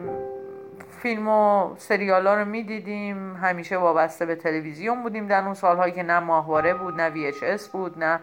فیلم 1.02 1.28
و 1.28 1.70
سریال 1.78 2.28
ها 2.28 2.34
رو 2.34 2.46
می‌دیدیم. 2.46 3.36
همیشه 3.36 3.78
وابسته 3.78 4.26
به 4.26 4.36
تلویزیون 4.36 5.04
بودیم 5.04 5.28
در 5.28 5.44
اون 5.44 5.54
سالهایی 5.54 5.94
که 5.94 6.04
نه 6.04 6.20
ماهواره 6.20 6.74
بود 6.74 7.02
نه 7.02 7.32
VHS 7.32 7.62
بود 7.62 8.04
نه 8.04 8.20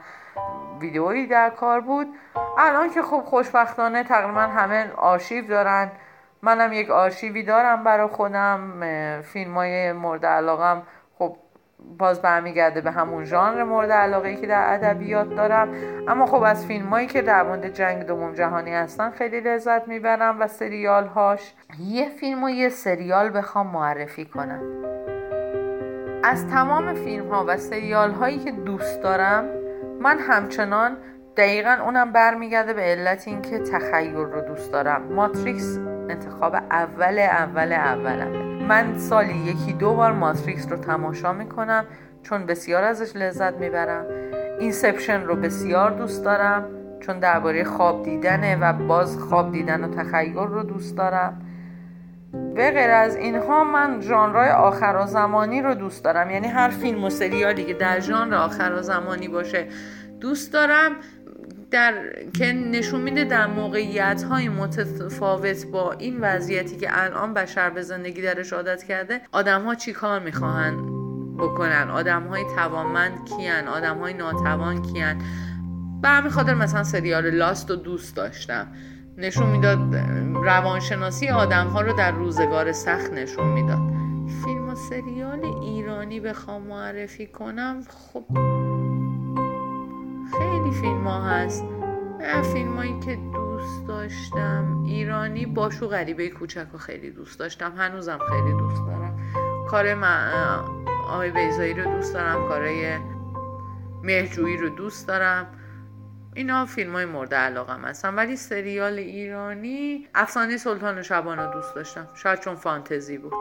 ویدئویی 0.81 1.27
در 1.27 1.51
کار 1.51 1.81
بود. 1.81 2.07
الان 2.59 2.91
که 2.91 3.03
خب 3.03 3.21
خوشبختانه 3.21 4.05
تقریبا 4.05 4.41
همه 4.41 4.93
آرشیو 4.97 5.47
دارن. 5.47 5.91
منم 6.43 6.73
یک 6.73 6.91
آرشیوی 6.91 7.43
دارم 7.43 7.85
برای 7.85 8.07
خودم. 8.07 8.81
فیلم 9.23 9.55
های 9.55 9.93
مورد 9.93 10.27
علاقم 10.27 10.83
باز 11.99 12.23
برمیگرده 12.23 12.81
به 12.81 12.91
همون 12.91 13.25
ژانر 13.25 13.65
مورد 13.65 13.93
علاقه 13.93 14.29
ای 14.29 14.37
که 14.37 14.47
در 14.47 14.75
ادبیات 14.75 15.35
دارم. 15.35 15.69
اما 16.09 16.27
خب 16.27 16.43
از 16.43 16.67
فیلم 16.67 16.89
هایی 16.89 17.07
که 17.07 17.23
در 17.23 17.43
مورد 17.43 17.69
جنگ 17.69 18.07
دوم 18.07 18.33
جهانی 18.33 18.75
هستن 18.75 19.11
خیلی 19.11 19.41
لذت 19.41 19.89
می‌برم 19.89 20.41
و 20.41 20.47
سریال 20.47 21.07
هاش 21.07 21.55
یه 21.79 22.09
فیلم 22.09 22.45
و 22.45 22.49
یه 22.49 22.69
سریال 22.69 23.39
بخوام 23.39 23.67
معرفی 23.67 24.25
کنم. 24.25 24.63
از 26.25 26.49
تمام 26.49 26.95
فیلم 26.95 27.29
ها 27.29 27.45
و 27.49 27.57
سریال 27.57 28.11
هایی 28.11 28.39
که 28.39 28.53
دوست 28.53 29.03
دارم 29.03 29.45
من 30.01 30.19
همچنان 30.19 30.97
دقیقا 31.37 31.77
اونم 31.85 32.13
برمیگرده 32.13 32.73
به 32.73 32.83
علت 32.83 33.29
اینکه 33.29 33.59
تخیل 33.59 34.15
رو 34.15 34.41
دوست 34.41 34.73
دارم. 34.73 35.03
ماتریکس 35.03 35.79
انتخاب 36.09 36.55
اول 36.55 37.19
اول 37.19 37.73
اولم 37.73 38.46
من 38.69 38.99
سالی 38.99 39.35
یکی 39.35 39.73
دو 39.73 39.95
بار 39.95 40.13
ماتریکس 40.13 40.71
رو 40.71 40.77
تماشا 40.77 41.33
می‌کنم 41.33 41.85
چون 42.23 42.47
بسیار 42.47 42.85
ازش 42.85 43.17
لذت 43.17 43.55
می‌برم. 43.55 44.05
اینسپشن 44.61 45.23
رو 45.23 45.37
بسیار 45.37 45.91
دوست 45.91 46.25
دارم 46.25 46.65
چون 47.01 47.19
درباره 47.19 47.65
خواب 47.65 48.03
دیدنه 48.03 48.57
و 48.57 48.73
باز 48.73 49.19
خواب 49.19 49.53
دیدن 49.53 49.85
و 49.85 49.95
تخیل 49.95 50.37
رو 50.37 50.63
دوست 50.63 50.97
دارم. 50.97 51.43
به 52.55 52.71
غیر 52.71 52.91
از 52.91 53.17
اینها 53.17 53.65
من 53.65 54.01
ژانرهای 54.01 54.49
آخر 54.49 54.97
و 55.03 55.07
زمانی 55.07 55.63
رو 55.63 55.75
دوست 55.75 56.05
دارم. 56.05 56.31
یعنی 56.31 56.49
هر 56.49 56.69
فیلم 56.69 57.05
و 57.05 57.11
سریالی 57.11 57.65
که 57.65 57.75
در 57.75 58.01
ژانر 58.01 58.35
آخر 58.35 58.73
و 58.79 58.83
زمانی 58.83 59.29
باشه 59.29 59.67
دوست 60.21 60.53
دارم. 60.53 60.93
در 61.71 61.95
که 62.39 62.53
نشون 62.53 63.01
میده 63.01 63.25
در 63.25 63.47
موقعیت 63.47 64.23
های 64.23 64.49
متفاوت 64.49 65.67
با 65.67 65.93
این 65.93 66.21
وضعیتی 66.21 66.77
که 66.77 66.89
الان 66.91 67.35
بشر 67.35 67.71
به 67.71 67.83
زندگی 67.83 68.23
درش 68.23 68.53
عادت 68.53 68.83
کرده 68.83 69.21
آدم 69.33 69.65
ها 69.65 69.75
چی 69.75 69.93
کار 69.93 70.21
می‌خواهن 70.21 70.77
بکنن؟ 71.39 71.91
آدم 71.91 72.23
های 72.23 72.45
توانمند 72.57 73.29
کیان؟ 73.29 73.69
آدم 73.69 73.99
های 73.99 74.15
ناتوان 74.15 74.83
کیان؟ 74.83 75.23
به 76.03 76.09
همین 76.09 76.31
خاطر 76.31 76.55
مثلا 76.55 76.85
سریال 76.85 77.31
لاست 77.31 77.71
رو 77.71 77.77
دوست 77.77 78.17
داشتم. 78.17 78.67
نشون 79.19 79.47
می‌داد 79.47 79.79
روانشناسی 80.45 81.29
آدم 81.29 81.67
ها 81.67 81.81
رو 81.81 81.93
در 81.93 82.13
روزگار 82.13 82.73
سخت 82.73 83.13
نشون 83.13 83.47
می‌داد. 83.49 83.79
فیلم 84.45 84.69
و 84.69 84.75
سریال 84.75 85.45
ایرانی 85.63 86.21
بخوام 86.21 86.63
معرفی 86.63 87.27
کنم 87.27 87.83
خب 87.89 88.25
خیلی 90.31 90.71
فیلم 90.71 91.07
ها 91.07 91.23
هست. 91.23 91.65
فیلم 92.53 92.77
هایی 92.77 93.01
که 93.01 93.19
دوست 93.33 93.87
داشتم 93.89 94.83
ایرانی 94.87 95.47
باشو 95.47 95.89
غریبه 95.89 96.29
کوچک 96.29 96.75
و 96.75 96.79
خیلی 96.79 97.11
دوست 97.11 97.39
داشتم. 97.39 97.73
هنوزم 97.77 98.19
خیلی 98.19 98.59
دوست 98.59 98.83
دارم. 98.87 99.19
کار 99.69 100.05
آقای 101.09 101.31
بیزایی 101.31 101.75
رو 101.75 101.85
دوست 101.97 102.15
دارم 102.15 102.49
کارای 102.49 102.99
مهجویی 104.03 104.57
رو 104.57 104.69
دوست 104.69 105.09
دارم. 105.09 105.47
اینا 106.35 106.67
فیلم 106.67 106.93
های 106.93 107.05
مورد 107.05 107.35
علاقه 107.35 107.73
هستن. 107.83 108.15
ولی 108.15 108.37
سریال 108.37 108.99
ایرانی 108.99 110.09
افسانه 110.15 110.57
سلطان 110.57 110.99
و 110.99 111.03
شبان 111.03 111.39
رو 111.39 111.53
دوست 111.53 111.75
داشتم. 111.75 112.09
شاید 112.15 112.41
چون 112.41 112.55
فانتزی 112.55 113.19
بود. 113.19 113.33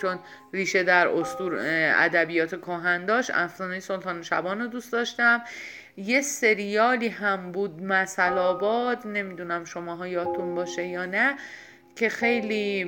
چون 0.00 0.18
ریشه 0.52 0.82
در 0.82 1.08
استور 1.08 1.56
ادبیات 1.96 2.60
کهن 2.60 3.06
داشت 3.06 3.30
افسانه 3.34 3.80
سلطان 3.80 4.20
و 4.20 4.22
شبان 4.22 4.60
رو 4.60 4.66
دوست 4.66 4.92
داشتم. 4.92 5.42
یه 5.96 6.20
سریالی 6.20 7.08
هم 7.08 7.52
بود 7.52 7.82
مثل 7.82 8.38
آباد 8.38 9.06
نمی‌دونم 9.06 9.64
شماها 9.64 10.08
یادتون 10.08 10.54
باشه 10.54 10.86
یا 10.86 11.06
نه 11.06 11.34
که 11.96 12.08
خیلی 12.08 12.82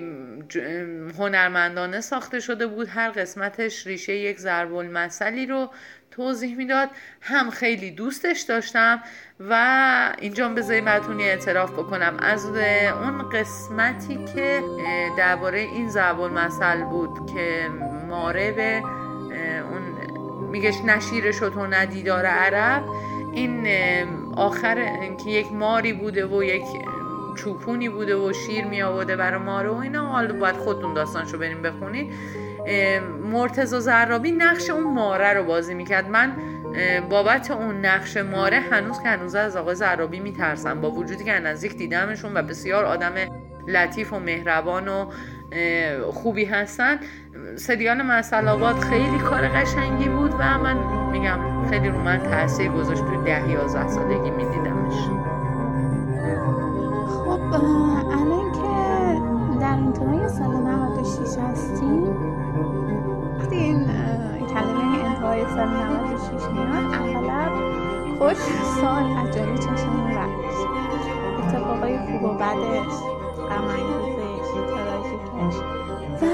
هنرمندانه 1.18 2.00
ساخته 2.00 2.40
شده 2.40 2.66
بود. 2.66 2.88
هر 2.88 3.10
قسمتش 3.10 3.86
ریشه 3.86 4.14
یک 4.14 4.38
ضرب 4.38 4.74
المثلی 4.74 5.46
رو 5.46 5.70
توضیح 6.10 6.56
می‌داد. 6.56 6.88
هم 7.20 7.50
خیلی 7.50 7.90
دوستش 7.90 8.40
داشتم 8.40 9.02
و 9.40 10.14
اینجا 10.18 10.48
بذارید 10.48 10.84
براتون 10.84 11.20
اعتراف 11.20 11.72
بکنم. 11.72 12.16
از 12.20 12.46
اون 12.46 13.30
قسمتی 13.30 14.24
که 14.34 14.62
درباره 15.18 15.58
این 15.58 15.88
ضرب 15.90 16.20
المثل 16.20 16.82
بود 16.84 17.30
که 17.34 17.68
ماره 18.08 18.52
به 18.52 18.82
میگش 20.50 20.84
نشیر 20.84 21.32
شد 21.32 21.56
و 21.56 21.66
ندیدار 21.66 22.26
عرب. 22.26 22.84
این 23.32 23.68
آخر 24.36 24.74
که 25.24 25.30
یک 25.30 25.52
ماری 25.52 25.92
بوده 25.92 26.26
و 26.26 26.42
یک 26.42 26.62
چوپونی 27.36 27.88
بوده 27.88 28.16
و 28.16 28.32
شیر 28.32 28.64
می 28.64 28.82
آورده 28.82 29.16
برای 29.16 29.40
ماره 29.40 29.68
و 29.68 29.74
اینا. 29.74 30.06
حالا 30.06 30.34
باید 30.34 30.56
خودتون 30.56 30.94
داستانشو 30.94 31.38
بریم 31.38 31.62
بخونید. 31.62 32.12
مرتزا 33.32 33.80
زرابی 33.80 34.32
نقش 34.32 34.70
اون 34.70 34.94
ماره 34.94 35.32
رو 35.32 35.44
بازی 35.44 35.74
می‌کرد. 35.74 36.08
من 36.08 36.32
بابت 37.10 37.50
اون 37.50 37.86
نقش 37.86 38.16
ماره 38.16 38.60
هنوز 38.60 39.02
که 39.02 39.08
هنوز 39.08 39.34
از 39.34 39.56
آقای 39.56 39.74
زرابی 39.74 40.20
میترسم. 40.20 40.80
با 40.80 40.90
وجودی 40.90 41.24
که 41.24 41.32
نزدیک 41.32 41.76
دیدمشون 41.76 42.36
و 42.36 42.42
بسیار 42.42 42.84
آدم 42.84 43.12
لطیف 43.68 44.12
و 44.12 44.18
مهربان 44.18 44.88
و 44.88 45.10
خوبی 46.12 46.44
هستن. 46.44 46.98
سریال 47.56 48.02
مسلابات 48.02 48.78
خیلی 48.84 49.18
کار 49.18 49.48
قشنگی 49.48 50.08
بود 50.08 50.34
و 50.38 50.58
من 50.58 50.76
میگم 51.12 51.38
خیلی 51.70 51.88
رو 51.88 51.98
من 51.98 52.18
تاثیر 52.18 52.70
گذاشت 52.70 53.04
تو 53.04 53.22
ده 53.24 53.50
یازده 53.50 53.88
سالگی 53.88 54.30
میدیدمش. 54.30 54.94
خب 57.08 57.40
الان 58.10 58.52
که 58.52 59.60
در 59.60 59.72
انتهای 59.72 60.28
سال 60.28 60.56
96 60.56 61.38
هستیم 61.38 62.38
وقتی 63.38 63.56
این 63.56 63.86
کلمه 64.46 65.04
انتهای 65.04 65.44
سال 65.44 65.68
96 65.68 66.44
میاد 66.52 66.94
اغلب 66.94 67.52
خوش 68.18 68.36
سال 68.80 69.04
از 69.18 69.34
جلوی 69.34 69.58
چشم 69.58 70.06
رد 70.06 70.28
اتفاقای 71.38 71.98
خوب 71.98 72.22
و 72.24 72.34
بدش 72.34 72.92
غم 73.48 73.68
تراژیکش 73.68 74.87
و 76.22 76.26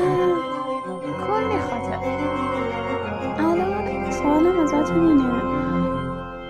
کلی 1.26 1.58
خاطر. 1.58 1.98
الان 3.38 4.10
سوالم 4.10 4.58
ازتون 4.58 5.08
اینه. 5.08 5.42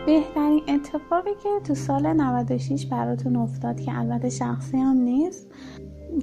بهترین 0.06 0.62
اتفاقی 0.68 1.30
که 1.42 1.48
تو 1.66 1.74
سال 1.74 2.12
96 2.12 2.86
براتون 2.86 3.36
افتاد 3.36 3.80
که 3.80 3.98
البته 3.98 4.30
شخصی 4.30 4.76
هم 4.76 4.96
نیست 4.96 5.46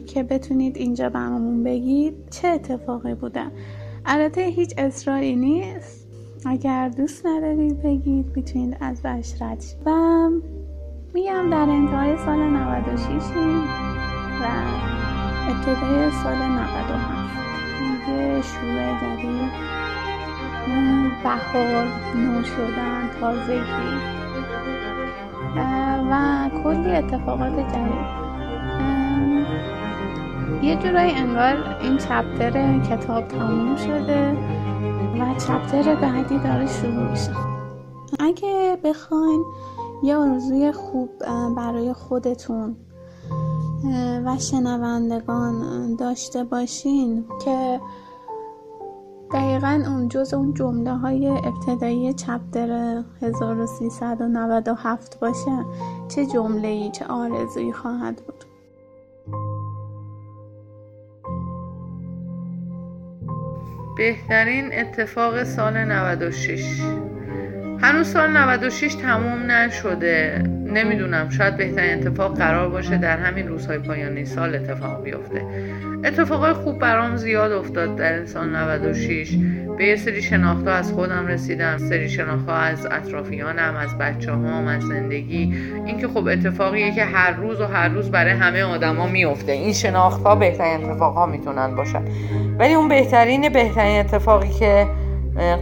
که 0.08 0.24
بتونید 0.24 0.78
اینجا 0.78 1.10
برامون 1.10 1.64
بگید 1.64 2.30
چه 2.30 2.48
اتفاقی 2.48 3.16
بوده؟ 3.16 3.44
البته 4.06 4.42
هیچ 4.42 4.74
اصراری 4.78 5.36
نیست. 5.36 6.08
اگر 6.46 6.90
دوست 6.90 7.26
ندارید 7.26 7.82
بگید 7.82 8.26
می‌تونید 8.36 8.78
از 8.82 9.06
رد 9.06 9.64
و 9.86 9.92
میگم 11.14 11.50
در 11.50 11.70
انتهای 11.70 12.18
سال 12.18 12.40
96 12.40 13.08
و 14.42 15.01
ابتدای 15.52 16.12
سال 16.12 16.38
97 16.38 18.10
یه 18.10 18.41
شروع 18.41 18.99
جدید. 19.02 19.52
بهار 21.24 21.88
نو 22.16 22.43
شدن 22.43 23.10
تازگی. 23.20 23.97
و 26.12 26.49
کلی 26.64 26.91
اتفاقات 26.95 27.60
جدید. 27.60 28.22
یه 30.64 30.76
جورایی 30.76 31.12
انگار 31.12 31.78
این 31.82 31.97
چپتر 31.97 32.80
کتاب 32.80 33.28
تموم 33.28 33.76
شده 33.76 34.32
و 35.20 35.36
چپتر 35.47 35.95
بعدی 35.95 36.38
داره 36.38 36.68
شروع 36.68 37.12
میشه. 37.12 37.36
اگه 38.20 38.78
بخواین 38.84 39.43
یه 40.04 40.16
آرزوی 40.16 40.72
خوب 40.72 41.10
برای 41.58 41.93
خودتون 41.93 42.76
و 44.26 44.38
شنوندگان 44.38 45.96
داشته 45.96 46.44
باشین 46.44 47.26
که 47.46 47.80
دقیقا 49.34 49.84
اون 49.88 50.10
جز 50.10 50.34
اون 50.34 50.54
جمله 50.54 50.94
های 50.98 51.28
ابتدایی 51.28 52.14
چپتر 52.14 53.02
1397 53.22 55.20
باشه. 55.20 55.66
چه 56.08 56.26
جمله 56.26 56.68
ای 56.68 56.92
چه 56.92 57.06
آرزویی 57.06 57.74
خواهد 57.74 58.16
بود؟ 58.16 58.46
بهترین 63.98 64.74
اتفاق 64.74 65.44
سال 65.44 65.78
96 65.78 66.82
هنوز 67.82 68.08
سال 68.08 68.38
96 68.38 68.96
تموم 68.96 69.52
نشده. 69.52 70.44
نمی‌دونم 70.66 71.30
شاید 71.30 71.58
بهترین 71.58 71.94
اتفاق 71.94 72.38
قرار 72.38 72.70
باشه 72.70 72.98
در 72.98 73.18
همین 73.18 73.48
روزهای 73.48 73.78
پایانی 73.78 74.26
سال 74.26 74.56
اتفاق 74.56 75.04
بیفته. 75.04 75.46
اتفاقای 76.06 76.54
خوب 76.54 76.80
برام 76.80 77.16
زیاد 77.16 77.52
افتاد 77.52 77.96
در 77.96 78.26
سال 78.26 78.50
96 78.56 79.38
به 79.78 79.86
یه 79.86 79.96
سری 79.96 80.22
شناخت 80.22 80.68
از 80.68 80.92
خودم 80.92 81.28
رسیدم 81.28 81.78
سری 81.78 82.10
شناخت 82.10 82.50
از 82.50 82.86
اطرافیانم 82.86 83.76
از 83.76 83.98
بچه 83.98 84.32
هم 84.32 84.68
از 84.68 84.84
زندگی. 84.84 85.54
اینکه 85.86 86.08
خب 86.08 86.28
اتفاقیه 86.28 86.92
که 86.92 87.06
هر 87.06 87.32
روز 87.32 87.62
و 87.62 87.66
هر 87.66 87.90
روز 87.90 88.12
برای 88.12 88.32
همه 88.34 88.64
آدما 88.64 89.08
میفته 89.08 89.52
این 89.52 89.74
شناخت 89.74 90.24
ها 90.24 90.36
بهترین 90.36 90.90
اتفاق 90.90 91.14
ها 91.14 91.26
می‌تونن 91.26 91.76
باشن. 91.76 92.04
ولی 92.60 92.74
اون 92.74 92.90
بهترین 92.90 93.50
بهترین 93.50 94.00
اتفاقی 94.00 94.50
که 94.60 94.88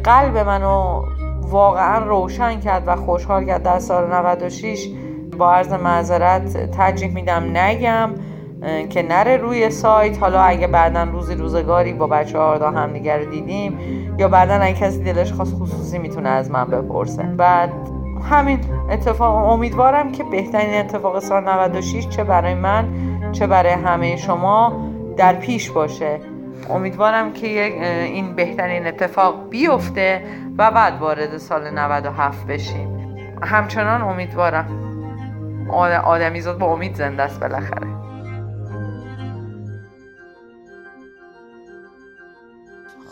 قلب 0.04 0.38
منو 0.38 1.06
واقعا 1.50 2.06
روشن 2.06 2.60
کرد 2.60 2.84
و 2.88 2.96
خوشحال 2.96 3.46
کرد. 3.46 3.64
در 3.64 3.80
سال 3.80 4.14
96 4.14 4.90
با 5.38 5.54
عرض 5.54 5.74
معذرت 5.74 6.72
ترجیح 6.72 7.14
میدم 7.14 7.58
نگم 7.58 8.10
که 8.90 9.04
نره 9.04 9.38
روی 9.38 9.70
سایت. 9.70 10.18
حالا 10.18 10.42
اگه 10.42 10.68
بعدا 10.68 11.04
روزی 11.04 11.36
روزگاری 11.36 11.94
با 11.94 12.08
بچه 12.08 12.38
ها 12.38 12.70
هم 12.70 12.94
رو 12.94 13.26
دیدیم 13.32 13.80
یا 14.18 14.28
بعدا 14.28 14.54
اگه 14.54 14.74
کسی 14.74 15.04
دلش 15.04 15.34
خواست 15.34 15.56
خصوصی 15.56 15.98
می‌تونه 15.98 16.30
از 16.30 16.52
من 16.52 16.66
بپرسه. 16.66 17.24
بعد 17.24 17.72
همین 18.32 18.60
اتفاق 18.92 19.52
امیدوارم 19.52 20.12
که 20.12 20.24
بهترین 20.24 20.80
اتفاق 20.80 21.20
سال 21.20 21.44
96 21.44 22.08
چه 22.08 22.24
برای 22.24 22.54
من 22.54 22.88
چه 23.32 23.48
برای 23.48 23.74
همه 23.74 24.16
شما 24.16 24.74
در 25.18 25.34
پیش 25.34 25.72
باشه. 25.72 26.20
امیدوارم 26.70 27.34
که 27.34 27.48
این 28.06 28.36
بهترین 28.36 28.88
اتفاق 28.88 29.50
بیفته 29.50 30.24
و 30.58 30.72
بعد 30.72 31.00
وارد 31.00 31.38
سال 31.38 31.70
97 31.70 32.48
بشیم. 32.48 33.00
همچنان 33.44 34.02
امیدوارم. 34.02 34.90
آدمیزاد 36.06 36.58
با 36.58 36.74
امید 36.74 36.96
زنده 36.96 37.24
است 37.24 37.40
بالاخره. 37.40 37.88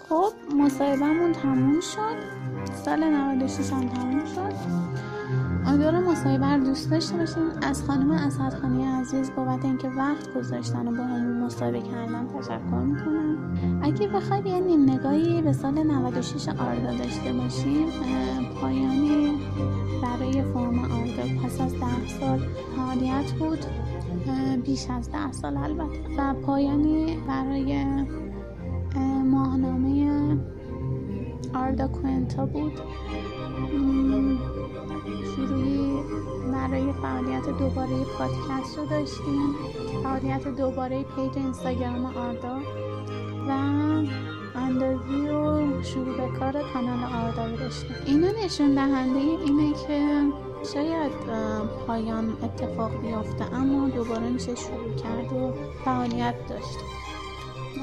خب 0.09 0.33
مصاحبهمون 0.59 1.33
تموم 1.33 1.79
شد. 1.79 2.17
سال 2.73 3.03
96 3.03 3.73
هم 3.73 3.89
تموم 3.89 4.25
شد. 4.25 4.53
امیدوارم 5.67 6.03
مصاحبه 6.11 6.45
رو 6.45 6.63
دوست 6.63 6.91
داشته 6.91 7.17
باشین. 7.17 7.51
از 7.61 7.83
خانم 7.83 8.11
اسدخانی 8.11 8.85
عزیز 8.85 9.31
بابت 9.35 9.65
اینکه 9.65 9.89
وقت 9.89 10.33
گذاشتن 10.33 10.87
و 10.87 10.91
با 10.91 11.03
همون 11.03 11.43
مصاحبه 11.43 11.81
کردن 11.81 12.27
تشکر 12.27 12.75
می‌کنم. 12.75 13.53
اگه 13.81 14.07
بخوای 14.07 14.41
یه 14.45 14.59
نیم 14.59 14.89
نگاهی 14.89 15.41
به 15.41 15.53
سال 15.53 15.83
96 15.83 16.49
آردا 16.49 16.97
داشته 16.97 17.33
باشیم 17.33 17.87
پایانی 18.61 19.37
برای 20.03 20.43
فرم 20.43 20.79
آردا 20.79 21.43
پس 21.43 21.61
از 21.61 21.73
ده 21.73 22.07
سال 22.19 22.39
فعالیت 22.75 23.31
بود. 23.31 23.59
بیش 24.63 24.89
از 24.89 25.11
ده 25.11 25.31
سال 25.31 25.57
البته. 25.57 25.99
و 26.17 26.33
پایانی 26.33 27.17
برای 27.27 27.85
ماهنامه 29.25 30.37
آردا 31.53 31.87
کوینتا 31.87 32.45
بود. 32.45 32.73
شروعی 35.35 35.97
برای 36.51 36.93
فعالیت 36.93 37.45
دوباره 37.45 38.03
پادکست 38.17 38.77
رو 38.77 38.85
داشتیم. 38.85 39.55
فعالیت 40.03 40.47
دوباره 40.47 41.05
پیج 41.15 41.37
اینستاگرام 41.37 42.05
آردا 42.05 42.59
و 43.47 43.51
اندازی 44.55 45.29
و 45.29 45.83
شروع 45.83 46.17
به 46.17 46.39
کار 46.39 46.63
کانال 46.73 47.03
آردا 47.03 47.45
رو 47.45 47.57
داشتیم. 47.57 47.95
اینا 48.05 48.27
نشون 48.43 48.75
دهنده 48.75 49.19
اینه 49.19 49.73
که 49.87 50.23
شاید 50.73 51.11
پایان 51.87 52.37
اتفاق 52.43 53.01
بیفته 53.01 53.53
اما 53.53 53.89
دوباره 53.89 54.29
میشه 54.29 54.55
شروع 54.55 54.95
کرد 55.03 55.33
و 55.33 55.53
فعالیت 55.85 56.47
داشت. 56.49 56.77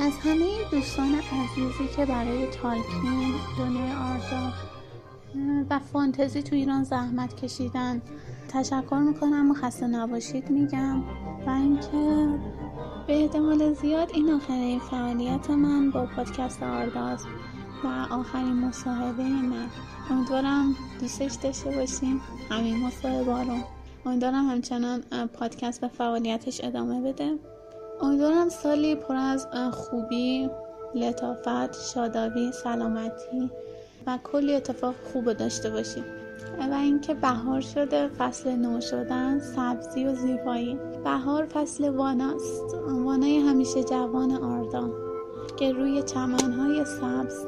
از 0.01 0.13
همه 0.25 0.51
دوستان 0.71 1.15
عزیزی 1.15 1.89
که 1.97 2.07
برای 2.07 2.47
تالکین 2.47 3.35
دنیای 3.59 3.93
آردا 3.93 4.53
و 5.71 5.79
فانتزی 5.79 6.43
تو 6.43 6.57
ایران 6.57 6.85
زحمت 6.85 7.37
کشیدن. 7.37 8.03
تشکر 8.49 8.97
می‌کنم 8.97 9.51
و 9.51 9.55
خسته 9.55 9.87
نباشید 9.87 10.51
میگم. 10.51 11.03
و 11.47 11.51
اینکه 11.51 12.29
به 13.07 13.23
احتمال 13.23 13.73
زیاد 13.73 14.11
این 14.15 14.31
آخرین 14.31 14.79
فعالیت 14.79 15.51
من 15.51 15.91
با 15.91 16.07
پادکست 16.07 16.63
آرداست 16.63 17.27
و 17.85 18.07
آخرین 18.11 18.53
مصاحبه 18.53 19.23
من 19.23 19.67
امیدوارم 20.11 20.75
دوستش 21.01 21.35
داشته 21.35 21.71
باشیم. 21.71 22.21
همین 22.51 22.87
مصاحبه 22.87 23.43
رو 23.45 23.57
امیدوارم 24.07 24.49
همچنان 24.49 25.03
پادکست 25.33 25.81
به 25.81 25.89
فعالیتش 25.89 26.61
ادامه 26.65 27.13
بده. 27.13 27.39
امیدوارم 28.03 28.49
سالی 28.49 28.95
پر 28.95 29.17
از 29.17 29.47
خوبی 29.73 30.51
لطافت 30.95 31.95
شادابی 31.95 32.53
سلامتی 32.53 33.51
و 34.07 34.19
کلی 34.25 34.55
اتفاق 34.55 34.95
خوب 35.13 35.33
داشته 35.33 35.71
باشیم. 35.71 36.05
و 36.71 36.75
اینکه 36.75 37.15
بهار 37.15 37.61
شده 37.61 38.09
فصل 38.09 38.51
نو 38.51 38.81
شدن 38.81 39.39
سبزی 39.39 40.05
و 40.05 40.15
زیبایی. 40.15 40.79
بهار 41.05 41.45
فصل 41.45 41.89
واناست. 41.89 42.75
وانای 42.89 43.39
همیشه 43.39 43.85
جوان 43.85 44.33
آردا 44.33 44.91
که 45.57 45.73
روی 45.73 46.03
چمنهای 46.03 46.85
سبز 46.85 47.47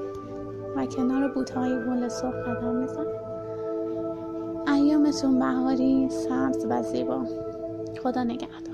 و 0.76 0.86
کنار 0.86 1.28
بوتهای 1.28 1.70
گل 1.70 2.08
سرخ 2.08 2.34
قدم 2.34 2.76
میزن 2.76 3.06
ایامتون 4.74 5.38
بهاری 5.38 6.08
سبز 6.10 6.66
و 6.70 6.82
زیبا. 6.82 7.24
خدا 8.02 8.24
نگهدار. 8.24 8.65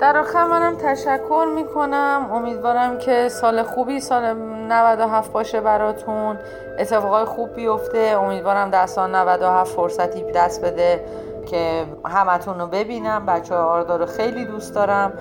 در 0.00 0.18
آخر 0.18 0.44
منم 0.44 0.76
تشکر 0.76 1.46
می‌کنم. 1.54 2.30
امیدوارم 2.32 2.98
که 2.98 3.28
سال 3.28 3.62
خوبی 3.62 4.00
سال 4.00 4.32
97 4.32 5.32
باشه 5.32 5.60
براتون. 5.60 6.38
اتفاقای 6.78 7.24
خوب 7.24 7.54
بیفته. 7.54 7.98
امیدوارم 7.98 8.70
در 8.70 8.86
سال 8.86 9.14
97 9.14 9.76
فرصتی 9.76 10.32
دست 10.32 10.64
بده 10.64 11.04
که 11.46 11.84
همتون 12.06 12.60
رو 12.60 12.66
ببینم. 12.66 13.26
بچه 13.26 13.54
های 13.54 13.64
آردا 13.64 13.96
رو 13.96 14.06
خیلی 14.06 14.44
دوست 14.44 14.74
دارم. 14.74 15.12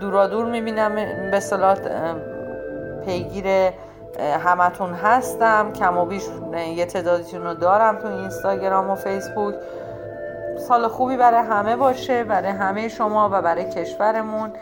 دورا 0.00 0.26
دور 0.26 0.44
می‌بینم. 0.44 0.94
به 1.30 1.40
صلاح 1.40 1.76
پیگیر 3.04 3.46
همتون 4.44 4.94
هستم. 4.94 5.72
کم 5.72 5.98
و 5.98 6.04
بیش 6.04 6.22
یه 6.76 6.86
تعدادیتون 6.86 7.44
رو 7.44 7.54
دارم 7.54 7.98
تو 7.98 8.08
اینستاگرام 8.08 8.90
و 8.90 8.94
فیسبوک. 8.94 9.54
سال 10.58 10.88
خوبی 10.88 11.16
برای 11.16 11.46
همه 11.46 11.76
باشه 11.76 12.24
برای 12.24 12.50
همه 12.50 12.88
شما 12.88 13.30
و 13.32 13.42
برای 13.42 13.70
کشورمون. 13.70 14.52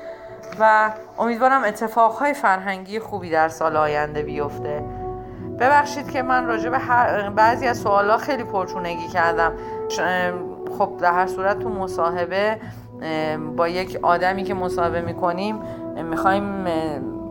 و 0.60 0.90
امیدوارم 1.18 1.64
اتفاقهای 1.64 2.34
فرهنگی 2.34 2.98
خوبی 2.98 3.30
در 3.30 3.48
سال 3.48 3.76
آینده 3.76 4.22
بیفته. 4.22 4.84
ببخشید 5.60 6.10
که 6.10 6.22
من 6.22 6.46
راجع 6.46 6.70
به 6.70 6.78
بعضی 7.30 7.66
از 7.66 7.78
سوالا 7.78 8.16
خیلی 8.16 8.44
پرچونگی 8.44 9.08
کردم. 9.08 9.52
خب 10.78 10.96
در 11.00 11.12
هر 11.12 11.26
صورت 11.26 11.58
تو 11.58 11.68
مصاحبه 11.68 12.60
با 13.56 13.68
یک 13.68 13.98
آدمی 14.02 14.44
که 14.44 14.54
مصاحبه 14.54 15.00
می‌کنیم 15.00 15.62
می‌خوایم 16.10 16.66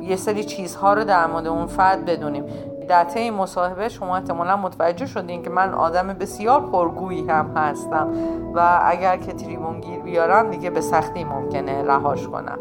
یه 0.02 0.16
سری 0.16 0.44
چیزها 0.44 0.94
رو 0.94 1.04
در 1.04 1.28
مورد 1.28 1.48
اون 1.48 1.68
فرد 1.68 2.06
بدونیم. 2.06 2.46
در 2.88 3.04
طی 3.04 3.30
مصاحبه 3.30 3.90
شما 3.90 4.16
احتمالا 4.16 4.58
متوجه 4.58 5.06
شدین 5.06 5.44
که 5.44 5.50
من 5.50 5.74
آدم 5.74 6.08
بسیار 6.08 6.62
پرگویی 6.62 7.28
هم 7.28 7.58
هستم 7.58 8.10
و 8.56 8.80
اگر 8.84 9.18
که 9.18 9.34
تریبون 9.34 9.80
گیر 9.80 10.00
بیارم 10.00 10.50
دیگه 10.50 10.70
به 10.70 10.82
سختی 10.82 11.24
ممکنه 11.24 11.84
رهاش 11.84 12.28
کنم. 12.28 12.60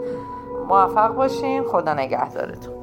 موفق 0.68 1.14
باشین. 1.14 1.64
خدا 1.64 1.94
نگهدارتون. 1.94 2.79